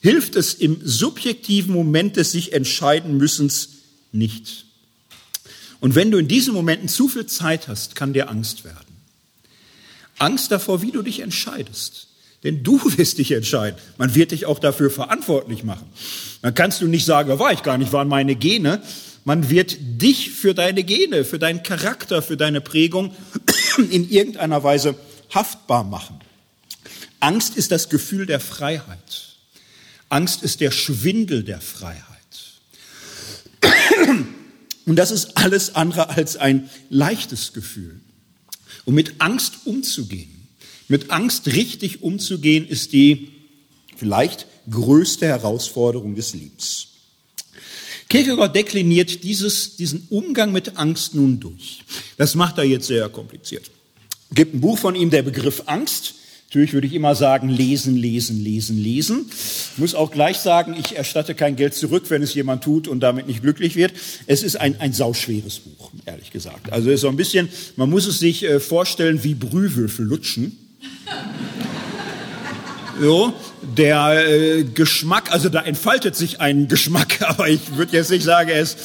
hilft 0.00 0.34
es 0.34 0.54
im 0.54 0.80
subjektiven 0.82 1.72
Moment 1.72 2.16
des 2.16 2.32
sich 2.32 2.52
entscheiden 2.52 3.16
müssens 3.16 3.68
nicht. 4.10 4.64
Und 5.80 5.94
wenn 5.94 6.10
du 6.10 6.18
in 6.18 6.26
diesen 6.26 6.54
Momenten 6.54 6.88
zu 6.88 7.08
viel 7.08 7.26
Zeit 7.26 7.68
hast, 7.68 7.94
kann 7.94 8.12
dir 8.12 8.28
Angst 8.30 8.64
werden. 8.64 8.96
Angst 10.18 10.50
davor, 10.50 10.80
wie 10.82 10.90
du 10.90 11.02
dich 11.02 11.20
entscheidest. 11.20 12.08
Denn 12.44 12.62
du 12.62 12.80
wirst 12.96 13.18
dich 13.18 13.32
entscheiden. 13.32 13.78
Man 13.98 14.14
wird 14.14 14.30
dich 14.30 14.46
auch 14.46 14.58
dafür 14.58 14.90
verantwortlich 14.90 15.64
machen. 15.64 15.86
Dann 16.42 16.54
kannst 16.54 16.80
du 16.80 16.86
nicht 16.86 17.04
sagen, 17.04 17.38
war 17.38 17.52
ich 17.52 17.62
gar 17.62 17.76
nicht, 17.76 17.92
waren 17.92 18.08
meine 18.08 18.36
Gene. 18.36 18.82
Man 19.24 19.50
wird 19.50 19.76
dich 19.80 20.30
für 20.30 20.54
deine 20.54 20.84
Gene, 20.84 21.24
für 21.24 21.38
deinen 21.38 21.62
Charakter, 21.62 22.22
für 22.22 22.36
deine 22.36 22.60
Prägung 22.60 23.14
in 23.90 24.08
irgendeiner 24.08 24.62
Weise 24.62 24.94
haftbar 25.34 25.84
machen. 25.84 26.20
Angst 27.26 27.56
ist 27.56 27.72
das 27.72 27.88
Gefühl 27.88 28.24
der 28.24 28.38
Freiheit. 28.38 29.36
Angst 30.08 30.44
ist 30.44 30.60
der 30.60 30.70
Schwindel 30.70 31.42
der 31.42 31.60
Freiheit. 31.60 32.04
Und 34.86 34.94
das 34.94 35.10
ist 35.10 35.36
alles 35.36 35.74
andere 35.74 36.10
als 36.10 36.36
ein 36.36 36.70
leichtes 36.88 37.52
Gefühl. 37.52 38.00
Und 38.84 38.94
mit 38.94 39.20
Angst 39.20 39.54
umzugehen, 39.64 40.46
mit 40.86 41.10
Angst 41.10 41.48
richtig 41.48 42.00
umzugehen, 42.04 42.64
ist 42.64 42.92
die 42.92 43.32
vielleicht 43.96 44.46
größte 44.70 45.26
Herausforderung 45.26 46.14
des 46.14 46.32
Lebens. 46.32 46.86
Kierkegaard 48.08 48.54
dekliniert 48.54 49.24
dieses, 49.24 49.74
diesen 49.74 50.06
Umgang 50.10 50.52
mit 50.52 50.76
Angst 50.76 51.16
nun 51.16 51.40
durch. 51.40 51.82
Das 52.18 52.36
macht 52.36 52.58
er 52.58 52.64
jetzt 52.64 52.86
sehr 52.86 53.08
kompliziert. 53.08 53.68
Gibt 54.32 54.54
ein 54.54 54.60
Buch 54.60 54.78
von 54.78 54.94
ihm, 54.94 55.10
der 55.10 55.22
Begriff 55.22 55.64
Angst. 55.66 56.15
Natürlich 56.56 56.72
würde 56.72 56.86
ich 56.86 56.94
immer 56.94 57.14
sagen, 57.14 57.50
lesen, 57.50 57.96
lesen, 57.98 58.42
lesen, 58.42 58.82
lesen. 58.82 59.26
Ich 59.28 59.76
muss 59.76 59.94
auch 59.94 60.10
gleich 60.10 60.38
sagen, 60.38 60.74
ich 60.80 60.96
erstatte 60.96 61.34
kein 61.34 61.54
Geld 61.54 61.74
zurück, 61.74 62.04
wenn 62.08 62.22
es 62.22 62.32
jemand 62.32 62.64
tut 62.64 62.88
und 62.88 63.00
damit 63.00 63.26
nicht 63.26 63.42
glücklich 63.42 63.76
wird. 63.76 63.92
Es 64.26 64.42
ist 64.42 64.56
ein, 64.56 64.80
ein 64.80 64.94
sauschweres 64.94 65.58
Buch, 65.58 65.90
ehrlich 66.06 66.30
gesagt. 66.30 66.72
Also 66.72 66.88
es 66.88 66.94
ist 66.94 67.00
so 67.02 67.10
ein 67.10 67.16
bisschen, 67.16 67.50
man 67.76 67.90
muss 67.90 68.06
es 68.06 68.20
sich 68.20 68.42
äh, 68.42 68.58
vorstellen 68.58 69.22
wie 69.22 69.34
Brühwürfel 69.34 70.06
lutschen. 70.06 70.56
So, 72.98 73.34
der 73.76 74.26
äh, 74.26 74.64
Geschmack, 74.64 75.30
also 75.30 75.50
da 75.50 75.60
entfaltet 75.60 76.16
sich 76.16 76.40
ein 76.40 76.66
Geschmack, 76.66 77.20
aber 77.28 77.48
ich 77.48 77.76
würde 77.76 77.94
jetzt 77.94 78.10
nicht 78.10 78.24
sagen, 78.24 78.48
er 78.48 78.62
ist 78.62 78.78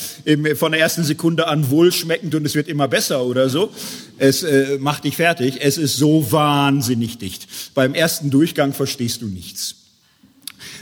von 0.56 0.74
der 0.74 0.82
ersten 0.82 1.04
Sekunde 1.04 1.48
an 1.48 1.70
wohlschmeckend 1.70 2.36
und 2.36 2.46
es 2.46 2.56
wird 2.56 2.68
immer 2.68 2.88
besser 2.90 3.24
oder 3.24 3.48
so. 3.50 3.72
Es 4.18 4.44
äh, 4.44 4.78
macht 4.80 5.06
dich 5.06 5.16
fertig. 5.16 5.60
Es 5.62 5.78
ist 5.78 5.96
so 5.96 6.32
wahnsinnig 6.32 7.20
dicht. 7.20 7.48
Beim 7.74 7.94
ersten 7.94 8.30
Durchgang 8.30 8.74
verstehst 8.74 9.22
du 9.22 9.28
nichts. 9.28 9.76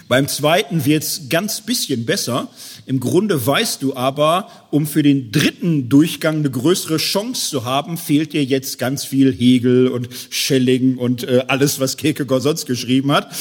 Beim 0.08 0.28
zweiten 0.28 0.86
wird's 0.86 1.30
ganz 1.30 1.62
bisschen 1.62 2.06
besser. 2.06 2.50
Im 2.90 3.00
Grunde 3.00 3.46
weißt 3.46 3.84
du 3.84 3.96
aber, 3.96 4.50
um 4.72 4.88
für 4.88 5.04
den 5.04 5.32
dritten 5.32 5.90
Durchgang 5.90 6.38
eine 6.38 6.50
größere 6.50 6.98
Chance 6.98 7.52
zu 7.52 7.64
haben, 7.64 8.00
fehlt 8.00 8.34
dir 8.34 8.44
jetzt 8.44 8.80
ganz 8.80 9.06
viel 9.06 9.32
Hegel 9.32 9.90
und 9.90 10.10
Schelling 10.32 10.98
und 10.98 11.24
äh, 11.24 11.44
alles, 11.46 11.80
was 11.80 11.98
Kierkegaard 11.98 12.42
sonst 12.42 12.66
geschrieben 12.66 13.12
hat. 13.12 13.32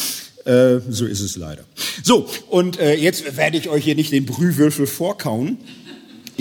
Äh, 0.44 0.80
so 0.90 1.06
ist 1.06 1.20
es 1.20 1.38
leider. 1.38 1.64
So, 2.02 2.28
und 2.50 2.78
äh, 2.78 2.96
jetzt 2.96 3.38
werde 3.38 3.56
ich 3.56 3.70
euch 3.70 3.84
hier 3.84 3.94
nicht 3.94 4.12
den 4.12 4.26
Brühwürfel 4.26 4.86
vorkauen. 4.86 5.56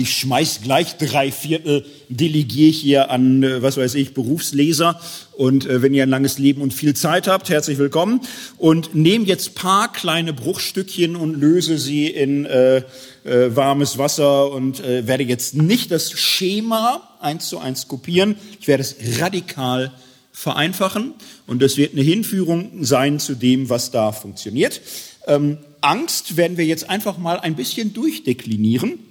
Ich 0.00 0.16
schmeiß 0.16 0.60
gleich 0.62 0.96
drei 0.96 1.32
Viertel, 1.32 1.84
delegiere 2.08 2.70
hier 2.70 3.10
an, 3.10 3.42
äh, 3.42 3.62
was 3.62 3.78
weiß 3.78 3.96
ich, 3.96 4.14
Berufsleser. 4.14 5.00
Und 5.36 5.66
äh, 5.66 5.82
wenn 5.82 5.92
ihr 5.92 6.04
ein 6.04 6.08
langes 6.08 6.38
Leben 6.38 6.62
und 6.62 6.72
viel 6.72 6.94
Zeit 6.94 7.26
habt, 7.26 7.48
herzlich 7.48 7.78
willkommen. 7.78 8.20
Und 8.58 8.94
nehme 8.94 9.24
jetzt 9.24 9.56
paar 9.56 9.92
kleine 9.92 10.32
Bruchstückchen 10.32 11.16
und 11.16 11.34
löse 11.34 11.78
sie 11.78 12.06
in 12.06 12.46
äh, 12.46 12.76
äh, 13.24 13.56
warmes 13.56 13.98
Wasser 13.98 14.52
und 14.52 14.78
äh, 14.84 15.08
werde 15.08 15.24
jetzt 15.24 15.56
nicht 15.56 15.90
das 15.90 16.12
Schema 16.12 17.16
eins 17.20 17.48
zu 17.48 17.58
eins 17.58 17.88
kopieren. 17.88 18.36
Ich 18.60 18.68
werde 18.68 18.82
es 18.82 18.94
radikal 19.18 19.90
vereinfachen. 20.30 21.14
Und 21.48 21.60
das 21.60 21.76
wird 21.76 21.94
eine 21.94 22.02
Hinführung 22.02 22.84
sein 22.84 23.18
zu 23.18 23.34
dem, 23.34 23.68
was 23.68 23.90
da 23.90 24.12
funktioniert. 24.12 24.80
Ähm, 25.26 25.58
Angst 25.80 26.36
werden 26.36 26.56
wir 26.56 26.66
jetzt 26.66 26.88
einfach 26.88 27.18
mal 27.18 27.40
ein 27.40 27.56
bisschen 27.56 27.94
durchdeklinieren 27.94 29.07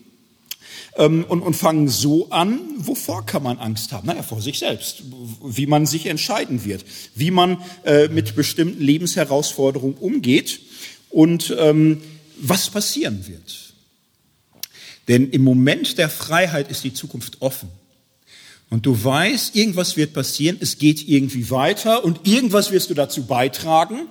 ähm, 0.97 1.25
und, 1.27 1.41
und 1.41 1.53
fangen 1.55 1.87
so 1.87 2.29
an, 2.29 2.59
wovor 2.77 3.25
kann 3.25 3.43
man 3.43 3.59
Angst 3.59 3.91
haben? 3.91 4.07
Naja, 4.07 4.23
vor 4.23 4.41
sich 4.41 4.59
selbst, 4.59 5.03
wie 5.43 5.67
man 5.67 5.85
sich 5.85 6.05
entscheiden 6.07 6.65
wird, 6.65 6.85
wie 7.15 7.31
man 7.31 7.61
äh, 7.85 8.07
mit 8.07 8.35
bestimmten 8.35 8.81
Lebensherausforderungen 8.81 9.95
umgeht 9.95 10.59
und 11.09 11.55
ähm, 11.57 12.01
was 12.39 12.69
passieren 12.69 13.27
wird. 13.27 13.73
Denn 15.07 15.29
im 15.29 15.43
Moment 15.43 15.97
der 15.97 16.09
Freiheit 16.09 16.69
ist 16.69 16.83
die 16.83 16.93
Zukunft 16.93 17.41
offen. 17.41 17.69
Und 18.69 18.85
du 18.85 19.01
weißt, 19.01 19.55
irgendwas 19.55 19.95
wird 19.95 20.13
passieren, 20.13 20.57
es 20.59 20.77
geht 20.77 21.07
irgendwie 21.07 21.49
weiter 21.49 22.03
und 22.03 22.27
irgendwas 22.27 22.71
wirst 22.71 22.89
du 22.89 22.93
dazu 22.93 23.25
beitragen. 23.25 24.07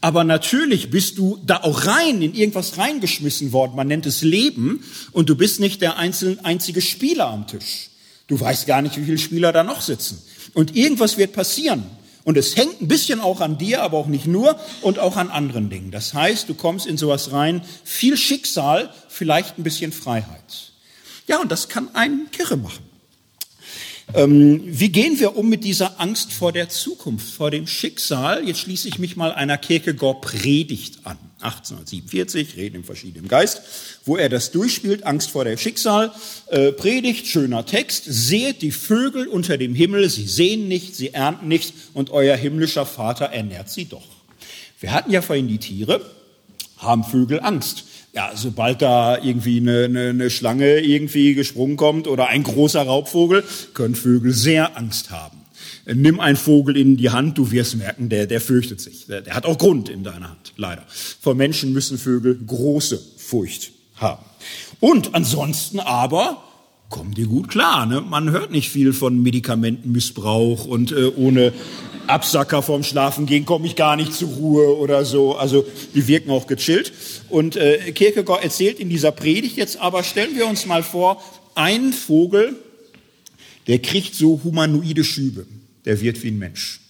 Aber 0.00 0.24
natürlich 0.24 0.90
bist 0.90 1.18
du 1.18 1.38
da 1.44 1.58
auch 1.62 1.86
rein, 1.86 2.22
in 2.22 2.34
irgendwas 2.34 2.78
reingeschmissen 2.78 3.52
worden. 3.52 3.76
Man 3.76 3.88
nennt 3.88 4.06
es 4.06 4.22
Leben. 4.22 4.82
Und 5.12 5.28
du 5.28 5.36
bist 5.36 5.60
nicht 5.60 5.82
der 5.82 5.98
einzelne, 5.98 6.42
einzige 6.44 6.80
Spieler 6.80 7.28
am 7.28 7.46
Tisch. 7.46 7.90
Du 8.26 8.40
weißt 8.40 8.66
gar 8.66 8.80
nicht, 8.80 8.96
wie 8.96 9.04
viele 9.04 9.18
Spieler 9.18 9.52
da 9.52 9.62
noch 9.62 9.82
sitzen. 9.82 10.22
Und 10.54 10.74
irgendwas 10.74 11.18
wird 11.18 11.32
passieren. 11.32 11.84
Und 12.24 12.36
es 12.36 12.56
hängt 12.56 12.80
ein 12.80 12.88
bisschen 12.88 13.20
auch 13.20 13.40
an 13.40 13.58
dir, 13.58 13.82
aber 13.82 13.96
auch 13.98 14.06
nicht 14.06 14.26
nur 14.26 14.58
und 14.82 14.98
auch 14.98 15.16
an 15.16 15.30
anderen 15.30 15.70
Dingen. 15.70 15.90
Das 15.90 16.14
heißt, 16.14 16.48
du 16.48 16.54
kommst 16.54 16.86
in 16.86 16.96
sowas 16.96 17.32
rein, 17.32 17.62
viel 17.82 18.16
Schicksal, 18.16 18.92
vielleicht 19.08 19.58
ein 19.58 19.64
bisschen 19.64 19.92
Freiheit. 19.92 20.72
Ja, 21.26 21.40
und 21.40 21.50
das 21.50 21.68
kann 21.68 21.94
einen 21.94 22.30
kirre 22.30 22.56
machen. 22.56 22.89
Ähm, 24.14 24.62
wie 24.64 24.90
gehen 24.90 25.18
wir 25.20 25.36
um 25.36 25.48
mit 25.48 25.64
dieser 25.64 26.00
Angst 26.00 26.32
vor 26.32 26.52
der 26.52 26.68
Zukunft, 26.68 27.32
vor 27.32 27.50
dem 27.50 27.66
Schicksal? 27.66 28.46
Jetzt 28.46 28.60
schließe 28.60 28.88
ich 28.88 28.98
mich 28.98 29.16
mal 29.16 29.32
einer 29.32 29.58
Kierkegaard 29.58 30.20
Predigt 30.20 31.00
an. 31.04 31.18
1847, 31.42 32.56
Reden 32.56 32.76
im 32.76 32.84
verschiedenen 32.84 33.26
Geist, 33.26 33.62
wo 34.04 34.18
er 34.18 34.28
das 34.28 34.50
durchspielt, 34.50 35.04
Angst 35.04 35.30
vor 35.30 35.44
der 35.44 35.56
Schicksal, 35.56 36.12
äh, 36.48 36.70
predigt, 36.70 37.26
schöner 37.26 37.64
Text, 37.64 38.04
seht 38.06 38.60
die 38.60 38.72
Vögel 38.72 39.26
unter 39.26 39.56
dem 39.56 39.74
Himmel, 39.74 40.10
sie 40.10 40.26
sehen 40.26 40.68
nicht, 40.68 40.94
sie 40.94 41.14
ernten 41.14 41.48
nichts 41.48 41.72
und 41.94 42.10
euer 42.10 42.36
himmlischer 42.36 42.84
Vater 42.84 43.26
ernährt 43.26 43.70
sie 43.70 43.86
doch. 43.86 44.06
Wir 44.80 44.92
hatten 44.92 45.10
ja 45.10 45.22
vorhin 45.22 45.48
die 45.48 45.56
Tiere, 45.56 46.04
haben 46.76 47.04
Vögel 47.04 47.40
Angst. 47.40 47.84
Ja, 48.12 48.32
sobald 48.34 48.82
da 48.82 49.22
irgendwie 49.22 49.58
eine, 49.58 49.84
eine, 49.84 50.08
eine 50.08 50.30
Schlange 50.30 50.80
irgendwie 50.80 51.34
gesprungen 51.34 51.76
kommt 51.76 52.08
oder 52.08 52.28
ein 52.28 52.42
großer 52.42 52.82
Raubvogel, 52.82 53.44
können 53.72 53.94
Vögel 53.94 54.32
sehr 54.32 54.76
Angst 54.76 55.10
haben. 55.10 55.38
Nimm 55.86 56.20
einen 56.20 56.36
Vogel 56.36 56.76
in 56.76 56.96
die 56.96 57.10
Hand, 57.10 57.38
du 57.38 57.50
wirst 57.50 57.76
merken, 57.76 58.08
der, 58.08 58.26
der 58.26 58.40
fürchtet 58.40 58.80
sich. 58.80 59.06
Der, 59.06 59.22
der 59.22 59.34
hat 59.34 59.46
auch 59.46 59.58
Grund 59.58 59.88
in 59.88 60.04
deiner 60.04 60.28
Hand, 60.30 60.52
leider. 60.56 60.84
Vor 60.88 61.34
Menschen 61.34 61.72
müssen 61.72 61.98
Vögel 61.98 62.38
große 62.46 63.00
Furcht 63.16 63.72
haben. 63.96 64.24
Und 64.80 65.14
ansonsten 65.14 65.80
aber 65.80 66.42
kommen 66.90 67.14
die 67.14 67.24
gut 67.24 67.48
klar. 67.48 67.86
Ne? 67.86 68.00
Man 68.00 68.30
hört 68.30 68.50
nicht 68.50 68.70
viel 68.70 68.92
von 68.92 69.22
Medikamentenmissbrauch 69.22 70.64
und 70.66 70.92
äh, 70.92 71.06
ohne 71.16 71.52
Absacker 72.10 72.62
vorm 72.62 72.82
Schlafen 72.82 73.26
gehen 73.26 73.46
komme 73.46 73.66
ich 73.66 73.76
gar 73.76 73.96
nicht 73.96 74.12
zur 74.12 74.28
Ruhe 74.28 74.76
oder 74.76 75.04
so. 75.04 75.36
Also 75.36 75.64
die 75.94 76.06
wirken 76.06 76.30
auch 76.30 76.46
gechillt. 76.46 76.92
Und 77.28 77.56
äh, 77.56 77.92
Kierkegaard 77.92 78.44
erzählt 78.44 78.78
in 78.78 78.88
dieser 78.88 79.12
Predigt 79.12 79.56
jetzt 79.56 79.80
aber, 79.80 80.02
stellen 80.02 80.36
wir 80.36 80.46
uns 80.46 80.66
mal 80.66 80.82
vor, 80.82 81.22
ein 81.54 81.92
Vogel, 81.92 82.56
der 83.66 83.78
kriegt 83.78 84.14
so 84.14 84.40
humanoide 84.44 85.04
Schübe. 85.04 85.46
Der 85.84 86.00
wird 86.00 86.22
wie 86.22 86.28
ein 86.28 86.38
Mensch. 86.38 86.80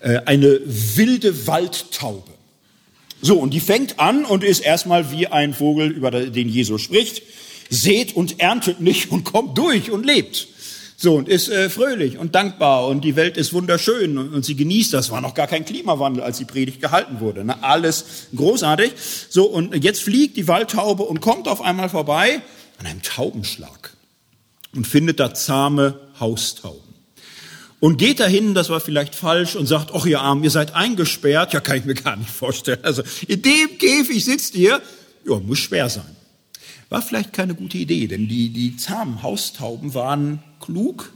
Äh, 0.00 0.20
eine 0.26 0.60
wilde 0.64 1.46
Waldtaube. 1.46 2.30
So, 3.20 3.38
und 3.38 3.54
die 3.54 3.60
fängt 3.60 4.00
an 4.00 4.24
und 4.24 4.44
ist 4.44 4.60
erstmal 4.60 5.10
wie 5.10 5.26
ein 5.28 5.54
Vogel, 5.54 5.90
über 5.90 6.10
den 6.10 6.48
Jesus 6.48 6.82
spricht, 6.82 7.22
seht 7.70 8.14
und 8.14 8.38
erntet 8.38 8.80
nicht 8.80 9.10
und 9.10 9.24
kommt 9.24 9.56
durch 9.56 9.90
und 9.90 10.04
lebt. 10.04 10.48
So, 10.96 11.16
und 11.16 11.28
ist 11.28 11.48
äh, 11.48 11.68
fröhlich 11.70 12.18
und 12.18 12.34
dankbar 12.34 12.86
und 12.86 13.02
die 13.02 13.16
Welt 13.16 13.36
ist 13.36 13.52
wunderschön 13.52 14.16
und, 14.16 14.32
und, 14.32 14.44
sie 14.44 14.54
genießt 14.54 14.92
das. 14.92 15.10
War 15.10 15.20
noch 15.20 15.34
gar 15.34 15.46
kein 15.46 15.64
Klimawandel, 15.64 16.22
als 16.22 16.38
die 16.38 16.44
Predigt 16.44 16.80
gehalten 16.80 17.20
wurde. 17.20 17.44
Ne? 17.44 17.62
Alles 17.62 18.04
großartig. 18.34 18.92
So, 19.28 19.46
und 19.46 19.74
jetzt 19.82 20.02
fliegt 20.02 20.36
die 20.36 20.46
Waldtaube 20.46 21.02
und 21.02 21.20
kommt 21.20 21.48
auf 21.48 21.62
einmal 21.62 21.88
vorbei 21.88 22.42
an 22.78 22.86
einem 22.86 23.02
Taubenschlag 23.02 23.92
und 24.74 24.86
findet 24.86 25.20
da 25.20 25.34
zahme 25.34 25.98
Haustauben. 26.20 26.80
Und 27.80 27.98
geht 27.98 28.20
dahin, 28.20 28.54
das 28.54 28.70
war 28.70 28.80
vielleicht 28.80 29.14
falsch, 29.14 29.56
und 29.56 29.66
sagt, 29.66 29.90
ach 29.92 30.06
ihr 30.06 30.20
Arm, 30.20 30.42
ihr 30.42 30.50
seid 30.50 30.74
eingesperrt. 30.74 31.52
Ja, 31.52 31.60
kann 31.60 31.76
ich 31.76 31.84
mir 31.84 31.94
gar 31.94 32.16
nicht 32.16 32.30
vorstellen. 32.30 32.78
Also 32.82 33.02
in 33.28 33.42
dem 33.42 33.76
Käfig 33.78 34.24
sitzt 34.24 34.54
ihr. 34.54 34.80
Ja, 35.26 35.38
muss 35.38 35.58
schwer 35.58 35.90
sein. 35.90 36.16
War 36.94 37.02
vielleicht 37.02 37.32
keine 37.32 37.56
gute 37.56 37.76
Idee, 37.76 38.06
denn 38.06 38.28
die, 38.28 38.50
die 38.50 38.76
zahmen 38.76 39.20
Haustauben 39.24 39.94
waren 39.94 40.38
klug 40.60 41.12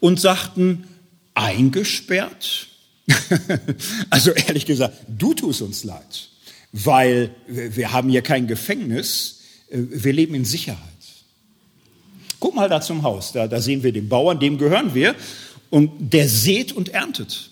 und 0.00 0.18
sagten, 0.18 0.84
eingesperrt? 1.34 2.68
also 4.08 4.30
ehrlich 4.30 4.64
gesagt, 4.64 4.96
du 5.06 5.34
tust 5.34 5.60
uns 5.60 5.84
leid, 5.84 6.30
weil 6.72 7.28
wir 7.46 7.92
haben 7.92 8.08
hier 8.08 8.22
kein 8.22 8.46
Gefängnis, 8.46 9.40
wir 9.68 10.14
leben 10.14 10.34
in 10.34 10.46
Sicherheit. 10.46 10.80
Guck 12.40 12.54
mal 12.54 12.70
da 12.70 12.80
zum 12.80 13.02
Haus, 13.02 13.32
da, 13.32 13.48
da 13.48 13.60
sehen 13.60 13.82
wir 13.82 13.92
den 13.92 14.08
Bauern, 14.08 14.40
dem 14.40 14.56
gehören 14.56 14.94
wir, 14.94 15.14
und 15.68 15.90
der 16.14 16.26
sät 16.26 16.72
und 16.72 16.88
erntet. 16.88 17.50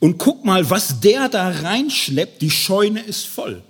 Und 0.00 0.18
guck 0.18 0.44
mal, 0.44 0.68
was 0.70 0.98
der 0.98 1.28
da 1.28 1.50
reinschleppt, 1.50 2.42
die 2.42 2.50
Scheune 2.50 2.98
ist 2.98 3.28
voll. 3.28 3.62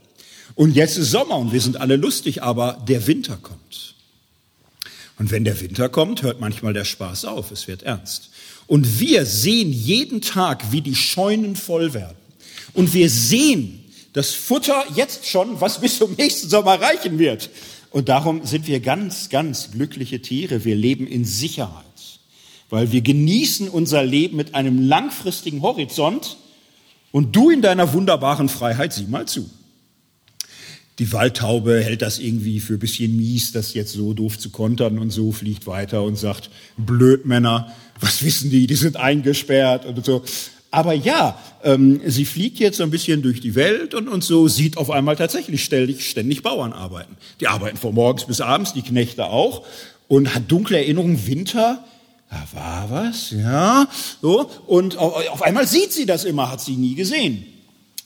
Und 0.60 0.76
jetzt 0.76 0.98
ist 0.98 1.10
Sommer 1.10 1.38
und 1.38 1.54
wir 1.54 1.60
sind 1.62 1.78
alle 1.78 1.96
lustig, 1.96 2.42
aber 2.42 2.84
der 2.86 3.06
Winter 3.06 3.38
kommt. 3.38 3.94
Und 5.18 5.30
wenn 5.30 5.42
der 5.42 5.58
Winter 5.58 5.88
kommt, 5.88 6.20
hört 6.20 6.38
manchmal 6.38 6.74
der 6.74 6.84
Spaß 6.84 7.24
auf, 7.24 7.50
es 7.50 7.66
wird 7.66 7.84
ernst. 7.84 8.28
Und 8.66 9.00
wir 9.00 9.24
sehen 9.24 9.72
jeden 9.72 10.20
Tag, 10.20 10.70
wie 10.70 10.82
die 10.82 10.94
Scheunen 10.94 11.56
voll 11.56 11.94
werden. 11.94 12.18
Und 12.74 12.92
wir 12.92 13.08
sehen 13.08 13.90
das 14.12 14.34
Futter 14.34 14.84
jetzt 14.94 15.26
schon, 15.26 15.62
was 15.62 15.80
bis 15.80 15.96
zum 15.96 16.12
nächsten 16.12 16.50
Sommer 16.50 16.78
reichen 16.78 17.18
wird. 17.18 17.48
Und 17.90 18.10
darum 18.10 18.44
sind 18.44 18.66
wir 18.66 18.80
ganz, 18.80 19.30
ganz 19.30 19.70
glückliche 19.70 20.20
Tiere. 20.20 20.66
Wir 20.66 20.76
leben 20.76 21.06
in 21.06 21.24
Sicherheit, 21.24 21.86
weil 22.68 22.92
wir 22.92 23.00
genießen 23.00 23.70
unser 23.70 24.04
Leben 24.04 24.36
mit 24.36 24.54
einem 24.54 24.86
langfristigen 24.86 25.62
Horizont. 25.62 26.36
Und 27.12 27.34
du 27.34 27.48
in 27.48 27.62
deiner 27.62 27.94
wunderbaren 27.94 28.50
Freiheit, 28.50 28.92
sieh 28.92 29.06
mal 29.06 29.26
zu. 29.26 29.48
Die 31.00 31.14
Waldtaube 31.14 31.82
hält 31.82 32.02
das 32.02 32.18
irgendwie 32.18 32.60
für 32.60 32.74
ein 32.74 32.78
bisschen 32.78 33.16
mies, 33.16 33.52
das 33.52 33.72
jetzt 33.72 33.94
so 33.94 34.12
doof 34.12 34.38
zu 34.38 34.50
kontern 34.50 34.98
und 34.98 35.10
so 35.10 35.32
fliegt 35.32 35.66
weiter 35.66 36.02
und 36.02 36.16
sagt, 36.16 36.50
Blödmänner, 36.76 37.72
was 37.98 38.22
wissen 38.22 38.50
die, 38.50 38.66
die 38.66 38.74
sind 38.74 38.98
eingesperrt 38.98 39.86
und 39.86 40.04
so. 40.04 40.22
Aber 40.70 40.92
ja, 40.92 41.38
ähm, 41.64 42.02
sie 42.04 42.26
fliegt 42.26 42.58
jetzt 42.58 42.76
so 42.76 42.82
ein 42.82 42.90
bisschen 42.90 43.22
durch 43.22 43.40
die 43.40 43.54
Welt 43.54 43.94
und, 43.94 44.08
und 44.08 44.22
so 44.22 44.46
sieht 44.46 44.76
auf 44.76 44.90
einmal 44.90 45.16
tatsächlich 45.16 45.64
ständig, 45.64 46.06
ständig 46.06 46.42
Bauern 46.42 46.74
arbeiten. 46.74 47.16
Die 47.40 47.48
arbeiten 47.48 47.78
von 47.78 47.94
morgens 47.94 48.26
bis 48.26 48.42
abends, 48.42 48.74
die 48.74 48.82
Knechte 48.82 49.24
auch 49.24 49.64
und 50.06 50.34
hat 50.34 50.50
dunkle 50.52 50.76
Erinnerungen, 50.76 51.26
Winter, 51.26 51.82
da 52.28 52.46
war 52.52 52.90
was, 52.90 53.30
ja, 53.30 53.88
so. 54.20 54.50
Und 54.66 54.98
auf 54.98 55.40
einmal 55.40 55.66
sieht 55.66 55.92
sie 55.92 56.04
das 56.04 56.24
immer, 56.24 56.50
hat 56.50 56.60
sie 56.60 56.76
nie 56.76 56.94
gesehen. 56.94 57.46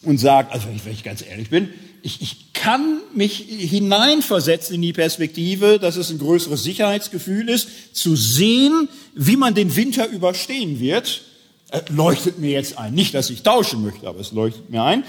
Und 0.03 0.19
sagt, 0.19 0.53
also 0.53 0.69
wenn 0.69 0.93
ich 0.93 1.03
ganz 1.03 1.25
ehrlich 1.27 1.51
bin, 1.51 1.71
ich, 2.05 2.21
ich 2.21 2.53
kann 2.53 3.01
mich 3.15 3.37
hineinversetzen 3.37 4.75
in 4.75 4.83
die 4.83 4.93
Perspektive, 4.93 5.79
dass 5.79 5.97
es 5.97 6.11
ein 6.11 6.19
größeres 6.19 6.63
Sicherheitsgefühl 6.63 7.49
ist, 7.49 7.97
zu 7.97 8.15
sehen, 8.15 8.91
wie 9.15 9.37
man 9.37 9.55
den 9.55 9.75
Winter 9.75 10.07
überstehen 10.09 10.81
wird, 10.81 11.23
äh, 11.71 11.81
leuchtet 11.89 12.39
mir 12.39 12.51
jetzt 12.51 12.77
ein. 12.77 12.93
Nicht, 12.93 13.15
dass 13.15 13.31
ich 13.31 13.43
tauschen 13.43 13.83
möchte, 13.83 14.07
aber 14.07 14.21
es 14.21 14.33
leuchtet 14.33 14.69
mir 14.69 14.83
ein. 14.85 15.05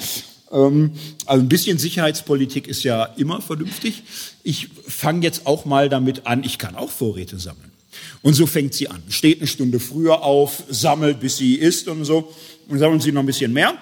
Ähm, 0.54 0.94
also 1.26 1.44
ein 1.44 1.50
bisschen 1.50 1.80
Sicherheitspolitik 1.80 2.66
ist 2.66 2.84
ja 2.84 3.04
immer 3.18 3.42
vernünftig. 3.42 4.04
Ich 4.44 4.70
fange 4.88 5.24
jetzt 5.24 5.48
auch 5.48 5.66
mal 5.66 5.90
damit 5.90 6.26
an, 6.28 6.46
ich 6.46 6.58
kann 6.58 6.78
auch 6.78 6.90
Vorräte 6.90 7.38
sammeln. 7.40 7.74
Und 8.22 8.36
so 8.36 8.48
fängt 8.48 8.74
sie 8.74 8.88
an. 8.88 9.04
Steht 9.10 9.40
eine 9.40 9.48
Stunde 9.48 9.82
früher 9.82 10.24
auf, 10.24 10.64
sammelt, 10.70 11.20
bis 11.20 11.36
sie 11.36 11.56
isst 11.56 11.90
und 11.90 12.06
so. 12.06 12.34
Und 12.70 12.80
sammeln 12.80 13.02
sie 13.02 13.12
noch 13.12 13.22
ein 13.22 13.26
bisschen 13.26 13.52
mehr 13.52 13.78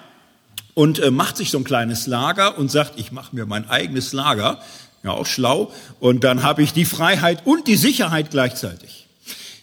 und 0.74 0.98
äh, 0.98 1.10
macht 1.10 1.36
sich 1.36 1.50
so 1.50 1.58
ein 1.58 1.64
kleines 1.64 2.06
Lager 2.06 2.58
und 2.58 2.70
sagt, 2.70 2.98
ich 2.98 3.12
mache 3.12 3.34
mir 3.34 3.46
mein 3.46 3.68
eigenes 3.68 4.12
Lager. 4.12 4.60
Ja, 5.02 5.12
auch 5.12 5.26
schlau. 5.26 5.72
Und 6.00 6.24
dann 6.24 6.42
habe 6.42 6.62
ich 6.62 6.72
die 6.72 6.84
Freiheit 6.84 7.46
und 7.46 7.68
die 7.68 7.76
Sicherheit 7.76 8.30
gleichzeitig. 8.30 9.06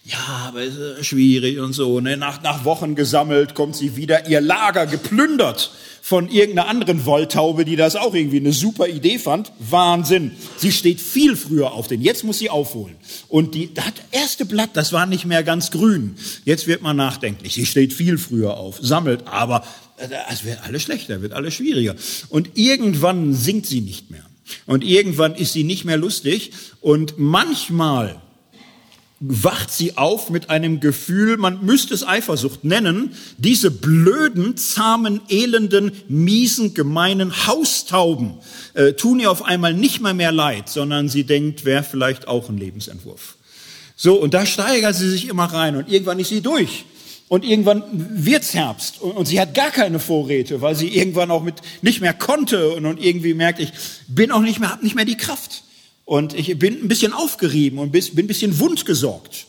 Ja, 0.03 0.47
aber 0.47 0.63
ist 0.63 0.77
äh, 0.77 1.03
schwierig 1.03 1.59
und 1.59 1.73
so. 1.73 1.99
Ne? 1.99 2.17
Nach, 2.17 2.41
nach 2.41 2.65
Wochen 2.65 2.95
gesammelt 2.95 3.53
kommt 3.53 3.75
sie 3.75 3.95
wieder, 3.95 4.27
ihr 4.27 4.41
Lager 4.41 4.87
geplündert 4.87 5.71
von 6.01 6.27
irgendeiner 6.27 6.67
anderen 6.67 7.05
Wolltaube, 7.05 7.63
die 7.63 7.75
das 7.75 7.95
auch 7.95 8.15
irgendwie 8.15 8.39
eine 8.39 8.51
super 8.51 8.87
Idee 8.87 9.19
fand. 9.19 9.51
Wahnsinn. 9.59 10.31
Sie 10.57 10.71
steht 10.71 10.99
viel 10.99 11.35
früher 11.35 11.73
auf, 11.73 11.87
denn 11.87 12.01
jetzt 12.01 12.23
muss 12.23 12.39
sie 12.39 12.49
aufholen. 12.49 12.95
Und 13.29 13.53
die, 13.53 13.71
das 13.73 13.93
erste 14.11 14.45
Blatt, 14.45 14.71
das 14.73 14.91
war 14.91 15.05
nicht 15.05 15.25
mehr 15.25 15.43
ganz 15.43 15.69
grün. 15.69 16.15
Jetzt 16.43 16.65
wird 16.65 16.81
man 16.81 16.97
nachdenklich. 16.97 17.53
Sie 17.53 17.67
steht 17.67 17.93
viel 17.93 18.17
früher 18.17 18.57
auf, 18.57 18.79
sammelt, 18.81 19.27
aber 19.27 19.63
es 20.29 20.45
wird 20.45 20.63
alles 20.63 20.83
schlechter, 20.83 21.21
wird 21.21 21.33
alles 21.33 21.53
schwieriger. 21.53 21.95
Und 22.29 22.57
irgendwann 22.57 23.33
singt 23.33 23.65
sie 23.65 23.81
nicht 23.81 24.11
mehr. 24.11 24.25
Und 24.65 24.83
irgendwann 24.83 25.35
ist 25.35 25.53
sie 25.53 25.63
nicht 25.63 25.85
mehr 25.85 25.97
lustig. 25.97 26.51
Und 26.81 27.15
manchmal 27.17 28.21
wacht 29.21 29.71
sie 29.71 29.97
auf 29.97 30.31
mit 30.31 30.49
einem 30.49 30.79
Gefühl, 30.79 31.37
man 31.37 31.63
müsste 31.63 31.93
es 31.93 32.05
Eifersucht 32.05 32.63
nennen, 32.63 33.13
diese 33.37 33.69
blöden, 33.69 34.57
zahmen, 34.57 35.21
elenden, 35.29 35.91
miesen, 36.07 36.73
gemeinen 36.73 37.45
Haustauben 37.45 38.39
äh, 38.73 38.93
tun 38.93 39.19
ihr 39.19 39.29
auf 39.29 39.45
einmal 39.45 39.75
nicht 39.75 40.01
mal 40.01 40.15
mehr 40.15 40.31
leid, 40.31 40.69
sondern 40.69 41.07
sie 41.07 41.23
denkt, 41.23 41.65
wäre 41.65 41.83
vielleicht 41.83 42.27
auch 42.27 42.49
ein 42.49 42.57
Lebensentwurf. 42.57 43.37
So, 43.95 44.15
und 44.15 44.33
da 44.33 44.47
steigert 44.47 44.95
sie 44.95 45.07
sich 45.07 45.29
immer 45.29 45.45
rein 45.45 45.75
und 45.75 45.87
irgendwann 45.87 46.17
ist 46.17 46.29
sie 46.29 46.41
durch. 46.41 46.85
Und 47.31 47.45
irgendwann 47.45 47.85
wird's 47.93 48.53
Herbst 48.53 48.99
und, 48.99 49.25
sie 49.25 49.39
hat 49.39 49.53
gar 49.53 49.71
keine 49.71 50.01
Vorräte, 50.01 50.59
weil 50.59 50.75
sie 50.75 50.89
irgendwann 50.89 51.31
auch 51.31 51.41
mit 51.41 51.61
nicht 51.81 52.01
mehr 52.01 52.13
konnte 52.13 52.73
und, 52.73 52.85
und 52.85 53.01
irgendwie 53.01 53.33
merkt, 53.33 53.61
ich 53.61 53.71
bin 54.09 54.33
auch 54.33 54.41
nicht 54.41 54.59
mehr, 54.59 54.69
hab 54.69 54.83
nicht 54.83 54.95
mehr 54.95 55.05
die 55.05 55.15
Kraft. 55.15 55.63
Und 56.03 56.33
ich 56.33 56.59
bin 56.59 56.83
ein 56.83 56.89
bisschen 56.89 57.13
aufgerieben 57.13 57.79
und 57.79 57.93
bin 57.93 58.03
ein 58.17 58.27
bisschen 58.27 58.59
wundgesorgt. 58.59 59.45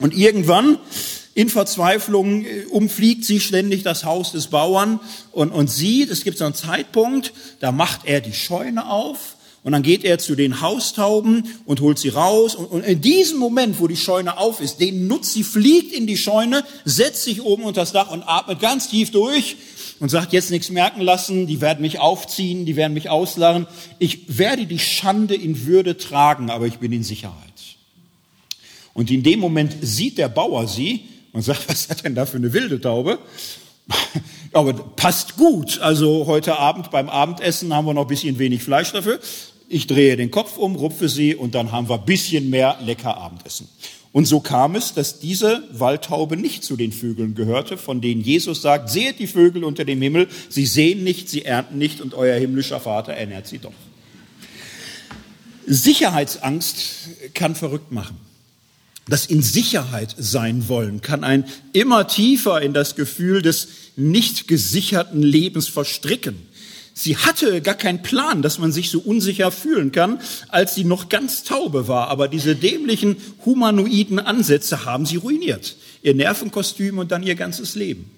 Und 0.00 0.12
irgendwann 0.12 0.76
in 1.34 1.50
Verzweiflung 1.50 2.46
äh, 2.46 2.64
umfliegt 2.64 3.24
sie 3.24 3.38
ständig 3.38 3.84
das 3.84 4.02
Haus 4.02 4.32
des 4.32 4.48
Bauern 4.48 4.98
und, 5.30 5.52
und 5.52 5.70
sieht, 5.70 6.10
es 6.10 6.24
gibt 6.24 6.38
so 6.38 6.44
einen 6.46 6.54
Zeitpunkt, 6.56 7.32
da 7.60 7.70
macht 7.70 8.06
er 8.06 8.22
die 8.22 8.32
Scheune 8.32 8.90
auf 8.90 9.36
und 9.64 9.72
dann 9.72 9.82
geht 9.82 10.04
er 10.04 10.18
zu 10.18 10.36
den 10.36 10.60
Haustauben 10.60 11.48
und 11.64 11.80
holt 11.80 11.98
sie 11.98 12.10
raus. 12.10 12.54
Und, 12.54 12.84
in 12.84 13.00
diesem 13.00 13.38
Moment, 13.38 13.80
wo 13.80 13.88
die 13.88 13.96
Scheune 13.96 14.36
auf 14.36 14.60
ist, 14.60 14.78
den 14.78 15.06
nutzt 15.06 15.32
sie, 15.32 15.42
fliegt 15.42 15.94
in 15.94 16.06
die 16.06 16.18
Scheune, 16.18 16.64
setzt 16.84 17.24
sich 17.24 17.42
oben 17.42 17.64
unter 17.64 17.80
das 17.80 17.92
Dach 17.92 18.10
und 18.10 18.22
atmet 18.24 18.60
ganz 18.60 18.90
tief 18.90 19.10
durch 19.10 19.56
und 20.00 20.10
sagt, 20.10 20.34
jetzt 20.34 20.50
nichts 20.50 20.68
merken 20.68 21.00
lassen, 21.00 21.46
die 21.46 21.62
werden 21.62 21.80
mich 21.80 21.98
aufziehen, 21.98 22.66
die 22.66 22.76
werden 22.76 22.92
mich 22.92 23.08
auslachen. 23.08 23.66
Ich 23.98 24.38
werde 24.38 24.66
die 24.66 24.78
Schande 24.78 25.34
in 25.34 25.64
Würde 25.64 25.96
tragen, 25.96 26.50
aber 26.50 26.66
ich 26.66 26.76
bin 26.76 26.92
in 26.92 27.02
Sicherheit. 27.02 27.34
Und 28.92 29.10
in 29.10 29.22
dem 29.22 29.40
Moment 29.40 29.74
sieht 29.80 30.18
der 30.18 30.28
Bauer 30.28 30.68
sie 30.68 31.04
und 31.32 31.40
sagt, 31.40 31.66
was 31.70 31.88
hat 31.88 32.04
denn 32.04 32.14
da 32.14 32.26
für 32.26 32.36
eine 32.36 32.52
wilde 32.52 32.82
Taube? 32.82 33.18
Aber 34.52 34.72
passt 34.72 35.36
gut. 35.36 35.80
Also 35.80 36.26
heute 36.26 36.58
Abend 36.58 36.90
beim 36.90 37.08
Abendessen 37.08 37.74
haben 37.74 37.86
wir 37.86 37.94
noch 37.94 38.02
ein 38.02 38.08
bisschen 38.08 38.38
wenig 38.38 38.62
Fleisch 38.62 38.92
dafür. 38.92 39.20
Ich 39.68 39.86
drehe 39.86 40.16
den 40.16 40.30
Kopf 40.30 40.56
um, 40.56 40.76
rupfe 40.76 41.08
sie 41.08 41.34
und 41.34 41.54
dann 41.54 41.72
haben 41.72 41.88
wir 41.88 41.98
ein 41.98 42.04
bisschen 42.04 42.50
mehr 42.50 42.78
lecker 42.82 43.16
Abendessen. 43.16 43.68
Und 44.12 44.26
so 44.26 44.38
kam 44.38 44.76
es, 44.76 44.94
dass 44.94 45.18
diese 45.18 45.64
Waldtaube 45.72 46.36
nicht 46.36 46.62
zu 46.62 46.76
den 46.76 46.92
Vögeln 46.92 47.34
gehörte, 47.34 47.76
von 47.76 48.00
denen 48.00 48.20
Jesus 48.20 48.62
sagt, 48.62 48.88
seht 48.88 49.18
die 49.18 49.26
Vögel 49.26 49.64
unter 49.64 49.84
dem 49.84 50.00
Himmel, 50.00 50.28
sie 50.48 50.66
sehen 50.66 51.02
nicht, 51.02 51.28
sie 51.28 51.44
ernten 51.44 51.78
nicht 51.78 52.00
und 52.00 52.14
euer 52.14 52.38
himmlischer 52.38 52.78
Vater 52.78 53.12
ernährt 53.14 53.48
sie 53.48 53.58
doch. 53.58 53.72
Sicherheitsangst 55.66 57.08
kann 57.34 57.56
verrückt 57.56 57.90
machen. 57.90 58.16
Das 59.08 59.26
in 59.26 59.42
Sicherheit 59.42 60.14
sein 60.16 60.68
wollen 60.68 61.02
kann 61.02 61.24
ein 61.24 61.44
immer 61.72 62.06
tiefer 62.06 62.62
in 62.62 62.72
das 62.72 62.94
Gefühl 62.96 63.42
des 63.42 63.68
nicht 63.96 64.48
gesicherten 64.48 65.22
Lebens 65.22 65.68
verstricken. 65.68 66.36
Sie 66.96 67.16
hatte 67.16 67.60
gar 67.60 67.74
keinen 67.74 68.02
Plan, 68.02 68.40
dass 68.40 68.60
man 68.60 68.70
sich 68.70 68.88
so 68.88 69.00
unsicher 69.00 69.50
fühlen 69.50 69.90
kann, 69.90 70.20
als 70.48 70.76
sie 70.76 70.84
noch 70.84 71.08
ganz 71.08 71.42
taube 71.42 71.88
war. 71.88 72.08
Aber 72.08 72.28
diese 72.28 72.54
dämlichen 72.54 73.16
humanoiden 73.44 74.20
Ansätze 74.20 74.84
haben 74.84 75.04
sie 75.04 75.16
ruiniert. 75.16 75.76
Ihr 76.02 76.14
Nervenkostüm 76.14 76.98
und 76.98 77.10
dann 77.10 77.24
ihr 77.24 77.34
ganzes 77.34 77.74
Leben. 77.74 78.08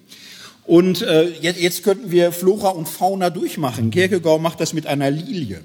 Und 0.66 1.00
äh, 1.00 1.30
jetzt, 1.40 1.60
jetzt 1.60 1.84
könnten 1.84 2.10
wir 2.10 2.32
Flora 2.32 2.68
und 2.68 2.86
Fauna 2.86 3.30
durchmachen. 3.30 3.90
Kierkegaard 3.90 4.42
macht 4.42 4.60
das 4.60 4.74
mit 4.74 4.86
einer 4.86 5.10
Lilie. 5.10 5.62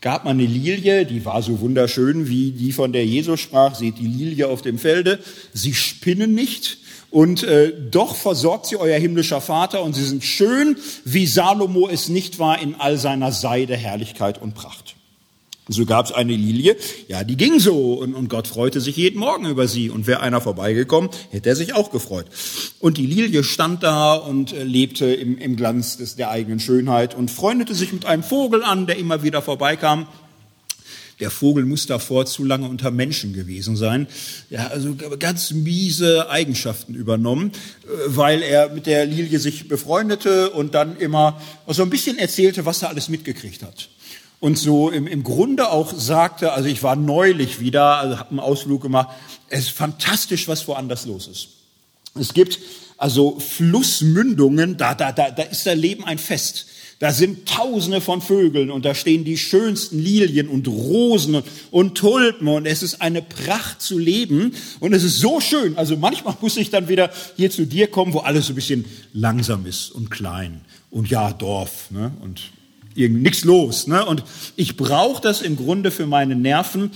Gab 0.00 0.24
man 0.24 0.38
eine 0.38 0.46
Lilie, 0.46 1.06
die 1.06 1.24
war 1.24 1.42
so 1.42 1.60
wunderschön, 1.60 2.28
wie 2.28 2.52
die 2.52 2.72
von 2.72 2.92
der 2.92 3.04
Jesus 3.04 3.40
sprach. 3.40 3.76
Seht 3.76 3.98
die 3.98 4.06
Lilie 4.06 4.48
auf 4.48 4.62
dem 4.62 4.78
Felde. 4.78 5.20
Sie 5.52 5.74
spinnen 5.74 6.34
nicht 6.34 6.78
und 7.10 7.42
äh, 7.42 7.72
doch 7.90 8.14
versorgt 8.14 8.66
sie 8.66 8.76
euer 8.76 8.98
himmlischer 8.98 9.40
Vater 9.40 9.82
und 9.82 9.94
sie 9.94 10.04
sind 10.04 10.24
schön, 10.24 10.76
wie 11.04 11.26
Salomo 11.26 11.88
es 11.88 12.08
nicht 12.08 12.38
war 12.38 12.60
in 12.60 12.74
all 12.74 12.98
seiner 12.98 13.32
Seide, 13.32 13.76
Herrlichkeit 13.76 14.40
und 14.40 14.54
Pracht. 14.54 14.94
So 15.70 15.84
gab 15.84 16.06
es 16.06 16.12
eine 16.12 16.32
Lilie, 16.32 16.76
ja, 17.08 17.24
die 17.24 17.36
ging 17.36 17.60
so 17.60 17.94
und, 17.94 18.14
und 18.14 18.30
Gott 18.30 18.48
freute 18.48 18.80
sich 18.80 18.96
jeden 18.96 19.18
Morgen 19.18 19.44
über 19.44 19.68
sie 19.68 19.90
und 19.90 20.06
wäre 20.06 20.20
einer 20.20 20.40
vorbeigekommen, 20.40 21.10
hätte 21.30 21.50
er 21.50 21.56
sich 21.56 21.74
auch 21.74 21.90
gefreut. 21.90 22.24
Und 22.80 22.96
die 22.96 23.04
Lilie 23.04 23.44
stand 23.44 23.82
da 23.82 24.14
und 24.14 24.54
äh, 24.54 24.64
lebte 24.64 25.12
im, 25.12 25.36
im 25.36 25.56
Glanz 25.56 25.98
des, 25.98 26.16
der 26.16 26.30
eigenen 26.30 26.58
Schönheit 26.58 27.14
und 27.14 27.30
freundete 27.30 27.74
sich 27.74 27.92
mit 27.92 28.06
einem 28.06 28.22
Vogel 28.22 28.62
an, 28.62 28.86
der 28.86 28.96
immer 28.96 29.22
wieder 29.22 29.42
vorbeikam 29.42 30.06
der 31.20 31.30
Vogel 31.30 31.64
muss 31.64 31.86
davor 31.86 32.26
zu 32.26 32.44
lange 32.44 32.68
unter 32.68 32.90
Menschen 32.90 33.32
gewesen 33.32 33.76
sein. 33.76 34.06
Ja, 34.50 34.68
also 34.68 34.94
ganz 35.18 35.50
miese 35.50 36.30
Eigenschaften 36.30 36.94
übernommen, 36.94 37.52
äh, 37.84 37.88
weil 38.06 38.42
er 38.42 38.70
mit 38.70 38.86
der 38.86 39.06
Lilie 39.06 39.38
sich 39.38 39.68
befreundete 39.68 40.50
und 40.50 40.74
dann 40.74 40.96
immer 40.96 41.40
so 41.66 41.82
ein 41.82 41.90
bisschen 41.90 42.18
erzählte, 42.18 42.66
was 42.66 42.82
er 42.82 42.90
alles 42.90 43.08
mitgekriegt 43.08 43.62
hat. 43.62 43.88
Und 44.40 44.56
so 44.56 44.90
im, 44.90 45.08
im 45.08 45.24
Grunde 45.24 45.70
auch 45.70 45.92
sagte, 45.92 46.52
also 46.52 46.68
ich 46.68 46.84
war 46.84 46.94
neulich 46.94 47.58
wieder, 47.58 47.96
also 47.96 48.18
habe 48.18 48.30
einen 48.30 48.40
Ausflug 48.40 48.82
gemacht, 48.82 49.08
es 49.48 49.60
ist 49.60 49.70
fantastisch, 49.70 50.46
was 50.46 50.68
woanders 50.68 51.06
los 51.06 51.26
ist. 51.26 51.48
Es 52.14 52.34
gibt 52.34 52.60
also 52.96 53.38
Flussmündungen, 53.40 54.76
da, 54.76 54.94
da, 54.94 55.12
da, 55.12 55.30
da 55.30 55.42
ist 55.44 55.66
der 55.66 55.76
Leben 55.76 56.04
ein 56.04 56.18
Fest. 56.18 56.66
Da 56.98 57.12
sind 57.12 57.46
Tausende 57.46 58.00
von 58.00 58.20
Vögeln 58.20 58.72
und 58.72 58.84
da 58.84 58.92
stehen 58.92 59.24
die 59.24 59.38
schönsten 59.38 60.00
Lilien 60.00 60.48
und 60.48 60.66
Rosen 60.66 61.36
und, 61.36 61.44
und, 61.70 61.94
Tulpen 61.96 62.48
und 62.48 62.66
es 62.66 62.82
ist 62.82 63.00
eine 63.00 63.22
Pracht 63.22 63.80
zu 63.80 63.98
leben 63.98 64.52
und 64.80 64.92
es 64.92 65.04
ist 65.04 65.18
so 65.20 65.38
schön. 65.40 65.76
Also 65.76 65.96
manchmal 65.96 66.36
muss 66.40 66.56
ich 66.56 66.70
dann 66.70 66.88
wieder 66.88 67.10
hier 67.36 67.52
zu 67.52 67.66
dir 67.66 67.88
kommen, 67.88 68.14
wo 68.14 68.18
alles 68.18 68.46
so 68.46 68.52
ein 68.52 68.56
bisschen 68.56 68.84
langsam 69.12 69.64
ist 69.66 69.92
und 69.92 70.10
klein 70.10 70.62
und 70.90 71.08
ja 71.08 71.32
Dorf 71.32 71.90
ne? 71.92 72.10
und 72.20 72.50
irgendwie 72.96 73.22
nichts 73.22 73.44
los. 73.44 73.86
Ne? 73.86 74.04
Und 74.04 74.24
ich 74.56 74.76
brauche 74.76 75.22
das 75.22 75.40
im 75.40 75.54
Grunde 75.54 75.92
für 75.92 76.06
meine 76.06 76.34
Nerven, 76.34 76.90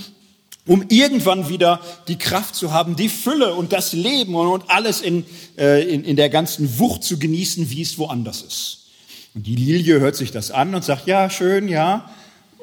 um 0.66 0.84
irgendwann 0.88 1.48
wieder 1.48 1.80
die 2.08 2.18
Kraft 2.18 2.56
zu 2.56 2.72
haben, 2.72 2.96
die 2.96 3.08
Fülle 3.08 3.54
und 3.54 3.72
das 3.72 3.92
Leben 3.92 4.34
und, 4.34 4.48
und 4.48 4.68
alles 4.68 5.00
in, 5.00 5.24
äh, 5.56 5.88
in, 5.88 6.02
in 6.02 6.16
der 6.16 6.28
ganzen 6.28 6.80
Wucht 6.80 7.04
zu 7.04 7.20
genießen, 7.20 7.70
wie 7.70 7.82
es 7.82 7.98
woanders 7.98 8.42
ist. 8.42 8.81
Und 9.34 9.46
die 9.46 9.56
Lilie 9.56 10.00
hört 10.00 10.16
sich 10.16 10.30
das 10.30 10.50
an 10.50 10.74
und 10.74 10.84
sagt, 10.84 11.06
ja, 11.06 11.30
schön, 11.30 11.68
ja. 11.68 12.10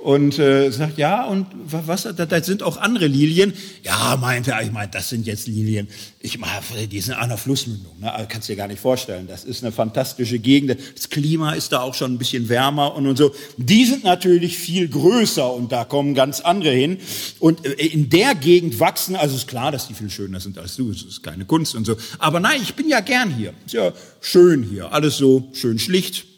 Und 0.04 0.40
äh, 0.40 0.72
sagt, 0.72 0.98
ja, 0.98 1.26
und 1.26 1.48
was, 1.66 2.04
da, 2.04 2.14
da 2.14 2.42
sind 2.42 2.64
auch 2.64 2.78
andere 2.78 3.08
Lilien. 3.08 3.52
Ja, 3.84 4.16
meinte 4.16 4.52
er, 4.52 4.62
ich 4.62 4.72
meine, 4.72 4.90
das 4.90 5.10
sind 5.10 5.28
jetzt 5.28 5.46
Lilien. 5.48 5.90
Ich 6.22 6.40
meine, 6.40 6.88
die 6.88 7.02
sind 7.02 7.16
an 7.16 7.28
der 7.28 7.38
Flussmündung. 7.38 8.00
Ne? 8.00 8.14
Also, 8.14 8.28
kannst 8.30 8.48
dir 8.48 8.56
gar 8.56 8.70
nicht 8.70 8.80
vorstellen. 8.80 9.28
Das 9.28 9.44
ist 9.44 9.62
eine 9.62 9.74
fantastische 9.74 10.40
Gegend. 10.40 10.78
Das 10.96 11.10
Klima 11.10 11.52
ist 11.52 11.74
da 11.74 11.82
auch 11.82 11.96
schon 11.96 12.14
ein 12.14 12.18
bisschen 12.18 12.48
wärmer 12.48 12.96
und, 12.96 13.08
und 13.08 13.18
so. 13.18 13.36
Die 13.58 13.84
sind 13.84 14.06
natürlich 14.06 14.58
viel 14.58 14.88
größer 14.88 15.52
und 15.54 15.74
da 15.74 15.84
kommen 15.84 16.14
ganz 16.14 16.40
andere 16.40 16.72
hin. 16.72 17.00
Und 17.40 17.66
äh, 17.66 17.72
in 17.72 18.10
der 18.10 18.36
Gegend 18.36 18.80
wachsen, 18.80 19.18
also 19.18 19.36
ist 19.36 19.50
klar, 19.50 19.74
dass 19.74 19.90
die 19.90 19.96
viel 19.96 20.10
schöner 20.10 20.40
sind 20.40 20.58
als 20.58 20.78
du. 20.78 20.92
Es 20.92 21.04
ist 21.04 21.24
keine 21.24 21.44
Kunst 21.44 21.76
und 21.76 21.84
so. 21.84 21.98
Aber 22.20 22.40
nein, 22.40 22.62
ich 22.62 22.74
bin 22.76 22.88
ja 22.88 23.02
gern 23.02 23.36
hier. 23.36 23.54
Ist 23.66 23.74
ja 23.74 23.92
schön 24.22 24.64
hier. 24.64 24.94
Alles 24.94 25.18
so 25.18 25.50
schön 25.52 25.78
schlicht 25.78 26.29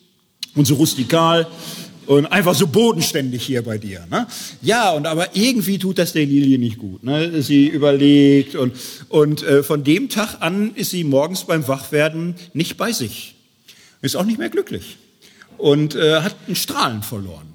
und 0.55 0.65
so 0.65 0.75
rustikal 0.75 1.47
und 2.07 2.25
einfach 2.25 2.55
so 2.55 2.67
bodenständig 2.67 3.43
hier 3.43 3.61
bei 3.61 3.77
dir. 3.77 4.05
Ne? 4.09 4.27
Ja, 4.61 4.91
und 4.91 5.07
aber 5.07 5.35
irgendwie 5.35 5.77
tut 5.77 5.97
das 5.97 6.13
der 6.13 6.25
Lilie 6.25 6.57
nicht 6.57 6.77
gut. 6.77 7.03
Ne? 7.03 7.41
Sie 7.41 7.67
überlegt 7.67 8.55
und, 8.55 8.73
und 9.09 9.43
äh, 9.43 9.63
von 9.63 9.83
dem 9.83 10.09
Tag 10.09 10.41
an 10.41 10.75
ist 10.75 10.91
sie 10.91 11.03
morgens 11.03 11.45
beim 11.45 11.67
Wachwerden 11.67 12.35
nicht 12.53 12.77
bei 12.77 12.91
sich. 12.91 13.35
Ist 14.01 14.15
auch 14.15 14.25
nicht 14.25 14.39
mehr 14.39 14.49
glücklich 14.49 14.97
und 15.57 15.95
äh, 15.95 16.21
hat 16.21 16.35
einen 16.47 16.55
Strahlen 16.55 17.03
verloren. 17.03 17.47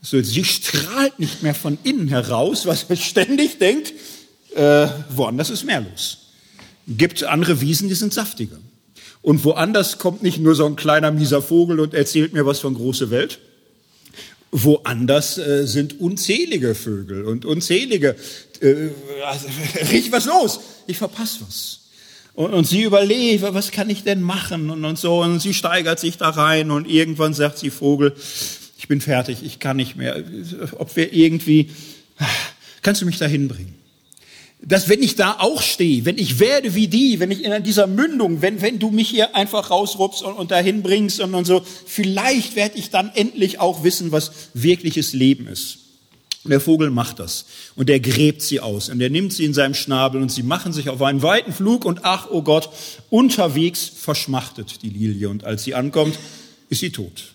So, 0.00 0.22
sie 0.22 0.44
strahlt 0.44 1.18
nicht 1.18 1.42
mehr 1.42 1.54
von 1.54 1.76
innen 1.82 2.08
heraus, 2.08 2.66
was 2.66 2.84
er 2.88 2.96
ständig 2.96 3.58
denkt, 3.58 3.92
äh, 4.54 4.86
woanders 5.10 5.50
ist 5.50 5.64
mehr 5.64 5.80
los. 5.80 6.18
Gibt 6.86 7.24
andere 7.24 7.60
Wiesen, 7.60 7.88
die 7.88 7.94
sind 7.94 8.14
saftiger. 8.14 8.58
Und 9.22 9.44
woanders 9.44 9.98
kommt 9.98 10.22
nicht 10.22 10.38
nur 10.38 10.54
so 10.54 10.66
ein 10.66 10.76
kleiner 10.76 11.10
mieser 11.10 11.42
Vogel 11.42 11.80
und 11.80 11.94
erzählt 11.94 12.32
mir 12.32 12.46
was 12.46 12.60
von 12.60 12.74
große 12.74 13.10
Welt. 13.10 13.40
Woanders 14.50 15.36
äh, 15.38 15.66
sind 15.66 16.00
unzählige 16.00 16.74
Vögel 16.74 17.24
und 17.24 17.44
unzählige. 17.44 18.16
Äh, 18.60 18.88
also, 19.26 19.46
riech 19.92 20.10
was 20.12 20.24
los? 20.26 20.60
Ich 20.86 20.96
verpasse 20.96 21.40
was. 21.46 21.80
Und, 22.34 22.54
und 22.54 22.66
sie 22.66 22.84
überlegt, 22.84 23.42
was 23.42 23.72
kann 23.72 23.90
ich 23.90 24.04
denn 24.04 24.22
machen 24.22 24.70
und, 24.70 24.84
und 24.84 24.98
so. 24.98 25.22
Und 25.22 25.40
sie 25.40 25.52
steigert 25.52 25.98
sich 25.98 26.16
da 26.16 26.30
rein 26.30 26.70
und 26.70 26.88
irgendwann 26.88 27.34
sagt 27.34 27.58
sie 27.58 27.70
Vogel, 27.70 28.14
ich 28.78 28.86
bin 28.86 29.00
fertig, 29.00 29.42
ich 29.42 29.58
kann 29.58 29.76
nicht 29.76 29.96
mehr. 29.96 30.22
Ob 30.78 30.94
wir 30.96 31.12
irgendwie, 31.12 31.70
kannst 32.80 33.02
du 33.02 33.06
mich 33.06 33.18
da 33.18 33.26
hinbringen? 33.26 33.77
Dass 34.60 34.88
wenn 34.88 35.02
ich 35.02 35.14
da 35.14 35.36
auch 35.38 35.62
stehe, 35.62 36.04
wenn 36.04 36.18
ich 36.18 36.40
werde 36.40 36.74
wie 36.74 36.88
die, 36.88 37.20
wenn 37.20 37.30
ich 37.30 37.44
in 37.44 37.62
dieser 37.62 37.86
Mündung, 37.86 38.42
wenn, 38.42 38.60
wenn 38.60 38.78
du 38.78 38.90
mich 38.90 39.08
hier 39.08 39.36
einfach 39.36 39.70
rausrupst 39.70 40.22
und, 40.22 40.34
und 40.34 40.50
dahin 40.50 40.82
bringst 40.82 41.20
und, 41.20 41.34
und 41.34 41.44
so, 41.44 41.62
vielleicht 41.86 42.56
werde 42.56 42.76
ich 42.76 42.90
dann 42.90 43.10
endlich 43.14 43.60
auch 43.60 43.84
wissen, 43.84 44.10
was 44.10 44.32
wirkliches 44.54 45.12
Leben 45.12 45.46
ist. 45.46 45.78
Und 46.44 46.50
der 46.50 46.60
Vogel 46.60 46.90
macht 46.90 47.18
das 47.18 47.46
und 47.76 47.90
er 47.90 48.00
gräbt 48.00 48.42
sie 48.42 48.60
aus 48.60 48.88
und 48.88 49.00
er 49.00 49.10
nimmt 49.10 49.32
sie 49.32 49.44
in 49.44 49.54
seinem 49.54 49.74
Schnabel 49.74 50.22
und 50.22 50.30
sie 50.30 50.42
machen 50.42 50.72
sich 50.72 50.88
auf 50.88 51.02
einen 51.02 51.22
weiten 51.22 51.52
Flug 51.52 51.84
und 51.84 52.04
ach, 52.04 52.28
oh 52.30 52.42
Gott, 52.42 52.70
unterwegs 53.10 53.90
verschmachtet 53.94 54.82
die 54.82 54.88
Lilie 54.88 55.28
und 55.28 55.44
als 55.44 55.64
sie 55.64 55.74
ankommt, 55.74 56.18
ist 56.68 56.80
sie 56.80 56.90
tot. 56.90 57.34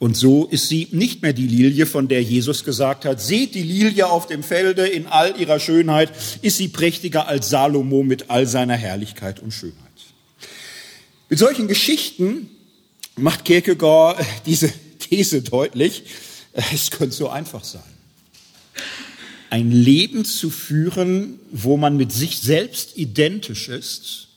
Und 0.00 0.16
so 0.16 0.46
ist 0.46 0.70
sie 0.70 0.88
nicht 0.92 1.20
mehr 1.20 1.34
die 1.34 1.46
Lilie, 1.46 1.84
von 1.84 2.08
der 2.08 2.22
Jesus 2.22 2.64
gesagt 2.64 3.04
hat, 3.04 3.20
seht 3.20 3.54
die 3.54 3.62
Lilie 3.62 4.08
auf 4.08 4.26
dem 4.26 4.42
Felde 4.42 4.86
in 4.86 5.06
all 5.06 5.38
ihrer 5.38 5.60
Schönheit, 5.60 6.10
ist 6.40 6.56
sie 6.56 6.68
prächtiger 6.68 7.28
als 7.28 7.50
Salomo 7.50 8.02
mit 8.02 8.30
all 8.30 8.46
seiner 8.46 8.76
Herrlichkeit 8.76 9.40
und 9.40 9.52
Schönheit. 9.52 9.76
Mit 11.28 11.38
solchen 11.38 11.68
Geschichten 11.68 12.48
macht 13.16 13.44
Kierkegaard 13.44 14.24
diese 14.46 14.72
These 15.00 15.42
deutlich, 15.42 16.04
es 16.54 16.90
könnte 16.90 17.14
so 17.14 17.28
einfach 17.28 17.62
sein. 17.62 17.82
Ein 19.50 19.70
Leben 19.70 20.24
zu 20.24 20.48
führen, 20.48 21.38
wo 21.52 21.76
man 21.76 21.98
mit 21.98 22.10
sich 22.10 22.38
selbst 22.38 22.96
identisch 22.96 23.68
ist 23.68 24.28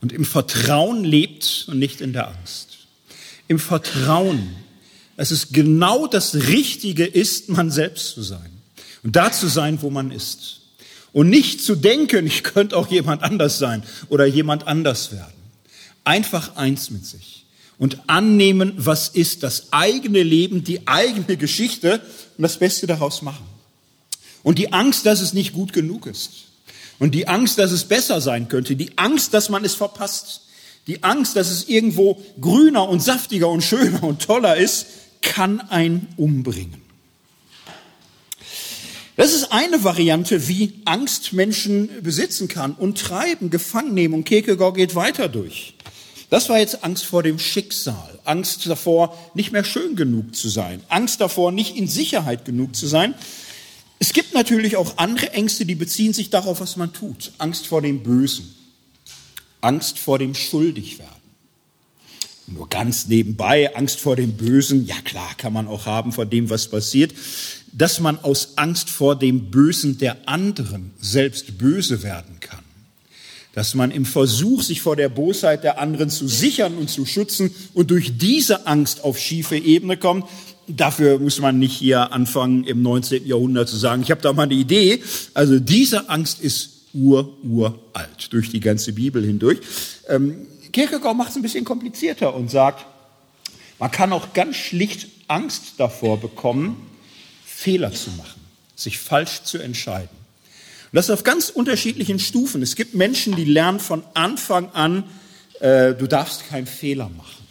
und 0.00 0.12
im 0.12 0.24
Vertrauen 0.24 1.02
lebt 1.02 1.64
und 1.66 1.80
nicht 1.80 2.00
in 2.00 2.12
der 2.12 2.28
Angst. 2.28 2.86
Im 3.48 3.58
Vertrauen 3.58 4.54
dass 5.16 5.30
es 5.30 5.50
genau 5.50 6.06
das 6.06 6.34
Richtige 6.34 7.04
ist, 7.04 7.48
man 7.48 7.70
selbst 7.70 8.14
zu 8.14 8.22
sein 8.22 8.50
und 9.02 9.16
da 9.16 9.30
zu 9.30 9.48
sein, 9.48 9.80
wo 9.82 9.90
man 9.90 10.10
ist. 10.10 10.60
Und 11.12 11.28
nicht 11.28 11.62
zu 11.62 11.76
denken, 11.76 12.26
ich 12.26 12.42
könnte 12.42 12.76
auch 12.76 12.88
jemand 12.88 13.22
anders 13.22 13.58
sein 13.58 13.84
oder 14.08 14.26
jemand 14.26 14.66
anders 14.66 15.12
werden. 15.12 15.32
Einfach 16.02 16.56
eins 16.56 16.90
mit 16.90 17.06
sich. 17.06 17.44
und 17.78 17.98
annehmen, 18.08 18.72
was 18.76 19.08
ist, 19.08 19.42
das 19.42 19.72
eigene 19.72 20.22
Leben, 20.22 20.62
die 20.62 20.86
eigene 20.86 21.36
Geschichte 21.36 22.00
und 22.36 22.42
das 22.42 22.58
Beste 22.58 22.86
daraus 22.86 23.20
machen. 23.22 23.44
Und 24.42 24.58
die 24.58 24.72
Angst, 24.72 25.06
dass 25.06 25.20
es 25.20 25.32
nicht 25.32 25.52
gut 25.52 25.72
genug 25.72 26.06
ist. 26.06 26.30
Und 26.98 27.14
die 27.14 27.26
Angst, 27.26 27.58
dass 27.58 27.72
es 27.72 27.84
besser 27.84 28.20
sein 28.20 28.48
könnte. 28.48 28.76
Die 28.76 28.96
Angst, 28.96 29.34
dass 29.34 29.48
man 29.48 29.64
es 29.64 29.74
verpasst. 29.74 30.42
Die 30.86 31.02
Angst, 31.02 31.34
dass 31.34 31.50
es 31.50 31.68
irgendwo 31.68 32.22
grüner 32.40 32.88
und 32.88 33.02
saftiger 33.02 33.48
und 33.48 33.62
schöner 33.62 34.04
und 34.04 34.22
toller 34.22 34.56
ist, 34.56 34.86
kann 35.24 35.60
einen 35.60 36.06
umbringen. 36.16 36.80
Das 39.16 39.32
ist 39.32 39.52
eine 39.52 39.84
Variante, 39.84 40.48
wie 40.48 40.74
Angst 40.84 41.32
Menschen 41.32 41.88
besitzen 42.02 42.48
kann 42.48 42.72
und 42.72 42.98
treiben, 42.98 43.50
gefangen 43.50 43.94
nehmen. 43.94 44.14
Und 44.14 44.24
Kierkegaard 44.24 44.76
geht 44.76 44.94
weiter 44.94 45.28
durch. 45.28 45.74
Das 46.30 46.48
war 46.48 46.58
jetzt 46.58 46.82
Angst 46.82 47.04
vor 47.04 47.22
dem 47.22 47.38
Schicksal, 47.38 48.18
Angst 48.24 48.66
davor, 48.66 49.16
nicht 49.34 49.52
mehr 49.52 49.62
schön 49.62 49.94
genug 49.94 50.34
zu 50.34 50.48
sein, 50.48 50.82
Angst 50.88 51.20
davor, 51.20 51.52
nicht 51.52 51.76
in 51.76 51.86
Sicherheit 51.86 52.44
genug 52.44 52.74
zu 52.74 52.88
sein. 52.88 53.14
Es 54.00 54.12
gibt 54.12 54.34
natürlich 54.34 54.76
auch 54.76 54.98
andere 54.98 55.32
Ängste, 55.32 55.64
die 55.64 55.76
beziehen 55.76 56.12
sich 56.12 56.30
darauf, 56.30 56.60
was 56.60 56.76
man 56.76 56.92
tut. 56.92 57.30
Angst 57.38 57.68
vor 57.68 57.82
dem 57.82 58.02
Bösen, 58.02 58.52
Angst 59.60 59.98
vor 59.98 60.18
dem 60.18 60.34
Schuldigwerden. 60.34 61.13
Nur 62.46 62.68
ganz 62.68 63.06
nebenbei, 63.06 63.74
Angst 63.74 64.00
vor 64.00 64.16
dem 64.16 64.32
Bösen, 64.32 64.86
ja 64.86 64.96
klar, 65.04 65.30
kann 65.38 65.52
man 65.52 65.66
auch 65.66 65.86
haben 65.86 66.12
vor 66.12 66.26
dem, 66.26 66.50
was 66.50 66.68
passiert 66.68 67.14
dass 67.76 68.00
man 68.00 68.18
aus 68.20 68.56
Angst 68.56 68.88
vor 68.88 69.16
dem 69.18 69.50
Bösen 69.50 69.98
der 69.98 70.28
anderen 70.28 70.92
selbst 71.00 71.58
böse 71.58 72.02
werden 72.02 72.38
kann. 72.40 72.60
Dass 73.52 73.74
man 73.74 73.90
im 73.90 74.04
Versuch, 74.04 74.62
sich 74.62 74.80
vor 74.80 74.96
der 74.96 75.08
Bosheit 75.08 75.64
der 75.64 75.78
anderen 75.80 76.08
zu 76.08 76.28
sichern 76.28 76.76
und 76.76 76.88
zu 76.88 77.04
schützen 77.04 77.50
und 77.72 77.90
durch 77.90 78.16
diese 78.16 78.66
Angst 78.66 79.02
auf 79.02 79.18
schiefe 79.18 79.56
Ebene 79.56 79.96
kommt, 79.96 80.24
dafür 80.68 81.18
muss 81.18 81.40
man 81.40 81.58
nicht 81.58 81.76
hier 81.76 82.12
anfangen, 82.12 82.64
im 82.64 82.82
19. 82.82 83.26
Jahrhundert 83.26 83.68
zu 83.68 83.76
sagen, 83.76 84.02
ich 84.02 84.10
habe 84.10 84.22
da 84.22 84.32
mal 84.32 84.44
eine 84.44 84.54
Idee. 84.54 85.02
Also 85.34 85.58
diese 85.58 86.08
Angst 86.08 86.40
ist 86.40 86.70
ur, 86.94 87.36
uralt, 87.42 88.28
durch 88.30 88.50
die 88.50 88.60
ganze 88.60 88.92
Bibel 88.92 89.24
hindurch. 89.24 89.58
Ähm, 90.08 90.46
Kierkegaard 90.74 91.16
macht 91.16 91.30
es 91.30 91.36
ein 91.36 91.42
bisschen 91.42 91.64
komplizierter 91.64 92.34
und 92.34 92.50
sagt, 92.50 92.84
man 93.78 93.90
kann 93.90 94.12
auch 94.12 94.32
ganz 94.32 94.56
schlicht 94.56 95.08
Angst 95.28 95.74
davor 95.78 96.20
bekommen, 96.20 96.90
Fehler 97.46 97.92
zu 97.92 98.10
machen, 98.10 98.40
sich 98.74 98.98
falsch 98.98 99.44
zu 99.44 99.58
entscheiden. 99.58 100.10
Und 100.90 100.96
das 100.96 101.10
auf 101.10 101.22
ganz 101.22 101.48
unterschiedlichen 101.48 102.18
Stufen. 102.18 102.60
Es 102.60 102.74
gibt 102.74 102.94
Menschen, 102.94 103.36
die 103.36 103.44
lernen 103.44 103.78
von 103.78 104.02
Anfang 104.14 104.70
an, 104.72 105.04
äh, 105.60 105.94
du 105.94 106.08
darfst 106.08 106.48
keinen 106.48 106.66
Fehler 106.66 107.08
machen. 107.08 107.46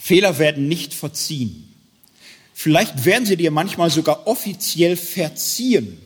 Fehler 0.00 0.38
werden 0.38 0.66
nicht 0.66 0.94
verziehen. 0.94 1.72
Vielleicht 2.54 3.04
werden 3.04 3.24
sie 3.24 3.36
dir 3.36 3.52
manchmal 3.52 3.90
sogar 3.90 4.26
offiziell 4.26 4.96
verziehen. 4.96 6.00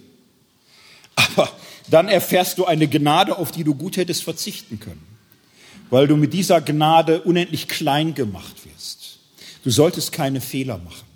Aber 1.14 1.50
dann 1.88 2.08
erfährst 2.08 2.58
du 2.58 2.66
eine 2.66 2.88
Gnade, 2.88 3.38
auf 3.38 3.52
die 3.52 3.64
du 3.64 3.74
gut 3.74 3.96
hättest 3.96 4.22
verzichten 4.22 4.80
können, 4.80 5.10
weil 5.90 6.06
du 6.06 6.16
mit 6.16 6.32
dieser 6.32 6.60
Gnade 6.60 7.22
unendlich 7.22 7.68
klein 7.68 8.14
gemacht 8.14 8.56
wirst. 8.64 9.18
Du 9.64 9.70
solltest 9.70 10.12
keine 10.12 10.40
Fehler 10.40 10.78
machen. 10.78 11.06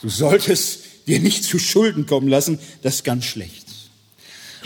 Du 0.00 0.08
solltest 0.08 0.80
dir 1.06 1.20
nicht 1.20 1.44
zu 1.44 1.58
Schulden 1.58 2.06
kommen 2.06 2.28
lassen, 2.28 2.58
das 2.82 2.96
ist 2.96 3.04
ganz 3.04 3.24
schlecht. 3.24 3.66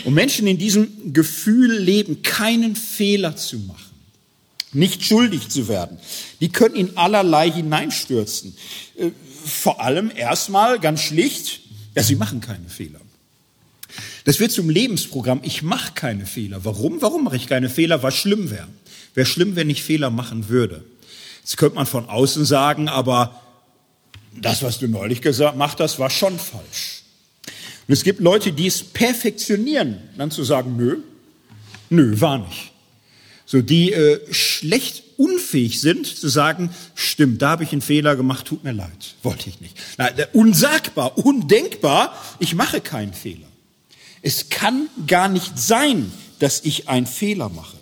Und 0.05 0.13
Menschen 0.13 0.47
in 0.47 0.57
diesem 0.57 1.13
Gefühl 1.13 1.77
leben, 1.77 2.21
keinen 2.21 2.75
Fehler 2.75 3.35
zu 3.35 3.57
machen, 3.59 3.91
nicht 4.71 5.03
schuldig 5.03 5.49
zu 5.49 5.67
werden, 5.67 5.97
die 6.41 6.49
können 6.49 6.75
in 6.75 6.97
allerlei 6.97 7.51
hineinstürzen. 7.51 8.55
Äh, 8.97 9.11
vor 9.45 9.81
allem 9.81 10.11
erstmal 10.15 10.79
ganz 10.79 11.01
schlicht, 11.01 11.61
ja, 11.95 12.03
sie 12.03 12.15
machen 12.15 12.41
keine 12.41 12.69
Fehler. 12.69 12.99
Das 14.25 14.39
wird 14.39 14.51
zum 14.51 14.69
Lebensprogramm. 14.69 15.39
Ich 15.43 15.61
mache 15.61 15.93
keine 15.93 16.25
Fehler. 16.25 16.65
Warum? 16.65 17.01
Warum 17.01 17.23
mache 17.23 17.35
ich 17.35 17.47
keine 17.47 17.69
Fehler? 17.69 18.03
Was 18.03 18.15
schlimm 18.15 18.49
wäre. 18.49 18.67
Wäre 19.15 19.25
schlimm, 19.25 19.55
wenn 19.55 19.69
ich 19.69 19.81
Fehler 19.81 20.11
machen 20.11 20.49
würde. 20.49 20.83
Jetzt 21.41 21.57
könnte 21.57 21.75
man 21.75 21.85
von 21.85 22.07
außen 22.07 22.45
sagen, 22.45 22.89
aber 22.89 23.41
das, 24.33 24.61
was 24.61 24.79
du 24.79 24.87
neulich 24.87 25.21
gemacht 25.21 25.79
hast, 25.79 25.99
war 25.99 26.09
schon 26.09 26.37
falsch. 26.37 27.03
Und 27.87 27.93
es 27.93 28.03
gibt 28.03 28.19
Leute, 28.19 28.51
die 28.51 28.67
es 28.67 28.83
perfektionieren, 28.83 29.97
dann 30.17 30.31
zu 30.31 30.43
sagen, 30.43 30.75
nö, 30.75 30.97
nö, 31.89 32.19
war 32.19 32.39
nicht. 32.39 32.71
So, 33.45 33.61
die 33.61 33.93
äh, 33.93 34.33
schlecht 34.33 35.03
unfähig 35.17 35.79
sind 35.79 36.07
zu 36.07 36.27
sagen, 36.27 36.71
stimmt, 36.95 37.41
da 37.41 37.51
habe 37.51 37.63
ich 37.63 37.71
einen 37.71 37.81
Fehler 37.81 38.15
gemacht, 38.15 38.47
tut 38.47 38.63
mir 38.63 38.71
leid, 38.71 39.15
wollte 39.21 39.49
ich 39.49 39.61
nicht. 39.61 39.77
Na, 39.97 40.09
unsagbar, 40.33 41.17
undenkbar, 41.17 42.19
ich 42.39 42.55
mache 42.55 42.81
keinen 42.81 43.13
Fehler. 43.13 43.47
Es 44.23 44.49
kann 44.49 44.89
gar 45.05 45.29
nicht 45.29 45.57
sein, 45.57 46.11
dass 46.39 46.65
ich 46.65 46.89
einen 46.89 47.05
Fehler 47.05 47.49
mache. 47.49 47.77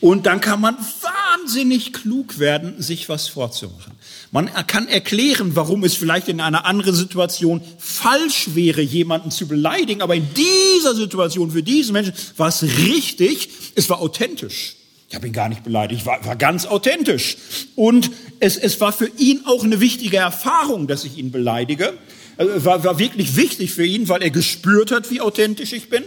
Und 0.00 0.26
dann 0.26 0.40
kann 0.40 0.60
man 0.60 0.76
wahnsinnig 0.76 1.92
klug 1.92 2.38
werden, 2.38 2.82
sich 2.82 3.08
was 3.08 3.28
vorzumachen. 3.28 3.92
Man 4.30 4.50
kann 4.66 4.88
erklären, 4.88 5.56
warum 5.56 5.84
es 5.84 5.94
vielleicht 5.94 6.28
in 6.28 6.40
einer 6.40 6.66
anderen 6.66 6.94
Situation 6.94 7.62
falsch 7.78 8.54
wäre, 8.54 8.82
jemanden 8.82 9.30
zu 9.30 9.48
beleidigen, 9.48 10.02
aber 10.02 10.14
in 10.14 10.28
dieser 10.34 10.94
Situation 10.94 11.50
für 11.50 11.62
diesen 11.62 11.94
Menschen 11.94 12.12
war 12.36 12.48
es 12.48 12.62
richtig, 12.62 13.48
es 13.74 13.88
war 13.88 14.00
authentisch. 14.00 14.76
Ich 15.08 15.14
habe 15.14 15.28
ihn 15.28 15.32
gar 15.32 15.48
nicht 15.48 15.62
beleidigt, 15.62 16.04
war, 16.04 16.24
war 16.26 16.36
ganz 16.36 16.66
authentisch. 16.66 17.36
Und 17.76 18.10
es, 18.40 18.56
es 18.56 18.80
war 18.80 18.92
für 18.92 19.10
ihn 19.16 19.42
auch 19.46 19.62
eine 19.62 19.80
wichtige 19.80 20.16
Erfahrung, 20.16 20.88
dass 20.88 21.04
ich 21.04 21.16
ihn 21.16 21.30
beleidige. 21.30 21.94
Also, 22.36 22.64
war, 22.64 22.84
war 22.84 22.98
wirklich 22.98 23.36
wichtig 23.36 23.72
für 23.72 23.86
ihn, 23.86 24.08
weil 24.08 24.20
er 24.20 24.30
gespürt 24.30 24.90
hat, 24.90 25.10
wie 25.10 25.20
authentisch 25.20 25.72
ich 25.72 25.88
bin. 25.88 26.02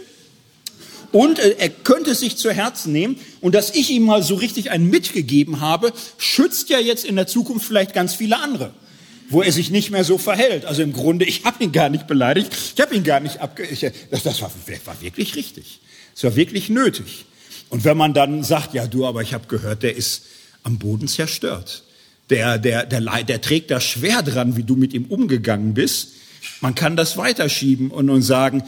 Und 1.11 1.39
äh, 1.39 1.55
er 1.57 1.69
könnte 1.69 2.11
es 2.11 2.19
sich 2.19 2.37
zu 2.37 2.51
Herzen 2.51 2.91
nehmen. 2.91 3.17
Und 3.41 3.55
dass 3.55 3.73
ich 3.73 3.89
ihm 3.89 4.03
mal 4.03 4.23
so 4.23 4.35
richtig 4.35 4.71
einen 4.71 4.89
mitgegeben 4.89 5.61
habe, 5.61 5.93
schützt 6.17 6.69
ja 6.69 6.79
jetzt 6.79 7.05
in 7.05 7.15
der 7.15 7.27
Zukunft 7.27 7.65
vielleicht 7.65 7.93
ganz 7.93 8.15
viele 8.15 8.39
andere, 8.39 8.71
wo 9.29 9.41
er 9.41 9.51
sich 9.51 9.71
nicht 9.71 9.91
mehr 9.91 10.03
so 10.03 10.17
verhält. 10.17 10.65
Also 10.65 10.81
im 10.81 10.93
Grunde, 10.93 11.25
ich 11.25 11.45
habe 11.45 11.63
ihn 11.63 11.71
gar 11.71 11.89
nicht 11.89 12.07
beleidigt, 12.07 12.51
ich 12.75 12.81
habe 12.81 12.95
ihn 12.95 13.03
gar 13.03 13.19
nicht 13.19 13.41
abge... 13.41 13.65
Ich, 13.65 13.81
das 14.11 14.23
das 14.23 14.41
war, 14.41 14.51
war 14.85 15.01
wirklich 15.01 15.35
richtig. 15.35 15.79
Es 16.15 16.23
war 16.23 16.35
wirklich 16.35 16.69
nötig. 16.69 17.25
Und 17.69 17.83
wenn 17.83 17.97
man 17.97 18.13
dann 18.13 18.43
sagt, 18.43 18.73
ja 18.73 18.87
du, 18.87 19.05
aber 19.05 19.21
ich 19.21 19.33
habe 19.33 19.47
gehört, 19.47 19.83
der 19.83 19.95
ist 19.95 20.23
am 20.63 20.77
Boden 20.77 21.07
zerstört. 21.07 21.83
Der, 22.29 22.57
der, 22.57 22.85
der, 22.85 23.01
der 23.23 23.41
trägt 23.41 23.71
da 23.71 23.79
schwer 23.79 24.21
dran, 24.21 24.55
wie 24.55 24.63
du 24.63 24.75
mit 24.75 24.93
ihm 24.93 25.05
umgegangen 25.05 25.73
bist. 25.73 26.09
Man 26.61 26.75
kann 26.75 26.95
das 26.95 27.17
weiterschieben 27.17 27.91
und, 27.91 28.09
und 28.09 28.21
sagen, 28.21 28.63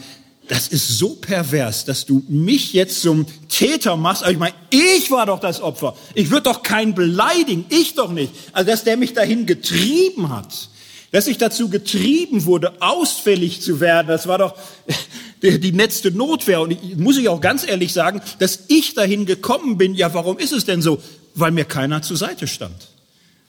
das 0.48 0.68
ist 0.68 0.98
so 0.98 1.10
pervers, 1.10 1.84
dass 1.84 2.04
du 2.04 2.22
mich 2.28 2.72
jetzt 2.72 3.00
zum 3.00 3.26
Täter 3.48 3.96
machst. 3.96 4.22
Aber 4.22 4.32
ich 4.32 4.38
meine, 4.38 4.54
ich 4.70 5.10
war 5.10 5.26
doch 5.26 5.40
das 5.40 5.60
Opfer. 5.60 5.96
Ich 6.14 6.30
würde 6.30 6.44
doch 6.44 6.62
keinen 6.62 6.94
beleidigen, 6.94 7.64
ich 7.68 7.94
doch 7.94 8.10
nicht. 8.10 8.32
Also, 8.52 8.70
dass 8.70 8.84
der 8.84 8.96
mich 8.96 9.14
dahin 9.14 9.46
getrieben 9.46 10.30
hat, 10.30 10.68
dass 11.12 11.26
ich 11.26 11.38
dazu 11.38 11.68
getrieben 11.68 12.44
wurde, 12.44 12.80
ausfällig 12.80 13.60
zu 13.60 13.80
werden, 13.80 14.08
das 14.08 14.26
war 14.26 14.38
doch 14.38 14.54
die, 15.42 15.70
letzte 15.70 16.10
Notwehr. 16.10 16.60
Und 16.60 16.72
ich, 16.72 16.96
muss 16.96 17.18
ich 17.18 17.28
auch 17.28 17.40
ganz 17.40 17.66
ehrlich 17.66 17.92
sagen, 17.92 18.20
dass 18.38 18.64
ich 18.68 18.94
dahin 18.94 19.26
gekommen 19.26 19.78
bin, 19.78 19.94
ja, 19.94 20.12
warum 20.12 20.38
ist 20.38 20.52
es 20.52 20.64
denn 20.64 20.82
so? 20.82 21.00
Weil 21.34 21.52
mir 21.52 21.64
keiner 21.64 22.02
zur 22.02 22.16
Seite 22.16 22.46
stand. 22.46 22.91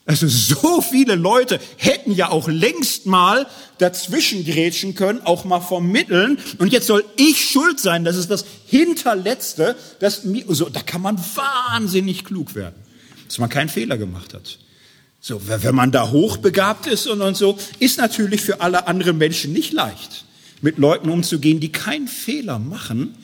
Also 0.05 0.27
so 0.27 0.81
viele 0.81 1.15
Leute 1.15 1.59
hätten 1.77 2.11
ja 2.11 2.29
auch 2.29 2.49
längst 2.49 3.05
mal 3.05 3.47
dazwischen 3.77 4.43
grätschen 4.43 4.95
können, 4.95 5.21
auch 5.21 5.45
mal 5.45 5.61
vermitteln. 5.61 6.39
Und 6.57 6.73
jetzt 6.73 6.87
soll 6.87 7.05
ich 7.15 7.49
schuld 7.49 7.79
sein. 7.79 8.03
Das 8.03 8.17
ist 8.17 8.29
das 8.29 8.43
Hinterletzte. 8.67 9.77
Das, 9.99 10.23
so, 10.49 10.67
da 10.67 10.81
kann 10.81 11.01
man 11.01 11.17
wahnsinnig 11.17 12.25
klug 12.25 12.53
werden, 12.53 12.75
dass 13.27 13.37
man 13.37 13.49
keinen 13.49 13.69
Fehler 13.69 13.97
gemacht 13.97 14.33
hat. 14.33 14.59
So, 15.21 15.41
wenn 15.47 15.73
man 15.73 15.93
da 15.93 16.11
hochbegabt 16.11 16.85
ist 16.85 17.07
und, 17.07 17.21
und 17.21 17.37
so, 17.37 17.57
ist 17.79 17.97
natürlich 17.97 18.41
für 18.41 18.59
alle 18.59 18.87
anderen 18.87 19.17
Menschen 19.17 19.53
nicht 19.53 19.71
leicht, 19.71 20.25
mit 20.61 20.77
Leuten 20.77 21.09
umzugehen, 21.09 21.61
die 21.61 21.71
keinen 21.71 22.09
Fehler 22.09 22.59
machen, 22.59 23.15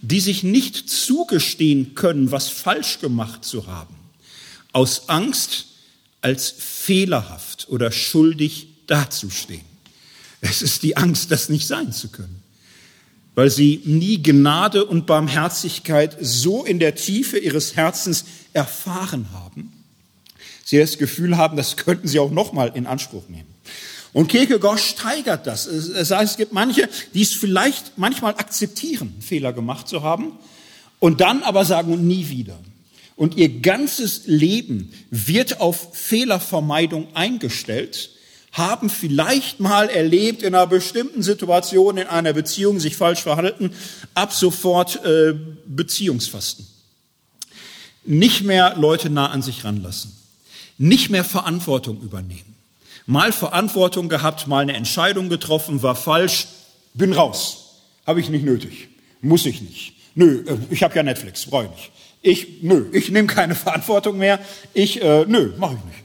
die 0.00 0.20
sich 0.20 0.44
nicht 0.44 0.88
zugestehen 0.88 1.96
können, 1.96 2.30
was 2.30 2.48
falsch 2.48 3.00
gemacht 3.00 3.44
zu 3.44 3.66
haben. 3.66 3.96
Aus 4.72 5.08
Angst, 5.08 5.67
als 6.20 6.50
fehlerhaft 6.50 7.68
oder 7.68 7.92
schuldig 7.92 8.68
dazustehen. 8.86 9.64
Es 10.40 10.62
ist 10.62 10.82
die 10.82 10.96
Angst, 10.96 11.30
das 11.30 11.48
nicht 11.48 11.66
sein 11.66 11.92
zu 11.92 12.08
können, 12.08 12.42
weil 13.34 13.50
sie 13.50 13.80
nie 13.84 14.22
Gnade 14.22 14.84
und 14.84 15.06
Barmherzigkeit 15.06 16.16
so 16.20 16.64
in 16.64 16.78
der 16.78 16.94
Tiefe 16.94 17.38
ihres 17.38 17.76
Herzens 17.76 18.24
erfahren 18.52 19.28
haben. 19.32 19.72
Sie 20.64 20.78
das 20.78 20.98
Gefühl 20.98 21.36
haben, 21.36 21.56
das 21.56 21.76
könnten 21.76 22.08
sie 22.08 22.18
auch 22.18 22.30
nochmal 22.30 22.72
in 22.74 22.86
Anspruch 22.86 23.28
nehmen. 23.28 23.48
Und 24.12 24.28
Kierkegaard 24.28 24.80
steigert 24.80 25.46
das. 25.46 25.66
Es 25.66 26.10
heißt, 26.10 26.32
es 26.32 26.36
gibt 26.36 26.52
manche, 26.52 26.88
die 27.14 27.22
es 27.22 27.32
vielleicht 27.32 27.96
manchmal 27.96 28.34
akzeptieren, 28.34 29.14
Fehler 29.20 29.52
gemacht 29.52 29.88
zu 29.88 30.02
haben, 30.02 30.32
und 31.00 31.20
dann 31.20 31.42
aber 31.42 31.64
sagen, 31.64 32.06
nie 32.06 32.28
wieder. 32.28 32.58
Und 33.18 33.36
ihr 33.36 33.48
ganzes 33.60 34.26
Leben 34.26 34.92
wird 35.10 35.60
auf 35.60 35.88
Fehlervermeidung 35.92 37.08
eingestellt, 37.14 38.10
haben 38.52 38.88
vielleicht 38.88 39.58
mal 39.58 39.88
erlebt 39.88 40.42
in 40.44 40.54
einer 40.54 40.68
bestimmten 40.68 41.24
Situation 41.24 41.98
in 41.98 42.06
einer 42.06 42.32
Beziehung 42.32 42.78
sich 42.78 42.96
falsch 42.96 43.20
verhalten, 43.20 43.72
ab 44.14 44.32
sofort 44.32 45.04
äh, 45.04 45.34
Beziehungsfasten. 45.66 46.64
Nicht 48.04 48.44
mehr 48.44 48.76
Leute 48.76 49.10
nah 49.10 49.30
an 49.30 49.42
sich 49.42 49.64
ranlassen, 49.64 50.16
nicht 50.78 51.10
mehr 51.10 51.24
Verantwortung 51.24 52.00
übernehmen. 52.00 52.54
Mal 53.04 53.32
Verantwortung 53.32 54.08
gehabt, 54.08 54.46
mal 54.46 54.60
eine 54.60 54.74
Entscheidung 54.74 55.28
getroffen, 55.28 55.82
war 55.82 55.96
falsch, 55.96 56.46
bin 56.94 57.12
raus, 57.12 57.80
habe 58.06 58.20
ich 58.20 58.28
nicht 58.28 58.44
nötig, 58.44 58.88
muss 59.20 59.44
ich 59.44 59.60
nicht. 59.60 59.94
Nö, 60.14 60.44
äh, 60.46 60.56
ich 60.70 60.84
habe 60.84 60.94
ja 60.94 61.02
Netflix, 61.02 61.46
brauche 61.46 61.64
ich 61.64 61.70
nicht. 61.70 61.90
Ich, 62.22 62.62
nö, 62.62 62.86
ich 62.92 63.10
nehme 63.10 63.28
keine 63.28 63.54
Verantwortung 63.56 64.18
mehr. 64.18 64.40
Ich, 64.74 65.02
äh, 65.02 65.24
nö, 65.26 65.52
mache 65.58 65.74
ich 65.74 65.84
nicht. 65.84 66.04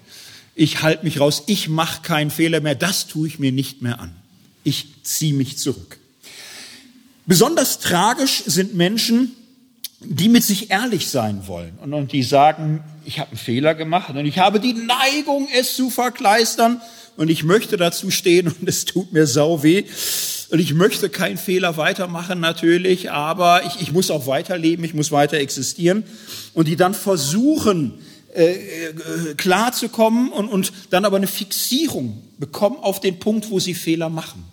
Ich 0.56 0.84
halte 0.84 1.04
mich 1.04 1.20
raus. 1.20 1.44
Ich 1.48 1.68
mache 1.68 2.02
keinen 2.04 2.30
Fehler 2.30 2.62
mehr. 2.62 2.76
Das 2.76 3.08
tue 3.08 3.28
ich 3.28 3.40
mir 3.40 3.52
nicht 3.52 3.82
mehr 3.82 4.00
an. 4.00 4.16
Ich 4.64 4.88
ziehe 5.04 5.34
mich 5.34 5.58
zurück. 5.58 5.98
Besonders 7.26 7.80
tragisch 7.80 8.44
sind 8.46 8.76
Menschen, 8.76 9.32
die 10.02 10.30
mit 10.30 10.44
sich 10.44 10.70
ehrlich 10.70 11.08
sein 11.08 11.48
wollen 11.48 11.78
und, 11.82 11.94
und 11.94 12.12
die 12.12 12.24
sagen, 12.24 12.84
ich 13.06 13.20
habe 13.20 13.30
einen 13.30 13.38
Fehler 13.38 13.76
gemacht 13.76 14.10
und 14.10 14.26
ich 14.26 14.40
habe 14.40 14.60
die 14.60 14.74
Neigung, 14.74 15.48
es 15.54 15.76
zu 15.76 15.90
verkleistern 15.90 16.82
und 17.16 17.30
ich 17.30 17.44
möchte 17.44 17.78
dazu 17.78 18.12
stehen 18.12 18.48
und 18.48 18.68
es 18.68 18.86
tut 18.86 19.14
mir 19.14 19.28
sau 19.28 19.64
weh. 19.64 19.86
Und 20.50 20.60
ich 20.60 20.74
möchte 20.74 21.10
keinen 21.10 21.38
Fehler 21.38 21.78
weitermachen 21.78 22.40
natürlich, 22.40 23.12
aber 23.12 23.66
ich, 23.66 23.82
ich 23.82 23.92
muss 23.92 24.12
auch 24.12 24.28
weiterleben, 24.28 24.86
ich 24.86 24.94
muss 24.94 25.12
weiter 25.12 25.38
existieren. 25.38 26.04
Und 26.54 26.68
die 26.68 26.76
dann 26.76 26.94
versuchen, 26.94 28.00
äh, 28.36 28.54
äh, 28.54 29.36
klarzukommen 29.38 30.32
und, 30.32 30.50
und 30.50 30.74
dann 30.90 31.06
aber 31.06 31.18
eine 31.18 31.28
Fixierung 31.28 32.24
bekommen 32.40 32.78
auf 32.78 33.00
den 33.00 33.20
Punkt, 33.20 33.52
wo 33.52 33.60
sie 33.60 33.76
Fehler 33.76 34.10
machen. 34.10 34.44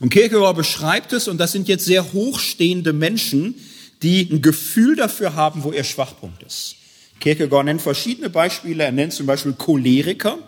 Und 0.00 0.08
Kierkegaard 0.08 0.56
beschreibt 0.56 1.12
es, 1.12 1.28
und 1.28 1.38
das 1.38 1.52
sind 1.52 1.68
jetzt 1.68 1.84
sehr 1.84 2.12
hochstehende 2.12 2.92
Menschen, 2.92 3.54
die 4.02 4.28
ein 4.30 4.40
Gefühl 4.40 4.96
dafür 4.96 5.34
haben, 5.34 5.62
wo 5.62 5.72
ihr 5.72 5.84
Schwachpunkt 5.84 6.42
ist. 6.42 6.76
Kierkegaard 7.20 7.66
nennt 7.66 7.82
verschiedene 7.82 8.30
Beispiele. 8.30 8.84
Er 8.84 8.92
nennt 8.92 9.12
zum 9.12 9.26
Beispiel 9.26 9.52
Choleriker. 9.52 10.38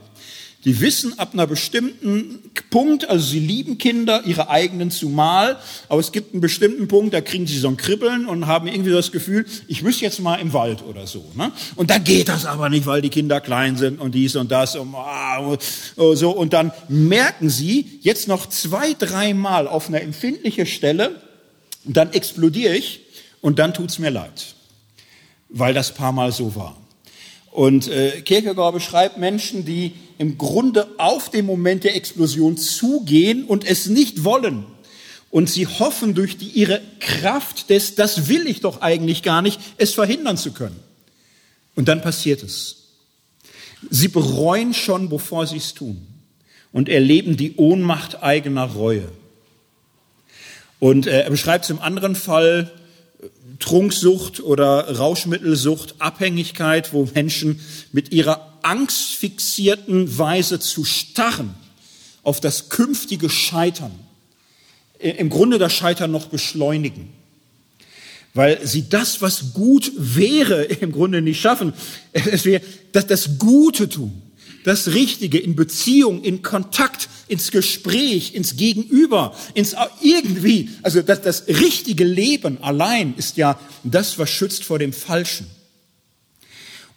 Die 0.66 0.80
wissen 0.80 1.18
ab 1.18 1.30
einer 1.32 1.46
bestimmten 1.46 2.40
Punkt, 2.70 3.08
also 3.08 3.24
sie 3.24 3.38
lieben 3.38 3.78
Kinder, 3.78 4.24
ihre 4.26 4.50
eigenen 4.50 4.90
zumal, 4.90 5.58
aber 5.88 6.00
es 6.00 6.10
gibt 6.10 6.34
einen 6.34 6.40
bestimmten 6.40 6.88
Punkt, 6.88 7.14
da 7.14 7.20
kriegen 7.20 7.46
sie 7.46 7.56
so 7.56 7.68
ein 7.68 7.76
Kribbeln 7.76 8.26
und 8.26 8.48
haben 8.48 8.66
irgendwie 8.66 8.90
das 8.90 9.12
Gefühl, 9.12 9.46
ich 9.68 9.82
müsste 9.82 10.04
jetzt 10.04 10.18
mal 10.18 10.34
im 10.40 10.52
Wald 10.52 10.82
oder 10.82 11.06
so. 11.06 11.24
Ne? 11.36 11.52
Und 11.76 11.90
dann 11.90 12.02
geht 12.02 12.28
das 12.28 12.46
aber 12.46 12.68
nicht, 12.68 12.84
weil 12.84 13.00
die 13.00 13.10
Kinder 13.10 13.40
klein 13.40 13.76
sind 13.76 14.00
und 14.00 14.16
dies 14.16 14.34
und 14.34 14.50
das 14.50 14.74
und 14.74 14.92
ah, 14.96 15.56
so. 15.96 16.32
Und 16.32 16.52
dann 16.52 16.72
merken 16.88 17.48
sie 17.48 18.00
jetzt 18.02 18.26
noch 18.26 18.46
zwei, 18.46 18.92
dreimal 18.92 19.68
auf 19.68 19.88
einer 19.88 20.02
empfindlichen 20.02 20.66
Stelle, 20.66 21.22
und 21.84 21.96
dann 21.96 22.12
explodiere 22.12 22.74
ich 22.74 23.02
und 23.40 23.60
dann 23.60 23.72
tut's 23.72 24.00
mir 24.00 24.10
leid, 24.10 24.56
weil 25.48 25.72
das 25.72 25.94
paar 25.94 26.10
Mal 26.10 26.32
so 26.32 26.56
war. 26.56 26.76
Und 27.52 27.88
äh, 27.88 28.20
Kierkegaard 28.22 28.74
beschreibt 28.74 29.16
Menschen, 29.16 29.64
die 29.64 29.92
im 30.18 30.38
Grunde 30.38 30.88
auf 30.98 31.30
den 31.30 31.46
Moment 31.46 31.84
der 31.84 31.96
Explosion 31.96 32.56
zugehen 32.56 33.44
und 33.44 33.64
es 33.64 33.86
nicht 33.86 34.24
wollen. 34.24 34.64
Und 35.30 35.50
sie 35.50 35.66
hoffen 35.66 36.14
durch 36.14 36.38
die, 36.38 36.48
ihre 36.48 36.80
Kraft 37.00 37.70
des, 37.70 37.94
das 37.94 38.28
will 38.28 38.46
ich 38.46 38.60
doch 38.60 38.80
eigentlich 38.80 39.22
gar 39.22 39.42
nicht, 39.42 39.60
es 39.76 39.92
verhindern 39.92 40.36
zu 40.36 40.52
können. 40.52 40.80
Und 41.74 41.88
dann 41.88 42.00
passiert 42.00 42.42
es. 42.42 42.84
Sie 43.90 44.08
bereuen 44.08 44.72
schon, 44.72 45.08
bevor 45.08 45.46
sie 45.46 45.58
es 45.58 45.74
tun 45.74 46.06
und 46.72 46.88
erleben 46.88 47.36
die 47.36 47.56
Ohnmacht 47.56 48.22
eigener 48.22 48.64
Reue. 48.64 49.08
Und 50.78 51.06
äh, 51.06 51.22
er 51.22 51.30
beschreibt 51.30 51.64
es 51.64 51.70
im 51.70 51.80
anderen 51.80 52.14
Fall, 52.14 52.72
Trunksucht 53.58 54.40
oder 54.40 54.96
Rauschmittelsucht, 54.96 55.96
Abhängigkeit, 55.98 56.92
wo 56.92 57.08
Menschen 57.14 57.60
mit 57.92 58.12
ihrer 58.12 58.55
angstfixierten 58.66 60.18
Weise 60.18 60.58
zu 60.60 60.84
starren 60.84 61.54
auf 62.22 62.40
das 62.40 62.68
künftige 62.68 63.30
Scheitern, 63.30 63.92
im 64.98 65.30
Grunde 65.30 65.58
das 65.58 65.72
Scheitern 65.72 66.10
noch 66.10 66.26
beschleunigen, 66.26 67.10
weil 68.34 68.66
sie 68.66 68.88
das, 68.88 69.22
was 69.22 69.52
gut 69.54 69.92
wäre, 69.96 70.64
im 70.80 70.92
Grunde 70.92 71.22
nicht 71.22 71.40
schaffen. 71.40 71.72
Es 72.12 72.44
wäre 72.44 72.62
das, 72.92 73.06
das 73.06 73.38
Gute 73.38 73.88
tun 73.88 74.22
das 74.66 74.88
Richtige 74.88 75.38
in 75.38 75.54
Beziehung, 75.54 76.24
in 76.24 76.42
Kontakt, 76.42 77.08
ins 77.28 77.52
Gespräch, 77.52 78.34
ins 78.34 78.56
Gegenüber, 78.56 79.32
ins 79.54 79.76
irgendwie. 80.02 80.70
Also 80.82 81.02
das, 81.02 81.22
das 81.22 81.46
richtige 81.46 82.02
Leben 82.02 82.60
allein 82.60 83.14
ist 83.16 83.36
ja 83.36 83.60
das, 83.84 84.18
was 84.18 84.28
schützt 84.28 84.64
vor 84.64 84.80
dem 84.80 84.92
Falschen. 84.92 85.46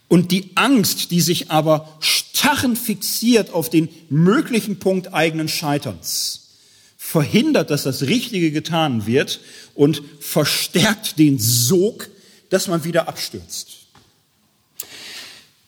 Und 0.10 0.32
die 0.32 0.49
Angst, 0.55 1.12
die 1.12 1.22
sich 1.22 1.51
aber 1.51 1.97
starren 2.01 2.76
fixiert 2.76 3.51
auf 3.51 3.70
den 3.70 3.88
möglichen 4.10 4.80
Punkt 4.80 5.14
eigenen 5.14 5.47
Scheiterns, 5.47 6.49
verhindert, 6.97 7.70
dass 7.70 7.84
das 7.84 8.01
Richtige 8.01 8.51
getan 8.51 9.05
wird 9.05 9.39
und 9.76 10.01
verstärkt 10.20 11.18
den 11.20 11.39
Sog, 11.39 12.10
dass 12.49 12.68
man 12.68 12.84
wieder 12.84 13.07
abstürzt. 13.07 13.78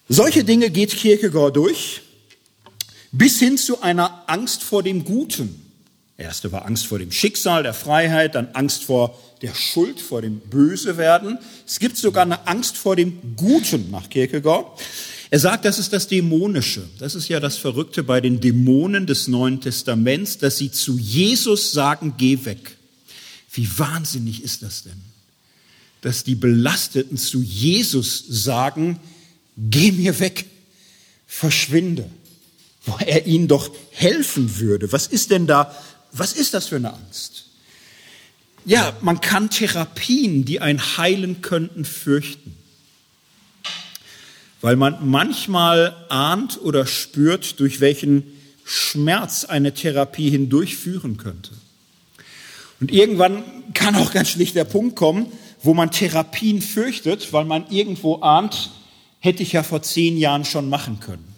Solche 0.10 0.44
Dinge 0.44 0.72
geht 0.72 0.92
Kierkegaard 0.92 1.56
durch, 1.56 2.02
bis 3.12 3.40
hin 3.40 3.58
zu 3.58 3.82
einer 3.82 4.24
Angst 4.28 4.64
vor 4.64 4.84
dem 4.84 5.06
Guten. 5.06 5.71
Erste 6.22 6.52
war 6.52 6.66
Angst 6.66 6.86
vor 6.88 7.00
dem 7.00 7.12
Schicksal, 7.12 7.64
der 7.64 7.74
Freiheit, 7.74 8.36
dann 8.36 8.50
Angst 8.54 8.84
vor 8.84 9.20
der 9.42 9.54
Schuld, 9.56 10.00
vor 10.00 10.22
dem 10.22 10.40
Bösewerden. 10.40 11.40
Es 11.66 11.80
gibt 11.80 11.98
sogar 11.98 12.24
eine 12.24 12.48
Angst 12.48 12.78
vor 12.78 12.96
dem 12.96 13.36
Guten 13.36 13.90
nach 13.92 14.10
Kierkegaard. 14.10 14.80
Er 15.32 15.40
sagt, 15.40 15.66
das 15.66 15.80
ist 15.80 15.94
das 15.94 16.08
Dämonische. 16.08 16.84
Das 17.00 17.16
ist 17.16 17.30
ja 17.30 17.40
das 17.40 17.58
Verrückte 17.58 18.04
bei 18.04 18.20
den 18.20 18.40
Dämonen 18.40 19.08
des 19.08 19.28
Neuen 19.28 19.62
Testaments, 19.62 20.38
dass 20.38 20.58
sie 20.58 20.72
zu 20.72 20.98
Jesus 20.98 21.72
sagen, 21.72 22.16
geh 22.18 22.44
weg. 22.44 22.76
Wie 23.54 23.68
wahnsinnig 23.80 24.44
ist 24.44 24.62
das 24.62 24.84
denn? 24.84 25.02
Dass 26.02 26.24
die 26.24 26.36
Belasteten 26.36 27.18
zu 27.18 27.42
Jesus 27.42 28.24
sagen, 28.28 29.00
geh 29.58 29.92
mir 29.92 30.20
weg, 30.20 30.46
verschwinde, 31.28 32.10
wo 32.86 32.98
er 33.06 33.26
ihnen 33.26 33.48
doch 33.48 33.72
helfen 33.92 34.60
würde. 34.60 34.92
Was 34.92 35.08
ist 35.08 35.32
denn 35.32 35.48
da, 35.48 35.76
was 36.12 36.34
ist 36.34 36.54
das 36.54 36.68
für 36.68 36.78
eine 36.78 36.94
Angst? 36.94 37.46
Ja, 38.66 38.94
man 39.02 39.22
kann 39.22 39.50
Therapien, 39.50 40.46
die 40.46 40.60
einen 40.60 40.98
heilen 40.98 41.42
könnten, 41.42 41.84
fürchten, 41.84 42.56
weil 44.62 44.76
man 44.76 45.10
manchmal 45.10 45.96
ahnt 46.10 46.62
oder 46.62 46.86
spürt, 46.86 47.60
durch 47.60 47.80
welchen 47.80 48.24
Schmerz 48.64 49.46
eine 49.46 49.74
Therapie 49.74 50.30
hindurchführen 50.30 51.18
könnte. 51.18 51.52
Und 52.80 52.92
irgendwann 52.92 53.44
kann 53.74 53.96
auch 53.96 54.12
ganz 54.12 54.30
schlicht 54.30 54.56
der 54.56 54.64
Punkt 54.66 54.96
kommen, 54.96 55.32
wo 55.64 55.74
man 55.74 55.92
Therapien 55.92 56.62
fürchtet, 56.62 57.34
weil 57.34 57.46
man 57.46 57.70
irgendwo 57.70 58.22
ahnt, 58.22 58.72
hätte 59.20 59.44
ich 59.44 59.54
ja 59.54 59.64
vor 59.64 59.82
zehn 59.82 60.18
Jahren 60.18 60.46
schon 60.46 60.70
machen 60.70 61.00
können. 61.00 61.31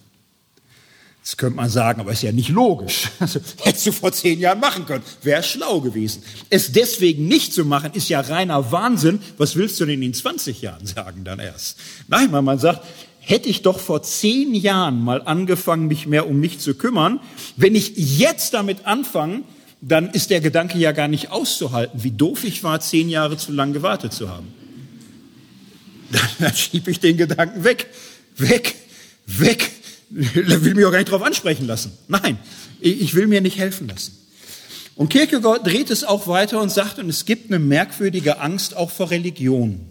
Das 1.24 1.38
könnte 1.38 1.56
man 1.56 1.70
sagen, 1.70 2.02
aber 2.02 2.12
ist 2.12 2.22
ja 2.22 2.34
nicht 2.34 2.50
logisch. 2.50 3.10
Also, 3.20 3.40
hättest 3.62 3.88
du 3.88 3.92
vor 3.94 4.12
zehn 4.12 4.40
Jahren 4.40 4.60
machen 4.60 4.86
können, 4.86 5.04
wäre 5.22 5.42
schlau 5.42 5.80
gewesen. 5.80 6.22
Es 6.50 6.74
deswegen 6.74 7.28
nicht 7.28 7.54
zu 7.54 7.64
machen, 7.64 7.92
ist 7.94 8.10
ja 8.10 8.20
reiner 8.20 8.72
Wahnsinn. 8.72 9.20
Was 9.38 9.56
willst 9.56 9.80
du 9.80 9.86
denn 9.86 10.02
in 10.02 10.14
20 10.14 10.62
Jahren 10.62 10.86
sagen 10.86 11.24
dann 11.24 11.40
erst? 11.40 11.78
Nein, 12.10 12.32
weil 12.32 12.42
man 12.42 12.60
sagt, 12.60 12.86
hätte 13.20 13.48
ich 13.48 13.62
doch 13.62 13.80
vor 13.80 14.04
zehn 14.04 14.54
Jahren 14.54 15.02
mal 15.02 15.22
angefangen, 15.22 15.88
mich 15.88 16.06
mehr 16.08 16.28
um 16.28 16.40
mich 16.40 16.60
zu 16.60 16.76
kümmern. 16.76 17.22
Wenn 17.56 17.76
ich 17.76 17.94
jetzt 17.96 18.54
damit 18.54 18.86
anfange, 18.86 19.44
dann 19.80 20.10
ist 20.10 20.30
der 20.30 20.42
Gedanke 20.42 20.78
ja 20.78 20.92
gar 20.92 21.08
nicht 21.08 21.32
auszuhalten, 21.32 22.04
wie 22.04 22.12
doof 22.12 22.44
ich 22.44 22.64
war, 22.64 22.82
zehn 22.82 23.08
Jahre 23.08 23.38
zu 23.38 23.54
lang 23.54 23.72
gewartet 23.72 24.12
zu 24.12 24.30
haben 24.30 24.54
dann 26.40 26.54
schiebe 26.54 26.92
ich 26.92 27.00
den 27.00 27.18
Gedanken 27.18 27.64
weg, 27.64 27.88
weg, 28.38 28.76
weg. 29.26 29.72
Will 30.34 30.76
mich 30.76 30.86
auch 30.86 30.92
gar 30.92 31.00
nicht 31.00 31.12
darauf 31.12 31.26
ansprechen 31.26 31.66
lassen. 31.66 31.92
Nein, 32.08 32.38
ich 32.80 33.16
will 33.16 33.26
mir 33.26 33.42
nicht 33.42 33.58
helfen 33.58 33.88
lassen. 33.88 34.16
Und 34.96 35.10
Kierkegaard 35.10 35.66
dreht 35.66 35.90
es 35.90 36.04
auch 36.04 36.28
weiter 36.28 36.62
und 36.62 36.70
sagt, 36.70 37.00
und 37.00 37.10
es 37.10 37.26
gibt 37.26 37.50
eine 37.50 37.58
merkwürdige 37.58 38.40
Angst 38.40 38.76
auch 38.76 38.92
vor 38.92 39.10
Religion. 39.10 39.88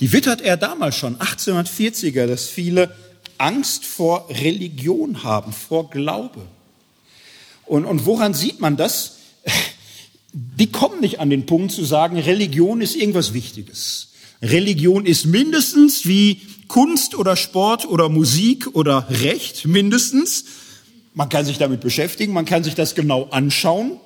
Die 0.00 0.12
wittert 0.12 0.40
er 0.40 0.56
damals 0.56 0.96
schon, 0.96 1.16
1840er, 1.16 2.26
dass 2.26 2.46
viele 2.46 2.92
Angst 3.36 3.84
vor 3.84 4.28
Religion 4.30 5.22
haben, 5.22 5.52
vor 5.52 5.90
Glaube. 5.90 6.40
Und, 7.66 7.84
und 7.84 8.04
woran 8.04 8.34
sieht 8.34 8.60
man 8.60 8.76
das? 8.76 9.18
Die 10.32 10.72
kommen 10.72 11.00
nicht 11.00 11.20
an 11.20 11.30
den 11.30 11.46
Punkt 11.46 11.70
zu 11.70 11.84
sagen, 11.84 12.18
Religion 12.18 12.80
ist 12.80 12.96
irgendwas 12.96 13.32
Wichtiges. 13.32 14.08
Religion 14.42 15.06
ist 15.06 15.26
mindestens 15.26 16.04
wie 16.06 16.40
Kunst 16.68 17.14
oder 17.14 17.36
Sport 17.36 17.86
oder 17.86 18.08
Musik 18.08 18.74
oder 18.74 19.06
Recht, 19.10 19.66
mindestens. 19.66 20.44
Man 21.14 21.28
kann 21.28 21.44
sich 21.44 21.58
damit 21.58 21.80
beschäftigen, 21.80 22.32
man 22.32 22.44
kann 22.44 22.62
sich 22.62 22.74
das 22.74 22.94
genau 22.94 23.24
anschauen, 23.30 23.98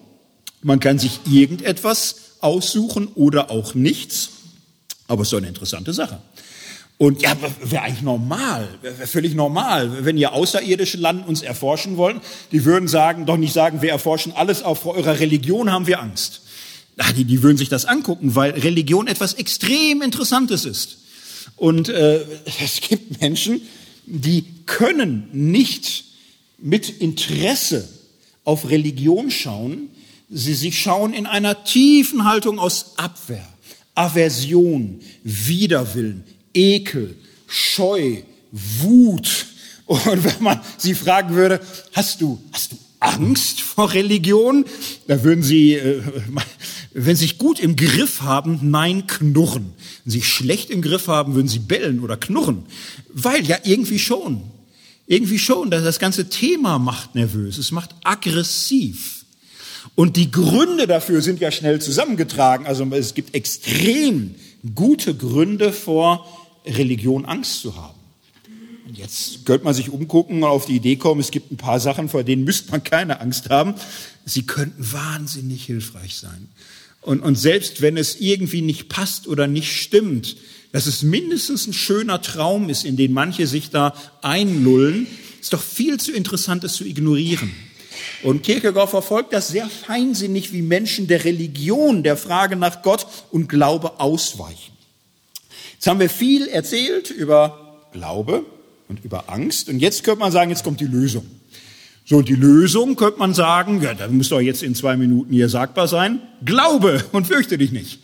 man 0.63 0.81
kann 0.81 0.99
sich 0.99 1.21
irgendetwas 1.31 2.17
aussuchen 2.41 3.09
oder 3.09 3.51
auch 3.51 3.75
nichts. 3.75 4.31
Aber 5.09 5.23
es 5.23 5.29
ist 5.29 5.33
doch 5.33 5.39
eine 5.39 5.49
interessante 5.49 5.93
Sache. 5.93 6.23
Und 6.99 7.21
ja, 7.21 7.37
wäre 7.65 7.83
eigentlich 7.83 8.03
normal, 8.03 8.69
wäre 8.81 8.95
völlig 9.09 9.35
normal, 9.35 10.05
wenn 10.05 10.17
ihr 10.17 10.33
außerirdische 10.33 10.99
Land 10.99 11.27
uns 11.27 11.43
erforschen 11.43 11.97
wollen, 11.97 12.21
die 12.53 12.65
würden 12.65 12.87
sagen, 12.87 13.27
doch 13.27 13.37
nicht 13.37 13.53
sagen, 13.53 13.83
wir 13.83 13.91
erforschen 13.91 14.33
alles, 14.33 14.63
auf 14.63 14.87
eurer 14.87 15.19
Religion 15.19 15.73
haben 15.73 15.89
wir 15.89 16.01
Angst. 16.01 16.43
Ach, 16.99 17.11
die, 17.11 17.25
die 17.25 17.43
würden 17.43 17.57
sich 17.57 17.69
das 17.69 17.87
angucken, 17.87 18.37
weil 18.37 18.53
Religion 18.53 19.09
etwas 19.09 19.35
extrem 19.35 20.01
Interessantes 20.01 20.65
ist. 20.65 20.99
Und 21.63 21.89
äh, 21.91 22.25
es 22.65 22.81
gibt 22.81 23.21
Menschen, 23.21 23.61
die 24.05 24.45
können 24.67 25.29
nicht 25.33 26.03
mit 26.59 26.89
Interesse 26.89 27.89
auf 28.43 28.69
Religion 28.69 29.31
schauen, 29.31 29.89
sie, 30.29 30.55
sie 30.55 30.73
schauen 30.73 31.15
in 31.15 31.25
einer 31.25 31.63
tiefen 31.63 32.25
Haltung 32.25 32.59
aus 32.59 32.99
Abwehr, 32.99 33.47
Aversion, 33.95 35.03
Widerwillen, 35.23 36.25
Ekel, 36.53 37.17
Scheu, 37.47 38.23
Wut. 38.51 39.47
Und 39.87 40.03
wenn 40.25 40.43
man 40.43 40.61
sie 40.79 40.95
fragen 40.95 41.37
würde, 41.37 41.61
hast 41.93 42.21
du, 42.21 42.43
hast 42.51 42.73
du 42.73 42.77
Angst 43.03 43.61
vor 43.61 43.93
Religion? 43.93 44.65
Da 45.07 45.25
würden 45.25 45.43
sie, 45.43 45.75
äh, 45.75 46.03
wenn 46.95 47.17
sie 47.17 47.23
sich 47.23 47.39
gut 47.39 47.61
im 47.61 47.77
Griff 47.77 48.23
haben, 48.23 48.59
nein, 48.71 49.07
knurren. 49.07 49.73
Wenn 50.05 50.13
sie 50.13 50.19
sich 50.19 50.29
schlecht 50.29 50.71
im 50.71 50.83
Griff 50.83 51.09
haben, 51.09 51.35
würden 51.35 51.49
sie 51.49 51.59
bellen 51.59 52.01
oder 52.01 52.17
knurren. 52.17 52.65
Weil 53.13 53.45
ja 53.47 53.59
irgendwie 53.65 53.99
schon. 53.99 54.43
Irgendwie 55.07 55.39
schon. 55.39 55.71
Das 55.71 55.99
ganze 55.99 56.29
Thema 56.29 56.79
macht 56.79 57.15
nervös. 57.15 57.59
Es 57.59 57.73
macht 57.73 57.91
aggressiv. 58.05 59.25
Und 59.95 60.17
die 60.17 60.31
Gründe 60.31 60.87
dafür 60.87 61.23
sind 61.23 61.41
ja 61.41 61.51
schnell 61.51 61.81
zusammengetragen. 61.81 62.67
Also 62.67 62.87
es 62.93 63.15
gibt 63.15 63.35
extrem 63.35 64.35
gute 64.75 65.15
Gründe 65.15 65.73
vor 65.73 66.27
Religion 66.65 67.25
Angst 67.25 67.61
zu 67.61 67.77
haben. 67.77 68.02
Jetzt 68.95 69.47
könnte 69.47 69.65
man 69.65 69.75
sich 69.75 69.91
umgucken 69.91 70.43
und 70.43 70.49
auf 70.49 70.67
die 70.67 70.77
Idee 70.77 70.97
kommen, 70.97 71.21
es 71.21 71.31
gibt 71.31 71.51
ein 71.51 71.57
paar 71.57 71.81
Sachen, 71.81 72.09
vor 72.09 72.25
denen 72.25 72.45
müsste 72.45 72.71
man 72.71 72.85
keine 72.85 73.21
Angst 73.21 73.49
haben. 73.49 73.75
Sie 74.27 74.43
könnten 74.43 74.93
wahnsinnig 74.93 75.65
hilfreich 75.65 76.17
sein. 76.17 76.49
Und, 77.01 77.21
und 77.21 77.37
selbst 77.37 77.81
wenn 77.81 77.97
es 77.97 78.21
irgendwie 78.21 78.61
nicht 78.61 78.89
passt 78.89 79.27
oder 79.27 79.47
nicht 79.47 79.73
stimmt, 79.73 80.37
dass 80.73 80.87
es 80.87 81.03
mindestens 81.03 81.67
ein 81.67 81.73
schöner 81.73 82.21
Traum 82.21 82.69
ist, 82.69 82.85
in 82.85 82.97
den 82.97 83.13
manche 83.13 83.47
sich 83.47 83.71
da 83.71 83.95
einlullen, 84.21 85.07
ist 85.41 85.53
doch 85.53 85.63
viel 85.63 85.99
zu 85.99 86.13
interessant, 86.13 86.63
es 86.65 86.75
zu 86.75 86.85
ignorieren. 86.85 87.51
Und 88.23 88.43
Kierkegaard 88.43 88.91
verfolgt 88.91 89.33
das 89.33 89.49
sehr 89.49 89.69
feinsinnig, 89.69 90.53
wie 90.53 90.63
Menschen 90.63 91.07
der 91.09 91.25
Religion, 91.25 92.03
der 92.03 92.17
Frage 92.17 92.57
nach 92.57 92.83
Gott 92.83 93.07
und 93.31 93.49
Glaube 93.49 94.01
ausweichen. 94.01 94.73
Jetzt 95.75 95.87
haben 95.87 95.99
wir 95.99 96.11
viel 96.11 96.47
erzählt 96.47 97.11
über 97.11 97.89
Glaube 97.93 98.45
und 98.93 99.05
über 99.05 99.25
Angst. 99.29 99.69
Und 99.69 99.79
jetzt 99.79 100.05
könnte 100.05 100.21
man 100.21 100.33
sagen, 100.33 100.51
jetzt 100.51 100.65
kommt 100.65 100.81
die 100.81 100.87
Lösung. 100.87 101.27
So, 102.05 102.21
die 102.21 102.35
Lösung 102.35 102.97
könnte 102.97 103.19
man 103.19 103.33
sagen, 103.33 103.81
ja, 103.81 103.95
da 103.95 104.09
muss 104.09 104.29
doch 104.29 104.41
jetzt 104.41 104.63
in 104.63 104.75
zwei 104.75 104.97
Minuten 104.97 105.33
hier 105.33 105.49
sagbar 105.49 105.89
sein. 105.89 106.21
Glaube 106.45 107.05
und 107.13 107.27
fürchte 107.27 107.57
dich 107.59 107.73
nicht. 107.73 108.01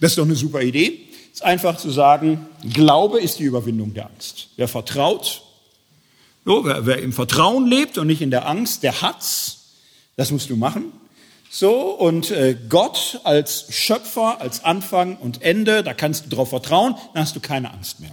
Das 0.00 0.12
ist 0.12 0.18
doch 0.18 0.24
eine 0.24 0.34
super 0.34 0.62
Idee. 0.62 1.00
Es 1.32 1.40
ist 1.40 1.44
einfach 1.44 1.76
zu 1.76 1.90
sagen, 1.90 2.46
Glaube 2.72 3.20
ist 3.20 3.38
die 3.38 3.44
Überwindung 3.44 3.94
der 3.94 4.06
Angst. 4.06 4.48
Wer 4.56 4.68
vertraut, 4.68 5.42
so, 6.44 6.64
wer, 6.64 6.86
wer 6.86 6.98
im 6.98 7.12
Vertrauen 7.12 7.66
lebt 7.66 7.98
und 7.98 8.08
nicht 8.08 8.20
in 8.20 8.32
der 8.32 8.48
Angst, 8.48 8.82
der 8.82 9.00
hat's. 9.00 9.58
Das 10.16 10.32
musst 10.32 10.50
du 10.50 10.56
machen. 10.56 10.92
So, 11.50 11.90
und 11.90 12.30
äh, 12.30 12.56
Gott 12.68 13.20
als 13.24 13.66
Schöpfer, 13.70 14.40
als 14.40 14.64
Anfang 14.64 15.16
und 15.16 15.42
Ende, 15.42 15.84
da 15.84 15.94
kannst 15.94 16.24
du 16.24 16.30
drauf 16.30 16.48
vertrauen, 16.48 16.96
dann 17.14 17.22
hast 17.22 17.36
du 17.36 17.40
keine 17.40 17.72
Angst 17.72 18.00
mehr. 18.00 18.12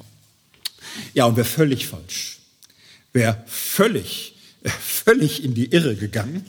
Ja, 1.13 1.25
und 1.25 1.37
wer 1.37 1.45
völlig 1.45 1.87
falsch, 1.87 2.39
wer 3.13 3.43
völlig, 3.47 4.35
äh, 4.63 4.69
völlig 4.69 5.43
in 5.43 5.53
die 5.53 5.71
Irre 5.71 5.95
gegangen, 5.95 6.45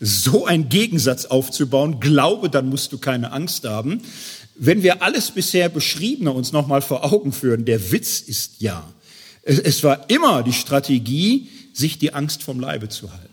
so 0.00 0.46
einen 0.46 0.68
Gegensatz 0.68 1.26
aufzubauen, 1.26 2.00
glaube, 2.00 2.48
dann 2.48 2.68
musst 2.68 2.92
du 2.92 2.98
keine 2.98 3.32
Angst 3.32 3.64
haben. 3.64 4.02
Wenn 4.54 4.82
wir 4.82 5.02
alles 5.02 5.30
bisher 5.30 5.68
Beschriebene 5.68 6.32
uns 6.32 6.52
nochmal 6.52 6.82
vor 6.82 7.04
Augen 7.12 7.32
führen, 7.32 7.64
der 7.64 7.92
Witz 7.92 8.20
ist 8.20 8.60
ja, 8.60 8.90
es 9.42 9.82
war 9.82 10.08
immer 10.08 10.42
die 10.42 10.52
Strategie, 10.52 11.48
sich 11.72 11.98
die 11.98 12.12
Angst 12.12 12.42
vom 12.42 12.60
Leibe 12.60 12.88
zu 12.88 13.10
halten. 13.12 13.28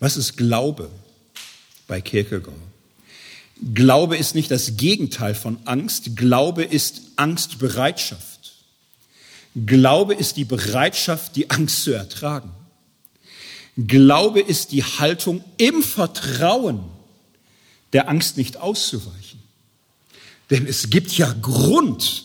Was 0.00 0.16
ist 0.16 0.36
Glaube? 0.36 0.90
bei 1.90 2.00
Kierkegaard. 2.00 2.56
Glaube 3.74 4.16
ist 4.16 4.34
nicht 4.36 4.50
das 4.50 4.76
Gegenteil 4.76 5.34
von 5.34 5.58
Angst. 5.66 6.16
Glaube 6.16 6.62
ist 6.62 7.02
Angstbereitschaft. 7.16 8.29
Glaube 9.54 10.14
ist 10.14 10.36
die 10.36 10.44
Bereitschaft, 10.44 11.36
die 11.36 11.50
Angst 11.50 11.82
zu 11.82 11.92
ertragen. 11.92 12.50
Glaube 13.76 14.40
ist 14.40 14.72
die 14.72 14.84
Haltung 14.84 15.42
im 15.56 15.82
Vertrauen, 15.82 16.80
der 17.92 18.08
Angst 18.08 18.36
nicht 18.36 18.58
auszuweichen. 18.58 19.40
Denn 20.50 20.66
es 20.66 20.90
gibt 20.90 21.12
ja 21.12 21.32
Grund, 21.40 22.24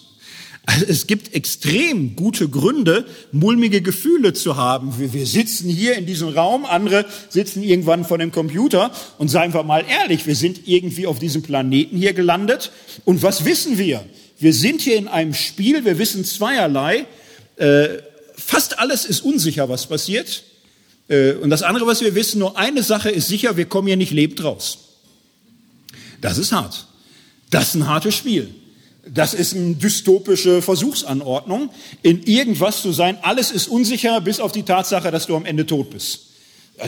also 0.65 0.85
es 0.85 1.05
gibt 1.05 1.33
extrem 1.33 2.15
gute 2.15 2.49
Gründe, 2.49 3.05
mulmige 3.31 3.81
Gefühle 3.81 4.33
zu 4.33 4.55
haben. 4.55 4.97
Wir, 4.97 5.13
wir, 5.13 5.27
sitzen 5.27 5.69
hier 5.69 5.95
in 5.95 6.07
diesem 6.07 6.29
Raum, 6.29 6.65
andere 6.65 7.05
sitzen 7.29 7.61
irgendwann 7.61 8.03
vor 8.03 8.17
dem 8.17 8.31
Computer 8.31 8.91
und 9.19 9.27
seien 9.29 9.53
wir 9.53 9.63
mal 9.63 9.85
ehrlich, 9.87 10.25
wir 10.25 10.35
sind 10.35 10.67
irgendwie 10.67 11.05
auf 11.05 11.19
diesem 11.19 11.43
Planeten 11.43 11.97
hier 11.97 12.13
gelandet. 12.13 12.71
Und 13.03 13.21
was 13.21 13.45
wissen 13.45 13.77
wir? 13.77 14.03
Wir 14.37 14.53
sind 14.53 14.81
hier 14.81 14.97
in 14.97 15.07
einem 15.07 15.33
Spiel, 15.33 15.85
wir 15.85 15.97
wissen 15.97 16.25
zweierlei. 16.25 17.05
Äh, 17.55 17.87
fast 18.35 18.79
alles 18.79 19.05
ist 19.05 19.21
unsicher, 19.21 19.69
was 19.69 19.87
passiert. 19.87 20.43
Äh, 21.07 21.33
und 21.33 21.49
das 21.49 21.63
andere, 21.63 21.87
was 21.87 22.01
wir 22.01 22.15
wissen, 22.15 22.39
nur 22.39 22.57
eine 22.57 22.83
Sache 22.83 23.09
ist 23.09 23.27
sicher, 23.27 23.57
wir 23.57 23.65
kommen 23.65 23.87
hier 23.87 23.97
nicht 23.97 24.11
lebend 24.11 24.43
raus. 24.43 24.79
Das 26.21 26.37
ist 26.37 26.51
hart. 26.51 26.87
Das 27.49 27.69
ist 27.69 27.75
ein 27.75 27.87
hartes 27.87 28.15
Spiel. 28.15 28.53
Das 29.07 29.33
ist 29.33 29.53
eine 29.53 29.75
dystopische 29.75 30.63
Versuchsanordnung, 30.63 31.69
in 32.01 32.23
irgendwas 32.23 32.81
zu 32.81 32.91
sein. 32.91 33.17
Alles 33.21 33.51
ist 33.51 33.67
unsicher, 33.67 34.19
bis 34.19 34.39
auf 34.39 34.51
die 34.51 34.63
Tatsache, 34.63 35.11
dass 35.11 35.27
du 35.27 35.35
am 35.35 35.45
Ende 35.45 35.65
tot 35.65 35.91
bist. 35.91 36.21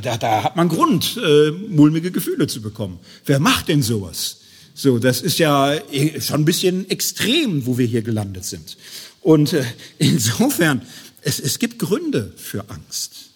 Da, 0.01 0.17
da 0.17 0.43
hat 0.43 0.55
man 0.55 0.67
Grund, 0.67 1.17
äh, 1.23 1.51
mulmige 1.51 2.11
Gefühle 2.11 2.47
zu 2.47 2.61
bekommen. 2.61 2.99
Wer 3.25 3.39
macht 3.39 3.69
denn 3.69 3.83
sowas? 3.83 4.37
So, 4.79 4.99
das 4.99 5.21
ist 5.21 5.39
ja 5.39 5.73
äh, 5.73 6.21
schon 6.21 6.41
ein 6.41 6.45
bisschen 6.45 6.87
extrem, 6.91 7.65
wo 7.65 7.79
wir 7.79 7.87
hier 7.87 8.03
gelandet 8.03 8.45
sind. 8.45 8.77
Und 9.21 9.53
äh, 9.53 9.65
insofern, 9.97 10.83
es, 11.21 11.39
es 11.39 11.57
gibt 11.57 11.79
Gründe 11.79 12.31
für 12.37 12.69
Angst. 12.69 13.31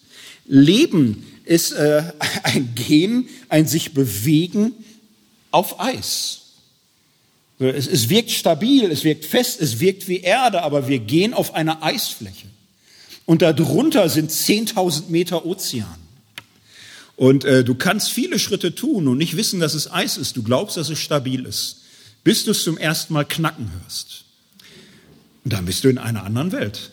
Leben 0.46 1.26
ist 1.44 1.72
äh, 1.72 2.04
ein 2.44 2.76
Gehen, 2.76 3.28
ein 3.48 3.66
sich 3.66 3.92
bewegen 3.92 4.72
auf 5.50 5.80
Eis. 5.80 6.42
Es, 7.58 7.88
es 7.88 8.08
wirkt 8.08 8.30
stabil, 8.30 8.88
es 8.92 9.02
wirkt 9.02 9.24
fest, 9.24 9.60
es 9.60 9.80
wirkt 9.80 10.06
wie 10.06 10.20
Erde, 10.20 10.62
aber 10.62 10.86
wir 10.86 11.00
gehen 11.00 11.34
auf 11.34 11.54
einer 11.54 11.82
Eisfläche. 11.82 12.46
Und 13.26 13.42
darunter 13.42 14.08
sind 14.08 14.30
10.000 14.30 15.08
Meter 15.08 15.44
Ozean. 15.44 16.01
Und 17.16 17.44
äh, 17.44 17.62
du 17.62 17.74
kannst 17.74 18.10
viele 18.10 18.38
Schritte 18.38 18.74
tun 18.74 19.08
und 19.08 19.18
nicht 19.18 19.36
wissen, 19.36 19.60
dass 19.60 19.74
es 19.74 19.90
Eis 19.90 20.16
ist. 20.16 20.36
Du 20.36 20.42
glaubst, 20.42 20.76
dass 20.76 20.88
es 20.88 20.98
stabil 20.98 21.44
ist, 21.44 21.82
bis 22.24 22.44
du 22.44 22.52
es 22.52 22.64
zum 22.64 22.78
ersten 22.78 23.12
Mal 23.12 23.24
knacken 23.24 23.70
hörst. 23.80 24.24
Und 25.44 25.52
dann 25.52 25.64
bist 25.64 25.84
du 25.84 25.88
in 25.88 25.98
einer 25.98 26.24
anderen 26.24 26.52
Welt. 26.52 26.90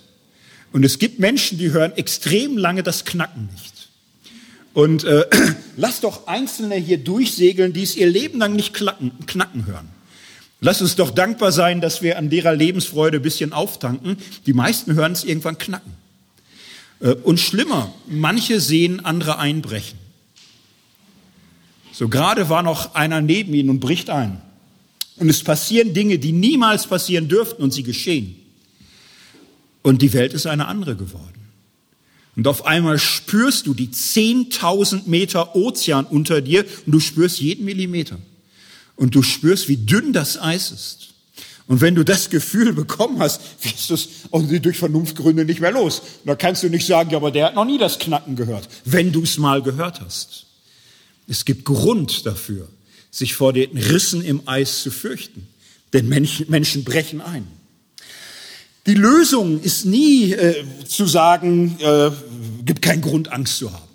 Und 0.72 0.84
es 0.84 0.99
gibt 0.99 1.20
Menschen, 1.20 1.57
die 1.57 1.72
hören 1.72 1.93
extrem 1.95 2.57
lange 2.57 2.84
das 2.84 3.05
Knacken 3.05 3.49
nicht. 3.53 3.89
Und 4.74 5.04
äh, 5.04 5.25
lass 5.78 6.01
doch 6.01 6.28
Einzelne 6.28 6.75
hier 6.75 6.97
durchsegeln, 6.97 7.74
die 7.74 7.83
es 7.83 7.96
ihr 7.96 8.08
Leben 8.08 8.39
lang 8.39 8.55
nicht 8.55 8.74
klacken, 8.74 9.12
knacken 9.25 9.66
hören. 9.66 9.89
Lass 10.62 10.82
uns 10.82 10.96
doch 10.96 11.12
dankbar 11.12 11.51
sein, 11.51 11.79
dass 11.79 12.01
wir 12.01 12.17
an 12.17 12.29
derer 12.29 12.54
Lebensfreude 12.54 13.17
ein 13.17 13.24
bisschen 13.24 13.54
auftanken. 13.54 14.17
Die 14.46 14.54
meisten 14.54 14.93
hören 14.93 15.13
es 15.13 15.24
irgendwann 15.24 15.58
knacken. 15.58 15.93
Äh, 17.00 17.13
und 17.13 17.39
schlimmer, 17.39 17.93
manche 18.08 18.59
sehen 18.59 19.04
andere 19.04 19.39
einbrechen. 19.39 19.97
So 22.00 22.08
gerade 22.08 22.47
war 22.47 22.63
noch 22.63 22.96
einer 22.96 23.20
neben 23.20 23.54
ihnen 23.54 23.70
und 23.70 23.82
bricht 23.82 24.09
ein. 24.09 24.39
Und 25.17 25.28
es 25.28 25.43
passieren 25.43 25.93
Dinge, 25.93 26.17
die 26.17 26.32
niemals 26.32 26.88
passieren 26.88 27.28
dürften 27.28 27.62
und 27.62 27.74
sie 27.74 27.84
geschehen. 27.84 28.38
Und 29.82 30.01
die 30.01 30.13
Welt 30.13 30.32
ist 30.32 30.47
eine 30.47 30.67
andere 30.67 30.96
geworden. 30.96 31.42
Und 32.38 32.47
auf 32.47 32.66
einmal 32.66 33.00
spürst 33.00 33.67
du 33.67 33.74
die 33.74 33.89
10.000 33.89 35.09
Meter 35.09 35.58
Ozean 35.58 36.05
unter 36.05 36.39
dir 36.39 36.63
und 36.86 36.93
du 36.93 37.01
spürst 37.01 37.42
jeden 37.42 37.66
Millimeter 37.66 38.17
und 38.96 39.13
du 39.13 39.21
spürst, 39.21 39.67
wie 39.67 39.76
dünn 39.76 40.13
das 40.13 40.39
Eis 40.39 40.71
ist. 40.71 41.09
Und 41.67 41.82
wenn 41.82 41.96
du 41.96 42.05
das 42.05 42.30
Gefühl 42.30 42.71
bekommen 42.71 43.20
hast, 43.20 43.42
wirst 43.62 43.89
du 43.89 43.96
es 43.96 44.62
durch 44.62 44.78
Vernunftgründe 44.78 45.43
nicht 45.43 45.59
mehr 45.59 45.74
los. 45.74 46.01
Da 46.24 46.36
kannst 46.36 46.63
du 46.63 46.70
nicht 46.70 46.86
sagen, 46.86 47.09
ja, 47.09 47.17
aber 47.17 47.32
der 47.32 47.47
hat 47.47 47.55
noch 47.55 47.66
nie 47.66 47.78
das 47.78 48.00
Knacken 48.00 48.38
gehört, 48.38 48.70
wenn 48.86 49.12
du 49.12 49.24
es 49.24 49.38
mal 49.38 49.62
gehört 49.62 50.00
hast. 50.00 50.46
Es 51.30 51.46
gibt 51.46 51.64
Grund 51.64 52.26
dafür, 52.26 52.68
sich 53.12 53.36
vor 53.36 53.54
den 53.54 53.78
Rissen 53.78 54.24
im 54.24 54.47
Eis 54.47 54.82
zu 54.82 54.89
fürchten. 54.89 55.47
Denn 55.93 56.10
Menschen, 56.10 56.84
brechen 56.84 57.22
ein. 57.22 57.47
Die 58.88 58.96
Lösung 58.96 59.62
ist 59.62 59.86
nie 59.86 60.34
äh, 60.34 60.64
zu 60.88 61.06
sagen, 61.06 61.78
äh, 61.80 62.12
gibt 62.66 62.82
keinen 62.82 63.01
Grund, 63.01 63.32
Angst 63.32 63.58
zu 63.58 63.72
haben. 63.72 63.88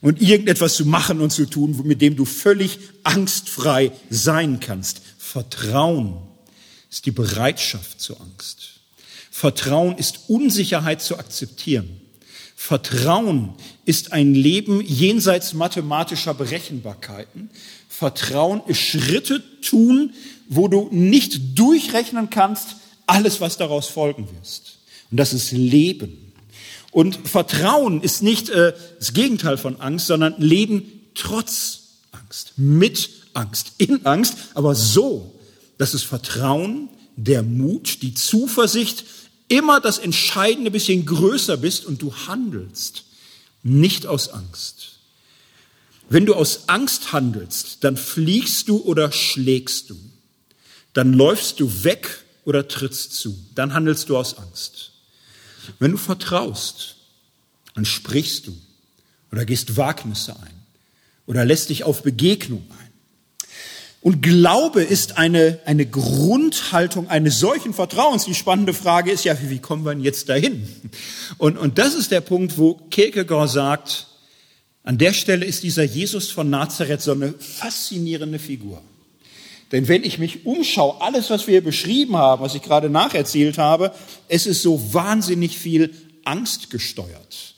Und 0.00 0.20
irgendetwas 0.20 0.74
zu 0.74 0.84
machen 0.84 1.20
und 1.20 1.30
zu 1.30 1.46
tun, 1.46 1.80
mit 1.84 2.02
dem 2.02 2.16
du 2.16 2.24
völlig 2.24 2.78
angstfrei 3.02 3.90
sein 4.10 4.60
kannst. 4.60 5.00
Vertrauen 5.18 6.18
ist 6.90 7.06
die 7.06 7.10
Bereitschaft 7.10 8.00
zur 8.00 8.20
Angst. 8.20 8.80
Vertrauen 9.30 9.96
ist 9.96 10.28
Unsicherheit 10.28 11.00
zu 11.00 11.18
akzeptieren. 11.18 11.97
Vertrauen 12.60 13.54
ist 13.84 14.12
ein 14.12 14.34
Leben 14.34 14.80
jenseits 14.80 15.54
mathematischer 15.54 16.34
Berechenbarkeiten. 16.34 17.50
Vertrauen 17.88 18.62
ist 18.66 18.80
Schritte 18.80 19.44
tun, 19.60 20.12
wo 20.48 20.66
du 20.66 20.88
nicht 20.90 21.56
durchrechnen 21.56 22.30
kannst, 22.30 22.74
alles, 23.06 23.40
was 23.40 23.58
daraus 23.58 23.86
folgen 23.86 24.28
wirst. 24.36 24.78
Und 25.12 25.18
das 25.18 25.32
ist 25.32 25.52
Leben. 25.52 26.32
Und 26.90 27.28
Vertrauen 27.28 28.02
ist 28.02 28.24
nicht 28.24 28.48
äh, 28.48 28.74
das 28.98 29.12
Gegenteil 29.12 29.56
von 29.56 29.80
Angst, 29.80 30.08
sondern 30.08 30.34
Leben 30.38 31.10
trotz 31.14 31.82
Angst, 32.10 32.54
mit 32.56 33.08
Angst, 33.34 33.74
in 33.78 34.04
Angst, 34.04 34.34
aber 34.54 34.74
so, 34.74 35.32
dass 35.78 35.94
es 35.94 36.02
Vertrauen, 36.02 36.88
der 37.14 37.44
Mut, 37.44 38.02
die 38.02 38.14
Zuversicht, 38.14 39.04
immer 39.48 39.80
das 39.80 39.98
entscheidende 39.98 40.70
bisschen 40.70 41.04
größer 41.06 41.56
bist 41.56 41.84
und 41.86 42.02
du 42.02 42.14
handelst, 42.26 43.04
nicht 43.62 44.06
aus 44.06 44.28
Angst. 44.28 44.98
Wenn 46.10 46.26
du 46.26 46.34
aus 46.34 46.68
Angst 46.68 47.12
handelst, 47.12 47.84
dann 47.84 47.96
fliegst 47.96 48.68
du 48.68 48.78
oder 48.78 49.12
schlägst 49.12 49.90
du. 49.90 49.96
Dann 50.94 51.12
läufst 51.12 51.60
du 51.60 51.84
weg 51.84 52.24
oder 52.44 52.66
trittst 52.66 53.12
zu. 53.12 53.38
Dann 53.54 53.74
handelst 53.74 54.08
du 54.08 54.16
aus 54.16 54.38
Angst. 54.38 54.92
Wenn 55.78 55.92
du 55.92 55.98
vertraust, 55.98 56.96
dann 57.74 57.84
sprichst 57.84 58.46
du 58.46 58.56
oder 59.30 59.44
gehst 59.44 59.76
Wagnisse 59.76 60.34
ein 60.40 60.62
oder 61.26 61.44
lässt 61.44 61.68
dich 61.68 61.84
auf 61.84 62.02
Begegnung 62.02 62.66
ein. 62.70 62.87
Und 64.00 64.22
Glaube 64.22 64.82
ist 64.82 65.18
eine, 65.18 65.58
eine 65.64 65.84
Grundhaltung 65.84 67.08
eines 67.08 67.40
solchen 67.40 67.74
Vertrauens. 67.74 68.24
Die 68.24 68.34
spannende 68.34 68.72
Frage 68.72 69.10
ist 69.10 69.24
ja, 69.24 69.36
wie 69.42 69.58
kommen 69.58 69.84
wir 69.84 69.92
denn 69.92 70.04
jetzt 70.04 70.28
dahin? 70.28 70.68
Und, 71.36 71.58
und 71.58 71.78
das 71.78 71.94
ist 71.94 72.12
der 72.12 72.20
Punkt, 72.20 72.58
wo 72.58 72.74
Kierkegaard 72.90 73.50
sagt, 73.50 74.06
an 74.84 74.98
der 74.98 75.12
Stelle 75.12 75.44
ist 75.44 75.64
dieser 75.64 75.82
Jesus 75.82 76.30
von 76.30 76.48
Nazareth 76.48 77.02
so 77.02 77.12
eine 77.12 77.34
faszinierende 77.34 78.38
Figur. 78.38 78.80
Denn 79.72 79.86
wenn 79.88 80.04
ich 80.04 80.18
mich 80.18 80.46
umschaue, 80.46 81.00
alles, 81.02 81.28
was 81.28 81.46
wir 81.46 81.62
beschrieben 81.62 82.16
haben, 82.16 82.42
was 82.42 82.54
ich 82.54 82.62
gerade 82.62 82.88
nacherzählt 82.88 83.58
habe, 83.58 83.92
es 84.28 84.46
ist 84.46 84.62
so 84.62 84.94
wahnsinnig 84.94 85.58
viel 85.58 85.94
Angst 86.24 86.70
gesteuert. 86.70 87.54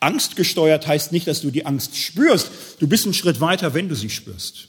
Angst 0.00 0.36
gesteuert 0.36 0.86
heißt 0.86 1.12
nicht, 1.12 1.26
dass 1.26 1.40
du 1.40 1.50
die 1.50 1.64
Angst 1.64 1.96
spürst. 1.96 2.50
Du 2.80 2.86
bist 2.86 3.04
einen 3.04 3.14
Schritt 3.14 3.40
weiter, 3.40 3.72
wenn 3.72 3.88
du 3.88 3.94
sie 3.94 4.10
spürst. 4.10 4.68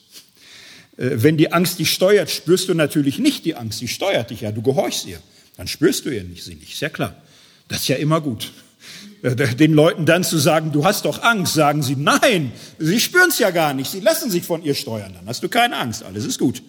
Äh, 0.98 1.12
wenn 1.16 1.38
die 1.38 1.52
Angst 1.52 1.80
dich 1.80 1.92
steuert, 1.92 2.30
spürst 2.30 2.70
du 2.70 2.74
natürlich 2.74 3.20
nicht 3.20 3.46
die 3.46 3.56
Angst. 3.56 3.80
Sie 3.80 3.88
steuert 3.88 4.30
dich 4.30 4.42
ja, 4.42 4.52
du 4.52 4.62
gehorchst 4.62 5.06
ihr. 5.06 5.20
Dann 5.58 5.68
spürst 5.68 6.06
du 6.06 6.10
ihr 6.10 6.24
nicht, 6.24 6.44
sie 6.44 6.56
nicht. 6.56 6.74
Ist 6.74 6.82
ja 6.82 6.90
klar. 6.90 7.16
Das 7.68 7.82
ist 7.82 7.88
ja 7.88 7.96
immer 7.96 8.22
gut. 8.22 8.52
Äh, 9.22 9.56
den 9.56 9.74
Leuten 9.74 10.06
dann 10.06 10.24
zu 10.24 10.38
sagen, 10.38 10.72
du 10.72 10.86
hast 10.86 11.06
doch 11.06 11.24
Angst, 11.24 11.54
sagen 11.54 11.82
sie, 11.82 11.96
nein, 11.96 12.52
sie 12.78 13.00
spüren 13.00 13.30
es 13.30 13.40
ja 13.40 13.52
gar 13.52 13.74
nicht, 13.74 13.90
sie 13.90 14.00
lassen 14.00 14.30
sich 14.30 14.44
von 14.44 14.64
ihr 14.64 14.76
steuern, 14.76 15.14
dann 15.14 15.28
hast 15.28 15.42
du 15.42 15.50
keine 15.50 15.78
Angst, 15.78 16.04
alles 16.04 16.26
ist 16.26 16.38
gut. 16.38 16.62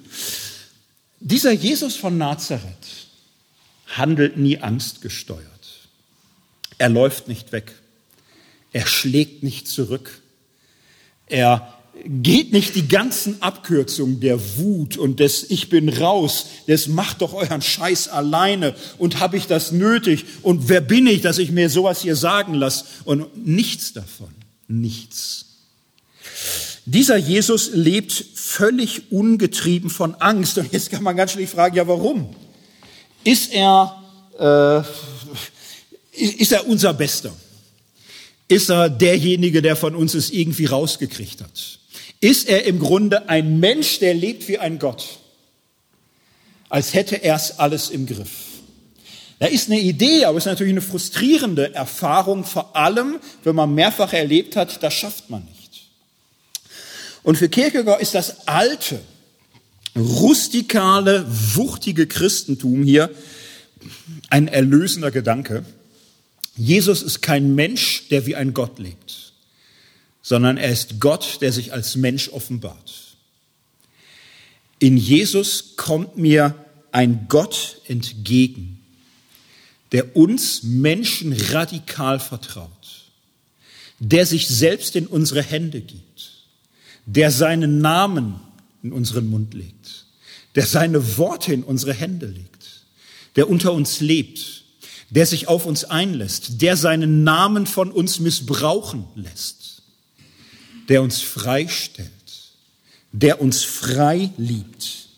Dieser 1.20 1.52
Jesus 1.52 1.96
von 1.96 2.18
Nazareth 2.18 3.06
handelt 3.88 4.36
nie 4.36 4.58
angstgesteuert. 4.58 5.42
Er 6.78 6.88
läuft 6.88 7.28
nicht 7.28 7.52
weg. 7.52 7.72
Er 8.72 8.86
schlägt 8.86 9.42
nicht 9.42 9.68
zurück. 9.68 10.20
Er 11.26 11.75
geht 12.04 12.52
nicht 12.52 12.74
die 12.74 12.88
ganzen 12.88 13.42
Abkürzungen 13.42 14.20
der 14.20 14.38
Wut 14.58 14.96
und 14.96 15.20
des 15.20 15.50
Ich 15.50 15.68
bin 15.68 15.88
raus, 15.88 16.46
des 16.68 16.88
macht 16.88 17.22
doch 17.22 17.32
euren 17.32 17.62
Scheiß 17.62 18.08
alleine 18.08 18.74
und 18.98 19.20
habe 19.20 19.36
ich 19.36 19.46
das 19.46 19.72
nötig 19.72 20.24
und 20.42 20.68
wer 20.68 20.80
bin 20.80 21.06
ich, 21.06 21.22
dass 21.22 21.38
ich 21.38 21.50
mir 21.50 21.70
sowas 21.70 22.02
hier 22.02 22.16
sagen 22.16 22.54
lasse 22.54 22.84
und 23.04 23.46
nichts 23.46 23.92
davon, 23.92 24.28
nichts. 24.68 25.46
Dieser 26.84 27.16
Jesus 27.16 27.70
lebt 27.72 28.12
völlig 28.34 29.10
ungetrieben 29.10 29.90
von 29.90 30.14
Angst 30.16 30.58
und 30.58 30.72
jetzt 30.72 30.90
kann 30.90 31.02
man 31.02 31.16
ganz 31.16 31.32
schlicht 31.32 31.52
fragen, 31.52 31.76
ja 31.76 31.88
warum? 31.88 32.34
Ist 33.24 33.52
er, 33.52 34.02
äh, 34.38 34.82
ist 36.12 36.52
er 36.52 36.68
unser 36.68 36.94
Bester? 36.94 37.32
Ist 38.48 38.70
er 38.70 38.88
derjenige, 38.88 39.62
der 39.62 39.74
von 39.74 39.96
uns 39.96 40.14
es 40.14 40.30
irgendwie 40.30 40.66
rausgekriegt 40.66 41.40
hat? 41.40 41.80
Ist 42.20 42.48
er 42.48 42.64
im 42.64 42.78
Grunde 42.78 43.28
ein 43.28 43.60
Mensch, 43.60 43.98
der 43.98 44.14
lebt 44.14 44.48
wie 44.48 44.58
ein 44.58 44.78
Gott, 44.78 45.18
als 46.68 46.94
hätte 46.94 47.16
er 47.16 47.36
es 47.36 47.58
alles 47.58 47.90
im 47.90 48.06
Griff. 48.06 48.30
Da 49.38 49.46
ist 49.46 49.70
eine 49.70 49.80
Idee, 49.80 50.24
aber 50.24 50.38
es 50.38 50.44
ist 50.44 50.50
natürlich 50.50 50.72
eine 50.72 50.82
frustrierende 50.82 51.74
Erfahrung, 51.74 52.44
vor 52.44 52.74
allem, 52.74 53.20
wenn 53.44 53.54
man 53.54 53.74
mehrfach 53.74 54.14
erlebt 54.14 54.56
hat, 54.56 54.82
das 54.82 54.94
schafft 54.94 55.28
man 55.28 55.44
nicht. 55.44 55.82
Und 57.22 57.36
für 57.36 57.48
Kierkegaard 57.48 58.00
ist 58.00 58.14
das 58.14 58.48
alte, 58.48 59.00
rustikale, 59.94 61.26
wuchtige 61.54 62.06
Christentum 62.06 62.82
hier 62.82 63.10
ein 64.30 64.48
erlösender 64.48 65.10
Gedanke. 65.10 65.64
Jesus 66.56 67.02
ist 67.02 67.20
kein 67.20 67.54
Mensch, 67.54 68.08
der 68.08 68.24
wie 68.24 68.36
ein 68.36 68.54
Gott 68.54 68.78
lebt 68.78 69.25
sondern 70.28 70.56
er 70.56 70.72
ist 70.72 70.98
Gott, 70.98 71.38
der 71.40 71.52
sich 71.52 71.72
als 71.72 71.94
Mensch 71.94 72.30
offenbart. 72.30 73.16
In 74.80 74.96
Jesus 74.96 75.76
kommt 75.76 76.16
mir 76.16 76.52
ein 76.90 77.26
Gott 77.28 77.80
entgegen, 77.86 78.80
der 79.92 80.16
uns 80.16 80.64
Menschen 80.64 81.32
radikal 81.32 82.18
vertraut, 82.18 83.04
der 84.00 84.26
sich 84.26 84.48
selbst 84.48 84.96
in 84.96 85.06
unsere 85.06 85.44
Hände 85.44 85.80
gibt, 85.80 86.32
der 87.04 87.30
seinen 87.30 87.80
Namen 87.80 88.40
in 88.82 88.92
unseren 88.92 89.28
Mund 89.28 89.54
legt, 89.54 90.06
der 90.56 90.66
seine 90.66 91.18
Worte 91.18 91.54
in 91.54 91.62
unsere 91.62 91.94
Hände 91.94 92.26
legt, 92.26 92.82
der 93.36 93.48
unter 93.48 93.72
uns 93.72 94.00
lebt, 94.00 94.64
der 95.08 95.24
sich 95.24 95.46
auf 95.46 95.66
uns 95.66 95.84
einlässt, 95.84 96.62
der 96.62 96.76
seinen 96.76 97.22
Namen 97.22 97.64
von 97.64 97.92
uns 97.92 98.18
missbrauchen 98.18 99.04
lässt 99.14 99.75
der 100.88 101.02
uns 101.02 101.20
freistellt, 101.20 102.10
der 103.12 103.40
uns 103.40 103.62
frei 103.62 104.30
liebt, 104.36 105.08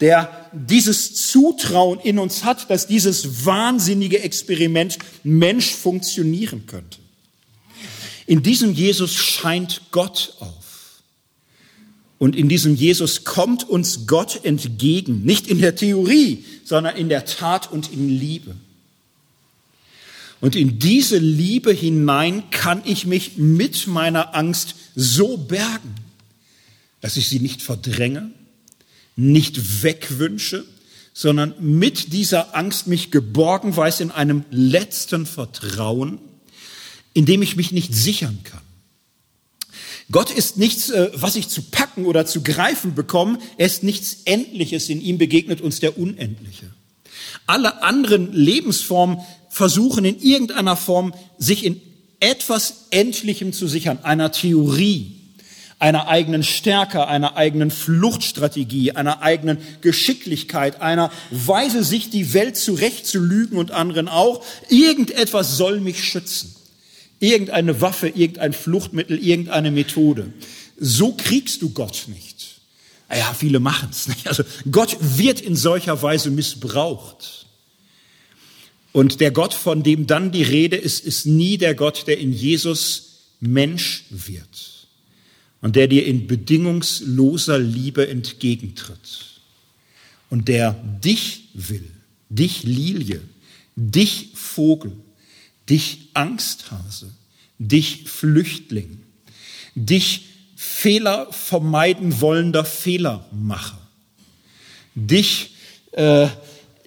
der 0.00 0.50
dieses 0.52 1.28
Zutrauen 1.28 1.98
in 2.00 2.18
uns 2.18 2.44
hat, 2.44 2.70
dass 2.70 2.86
dieses 2.86 3.44
wahnsinnige 3.44 4.20
Experiment 4.20 4.98
Mensch 5.24 5.72
funktionieren 5.72 6.66
könnte. 6.66 6.98
In 8.26 8.42
diesem 8.42 8.74
Jesus 8.74 9.14
scheint 9.14 9.82
Gott 9.90 10.34
auf. 10.40 10.58
Und 12.18 12.34
in 12.36 12.48
diesem 12.48 12.74
Jesus 12.74 13.24
kommt 13.24 13.68
uns 13.68 14.06
Gott 14.06 14.44
entgegen, 14.44 15.24
nicht 15.24 15.46
in 15.46 15.60
der 15.60 15.76
Theorie, 15.76 16.44
sondern 16.64 16.96
in 16.96 17.08
der 17.08 17.24
Tat 17.24 17.70
und 17.70 17.92
in 17.92 18.08
Liebe. 18.08 18.54
Und 20.40 20.54
in 20.54 20.78
diese 20.78 21.18
Liebe 21.18 21.72
hinein 21.72 22.50
kann 22.50 22.82
ich 22.84 23.06
mich 23.06 23.38
mit 23.38 23.86
meiner 23.86 24.36
Angst 24.36 24.74
so 25.00 25.36
bergen, 25.36 25.94
dass 27.00 27.16
ich 27.16 27.28
sie 27.28 27.38
nicht 27.38 27.62
verdränge, 27.62 28.32
nicht 29.14 29.84
wegwünsche, 29.84 30.64
sondern 31.14 31.54
mit 31.60 32.12
dieser 32.12 32.56
Angst 32.56 32.88
mich 32.88 33.12
geborgen 33.12 33.76
weiß 33.76 34.00
in 34.00 34.10
einem 34.10 34.44
letzten 34.50 35.24
Vertrauen, 35.24 36.18
in 37.14 37.26
dem 37.26 37.42
ich 37.42 37.54
mich 37.54 37.70
nicht 37.70 37.94
sichern 37.94 38.40
kann. 38.42 38.60
Gott 40.10 40.32
ist 40.32 40.56
nichts, 40.56 40.90
äh, 40.90 41.10
was 41.14 41.36
ich 41.36 41.48
zu 41.48 41.62
packen 41.62 42.04
oder 42.04 42.26
zu 42.26 42.42
greifen 42.42 42.96
bekomme. 42.96 43.38
Er 43.56 43.66
ist 43.66 43.84
nichts 43.84 44.22
Endliches. 44.24 44.88
In 44.88 45.00
ihm 45.00 45.18
begegnet 45.18 45.60
uns 45.60 45.78
der 45.78 45.96
Unendliche. 45.96 46.72
Alle 47.46 47.82
anderen 47.82 48.32
Lebensformen 48.32 49.18
versuchen 49.48 50.04
in 50.04 50.18
irgendeiner 50.20 50.76
Form, 50.76 51.14
sich 51.38 51.64
in 51.64 51.80
etwas 52.20 52.86
Endlichem 52.90 53.52
zu 53.52 53.68
sichern, 53.68 53.98
einer 54.02 54.32
Theorie, 54.32 55.18
einer 55.78 56.08
eigenen 56.08 56.42
Stärke, 56.42 57.06
einer 57.06 57.36
eigenen 57.36 57.70
Fluchtstrategie, 57.70 58.92
einer 58.92 59.22
eigenen 59.22 59.58
Geschicklichkeit, 59.80 60.80
einer 60.80 61.12
Weise, 61.30 61.84
sich 61.84 62.10
die 62.10 62.34
Welt 62.34 62.56
zurechtzulügen 62.56 63.56
und 63.56 63.70
anderen 63.70 64.08
auch. 64.08 64.44
Irgendetwas 64.68 65.56
soll 65.56 65.80
mich 65.80 66.02
schützen. 66.02 66.54
Irgendeine 67.20 67.80
Waffe, 67.80 68.08
irgendein 68.08 68.52
Fluchtmittel, 68.52 69.18
irgendeine 69.18 69.70
Methode. 69.70 70.32
So 70.78 71.12
kriegst 71.12 71.62
du 71.62 71.70
Gott 71.70 72.04
nicht. 72.08 72.60
Ja, 73.10 73.34
viele 73.34 73.58
machen 73.60 73.88
es 73.90 74.08
nicht. 74.08 74.28
Also 74.28 74.42
Gott 74.70 74.96
wird 75.00 75.40
in 75.40 75.56
solcher 75.56 76.02
Weise 76.02 76.30
missbraucht. 76.30 77.46
Und 78.98 79.20
der 79.20 79.30
Gott, 79.30 79.54
von 79.54 79.84
dem 79.84 80.08
dann 80.08 80.32
die 80.32 80.42
Rede 80.42 80.74
ist, 80.74 81.04
ist 81.04 81.24
nie 81.24 81.56
der 81.56 81.76
Gott, 81.76 82.08
der 82.08 82.18
in 82.18 82.32
Jesus 82.32 83.28
Mensch 83.38 84.02
wird 84.10 84.88
und 85.60 85.76
der 85.76 85.86
dir 85.86 86.04
in 86.04 86.26
bedingungsloser 86.26 87.60
Liebe 87.60 88.08
entgegentritt. 88.08 89.38
Und 90.30 90.48
der 90.48 90.72
dich 90.72 91.44
will, 91.54 91.88
dich 92.28 92.64
Lilie, 92.64 93.20
dich 93.76 94.30
Vogel, 94.34 94.90
dich 95.70 96.08
Angsthase, 96.14 97.14
dich 97.60 98.02
Flüchtling, 98.08 98.98
dich 99.76 100.24
Fehler 100.56 101.32
vermeiden 101.32 102.20
wollender 102.20 102.64
Fehlermacher, 102.64 103.78
dich 104.96 105.52
äh, 105.92 106.26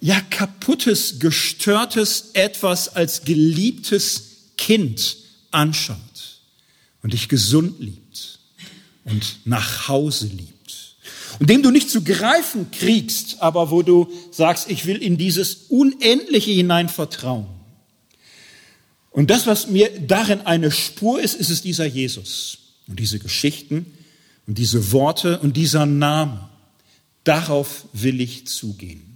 ja 0.01 0.19
kaputtes, 0.19 1.19
gestörtes 1.19 2.31
etwas 2.33 2.89
als 2.95 3.23
geliebtes 3.23 4.23
Kind 4.57 5.17
anschaut 5.51 5.97
und 7.03 7.13
dich 7.13 7.29
gesund 7.29 7.79
liebt 7.79 8.39
und 9.05 9.37
nach 9.45 9.87
Hause 9.87 10.27
liebt. 10.27 10.51
Und 11.39 11.49
dem 11.49 11.63
du 11.63 11.71
nicht 11.71 11.89
zu 11.89 12.03
greifen 12.03 12.71
kriegst, 12.71 13.41
aber 13.41 13.71
wo 13.71 13.83
du 13.83 14.11
sagst, 14.31 14.69
ich 14.69 14.85
will 14.85 14.97
in 14.97 15.17
dieses 15.17 15.55
Unendliche 15.69 16.51
hinein 16.51 16.89
vertrauen. 16.89 17.47
Und 19.11 19.29
das, 19.29 19.47
was 19.47 19.67
mir 19.67 19.89
darin 19.99 20.41
eine 20.41 20.71
Spur 20.71 21.21
ist, 21.21 21.35
ist 21.35 21.49
es 21.49 21.61
dieser 21.61 21.85
Jesus. 21.85 22.57
Und 22.87 22.99
diese 22.99 23.19
Geschichten 23.19 23.85
und 24.47 24.57
diese 24.57 24.91
Worte 24.91 25.39
und 25.39 25.57
dieser 25.57 25.85
Name. 25.85 26.49
Darauf 27.23 27.85
will 27.93 28.19
ich 28.19 28.47
zugehen. 28.47 29.10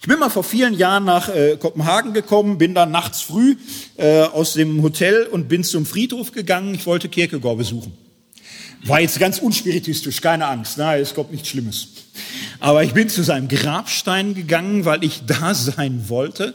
Ich 0.00 0.08
bin 0.08 0.18
mal 0.18 0.30
vor 0.30 0.44
vielen 0.44 0.74
Jahren 0.74 1.04
nach 1.04 1.28
äh, 1.28 1.56
Kopenhagen 1.58 2.14
gekommen, 2.14 2.58
bin 2.58 2.74
dann 2.74 2.90
nachts 2.90 3.20
früh 3.20 3.56
äh, 3.96 4.22
aus 4.22 4.54
dem 4.54 4.82
Hotel 4.82 5.26
und 5.26 5.48
bin 5.48 5.64
zum 5.64 5.86
Friedhof 5.86 6.32
gegangen. 6.32 6.74
Ich 6.74 6.86
wollte 6.86 7.08
Kierkegaard 7.08 7.58
besuchen. 7.58 7.92
War 8.84 9.00
jetzt 9.00 9.18
ganz 9.18 9.38
unspiritistisch, 9.38 10.20
keine 10.20 10.46
Angst, 10.46 10.74
na, 10.78 10.96
es 10.96 11.14
kommt 11.14 11.32
nichts 11.32 11.48
Schlimmes. 11.48 11.88
Aber 12.60 12.84
ich 12.84 12.92
bin 12.92 13.08
zu 13.08 13.22
seinem 13.22 13.48
Grabstein 13.48 14.34
gegangen, 14.34 14.84
weil 14.84 15.04
ich 15.04 15.22
da 15.26 15.54
sein 15.54 16.08
wollte. 16.08 16.54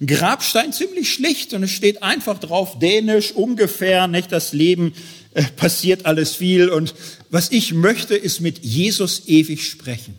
Ein 0.00 0.06
Grabstein 0.06 0.72
ziemlich 0.72 1.12
schlicht 1.12 1.54
und 1.54 1.62
es 1.62 1.70
steht 1.70 2.02
einfach 2.02 2.38
drauf, 2.38 2.78
dänisch 2.78 3.32
ungefähr, 3.32 4.06
nicht 4.08 4.32
das 4.32 4.52
Leben 4.52 4.92
äh, 5.34 5.44
passiert 5.44 6.06
alles 6.06 6.34
viel 6.34 6.68
und 6.68 6.94
was 7.30 7.50
ich 7.50 7.74
möchte, 7.74 8.14
ist 8.14 8.40
mit 8.40 8.64
Jesus 8.64 9.26
ewig 9.26 9.68
sprechen. 9.68 10.14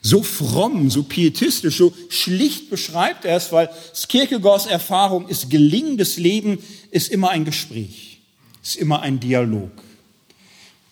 So 0.00 0.22
fromm, 0.22 0.90
so 0.90 1.02
pietistisch, 1.02 1.76
so 1.76 1.92
schlicht 2.08 2.70
beschreibt 2.70 3.24
er 3.24 3.36
es, 3.36 3.52
weil 3.52 3.68
Kierkegaards 4.08 4.66
Erfahrung 4.66 5.28
ist, 5.28 5.50
gelingendes 5.50 6.16
Leben 6.16 6.58
ist 6.90 7.10
immer 7.10 7.30
ein 7.30 7.44
Gespräch, 7.44 8.20
ist 8.62 8.76
immer 8.76 9.02
ein 9.02 9.20
Dialog. 9.20 9.70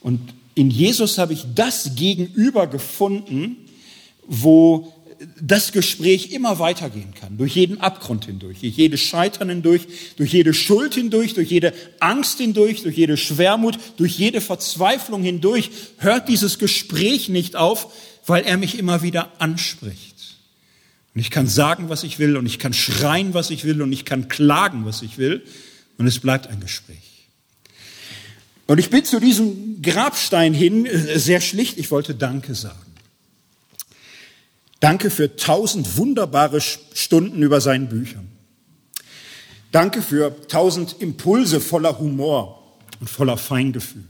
Und 0.01 0.20
in 0.55 0.70
Jesus 0.70 1.19
habe 1.19 1.35
ich 1.35 1.45
das 1.55 1.95
Gegenüber 1.95 2.66
gefunden, 2.66 3.57
wo 4.27 4.93
das 5.41 5.73
Gespräch 5.73 6.33
immer 6.33 6.59
weitergehen 6.59 7.15
kann, 7.19 7.39
durch 7.39 7.55
jeden 7.57 7.81
Abgrund 7.81 8.27
hindurch, 8.27 8.61
durch 8.61 8.77
jedes 8.77 9.01
Scheitern 9.01 9.49
hindurch, 9.49 9.87
durch 10.16 10.33
jede 10.33 10.53
Schuld 10.53 10.95
hindurch, 10.95 11.35
durch 11.35 11.51
jede 11.51 11.73
Angst 12.01 12.39
hindurch, 12.39 12.83
durch 12.83 12.97
jede 12.97 13.16
Schwermut, 13.16 13.78
durch 13.97 14.19
jede 14.19 14.41
Verzweiflung 14.41 15.23
hindurch, 15.23 15.70
hört 15.99 16.28
dieses 16.28 16.59
Gespräch 16.59 17.28
nicht 17.28 17.57
auf, 17.57 17.93
weil 18.27 18.44
er 18.44 18.57
mich 18.57 18.78
immer 18.78 19.03
wieder 19.03 19.31
anspricht. 19.40 20.36
Und 21.15 21.20
ich 21.20 21.31
kann 21.31 21.47
sagen, 21.47 21.89
was 21.89 22.03
ich 22.03 22.19
will, 22.19 22.36
und 22.36 22.44
ich 22.44 22.59
kann 22.59 22.73
schreien, 22.73 23.32
was 23.32 23.51
ich 23.51 23.65
will, 23.65 23.81
und 23.81 23.93
ich 23.93 24.05
kann 24.05 24.28
klagen, 24.28 24.85
was 24.85 25.03
ich 25.03 25.16
will, 25.16 25.43
und 25.97 26.07
es 26.07 26.19
bleibt 26.19 26.48
ein 26.48 26.61
Gespräch. 26.61 27.28
Und 28.66 28.78
ich 28.78 28.90
bin 28.90 29.05
zu 29.05 29.20
diesem 29.20 29.81
Grabstein 29.81 30.53
hin, 30.53 30.86
äh, 30.86 31.19
sehr 31.19 31.40
schlicht, 31.40 31.78
ich 31.78 31.90
wollte 31.90 32.15
Danke 32.15 32.55
sagen. 32.55 32.78
Danke 34.81 35.09
für 35.09 35.36
tausend 35.36 35.97
wunderbare 35.97 36.61
Stunden 36.61 37.43
über 37.43 37.61
seinen 37.61 37.89
Büchern. 37.89 38.28
Danke 39.73 40.03
für 40.03 40.47
tausend 40.48 40.97
Impulse 41.01 41.61
voller 41.61 41.98
Humor 41.98 42.77
und 43.01 43.09
voller 43.09 43.36
Feingefühl. 43.36 44.05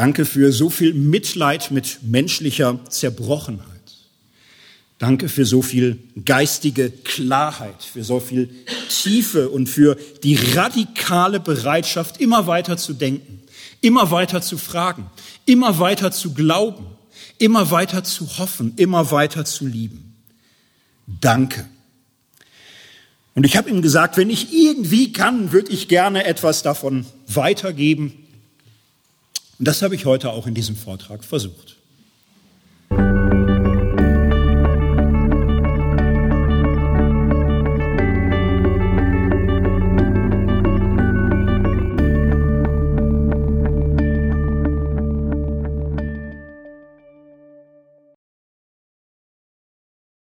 Danke 0.00 0.24
für 0.24 0.50
so 0.50 0.70
viel 0.70 0.94
Mitleid 0.94 1.70
mit 1.70 1.98
menschlicher 2.00 2.80
Zerbrochenheit. 2.88 3.66
Danke 4.96 5.28
für 5.28 5.44
so 5.44 5.60
viel 5.60 5.98
geistige 6.24 6.88
Klarheit, 6.88 7.82
für 7.82 8.02
so 8.02 8.18
viel 8.18 8.48
Tiefe 8.88 9.50
und 9.50 9.68
für 9.68 9.98
die 10.22 10.36
radikale 10.54 11.38
Bereitschaft, 11.38 12.18
immer 12.18 12.46
weiter 12.46 12.78
zu 12.78 12.94
denken, 12.94 13.42
immer 13.82 14.10
weiter 14.10 14.40
zu 14.40 14.56
fragen, 14.56 15.04
immer 15.44 15.78
weiter 15.78 16.10
zu 16.12 16.32
glauben, 16.32 16.86
immer 17.36 17.70
weiter 17.70 18.02
zu 18.02 18.38
hoffen, 18.38 18.72
immer 18.76 19.10
weiter 19.10 19.44
zu 19.44 19.66
lieben. 19.66 20.14
Danke. 21.06 21.68
Und 23.34 23.44
ich 23.44 23.54
habe 23.58 23.68
ihm 23.68 23.82
gesagt, 23.82 24.16
wenn 24.16 24.30
ich 24.30 24.50
irgendwie 24.50 25.12
kann, 25.12 25.52
würde 25.52 25.70
ich 25.70 25.88
gerne 25.88 26.24
etwas 26.24 26.62
davon 26.62 27.04
weitergeben. 27.26 28.14
Und 29.60 29.68
das 29.68 29.82
habe 29.82 29.94
ich 29.94 30.06
heute 30.06 30.30
auch 30.30 30.46
in 30.46 30.54
diesem 30.54 30.74
Vortrag 30.74 31.22
versucht. 31.22 31.76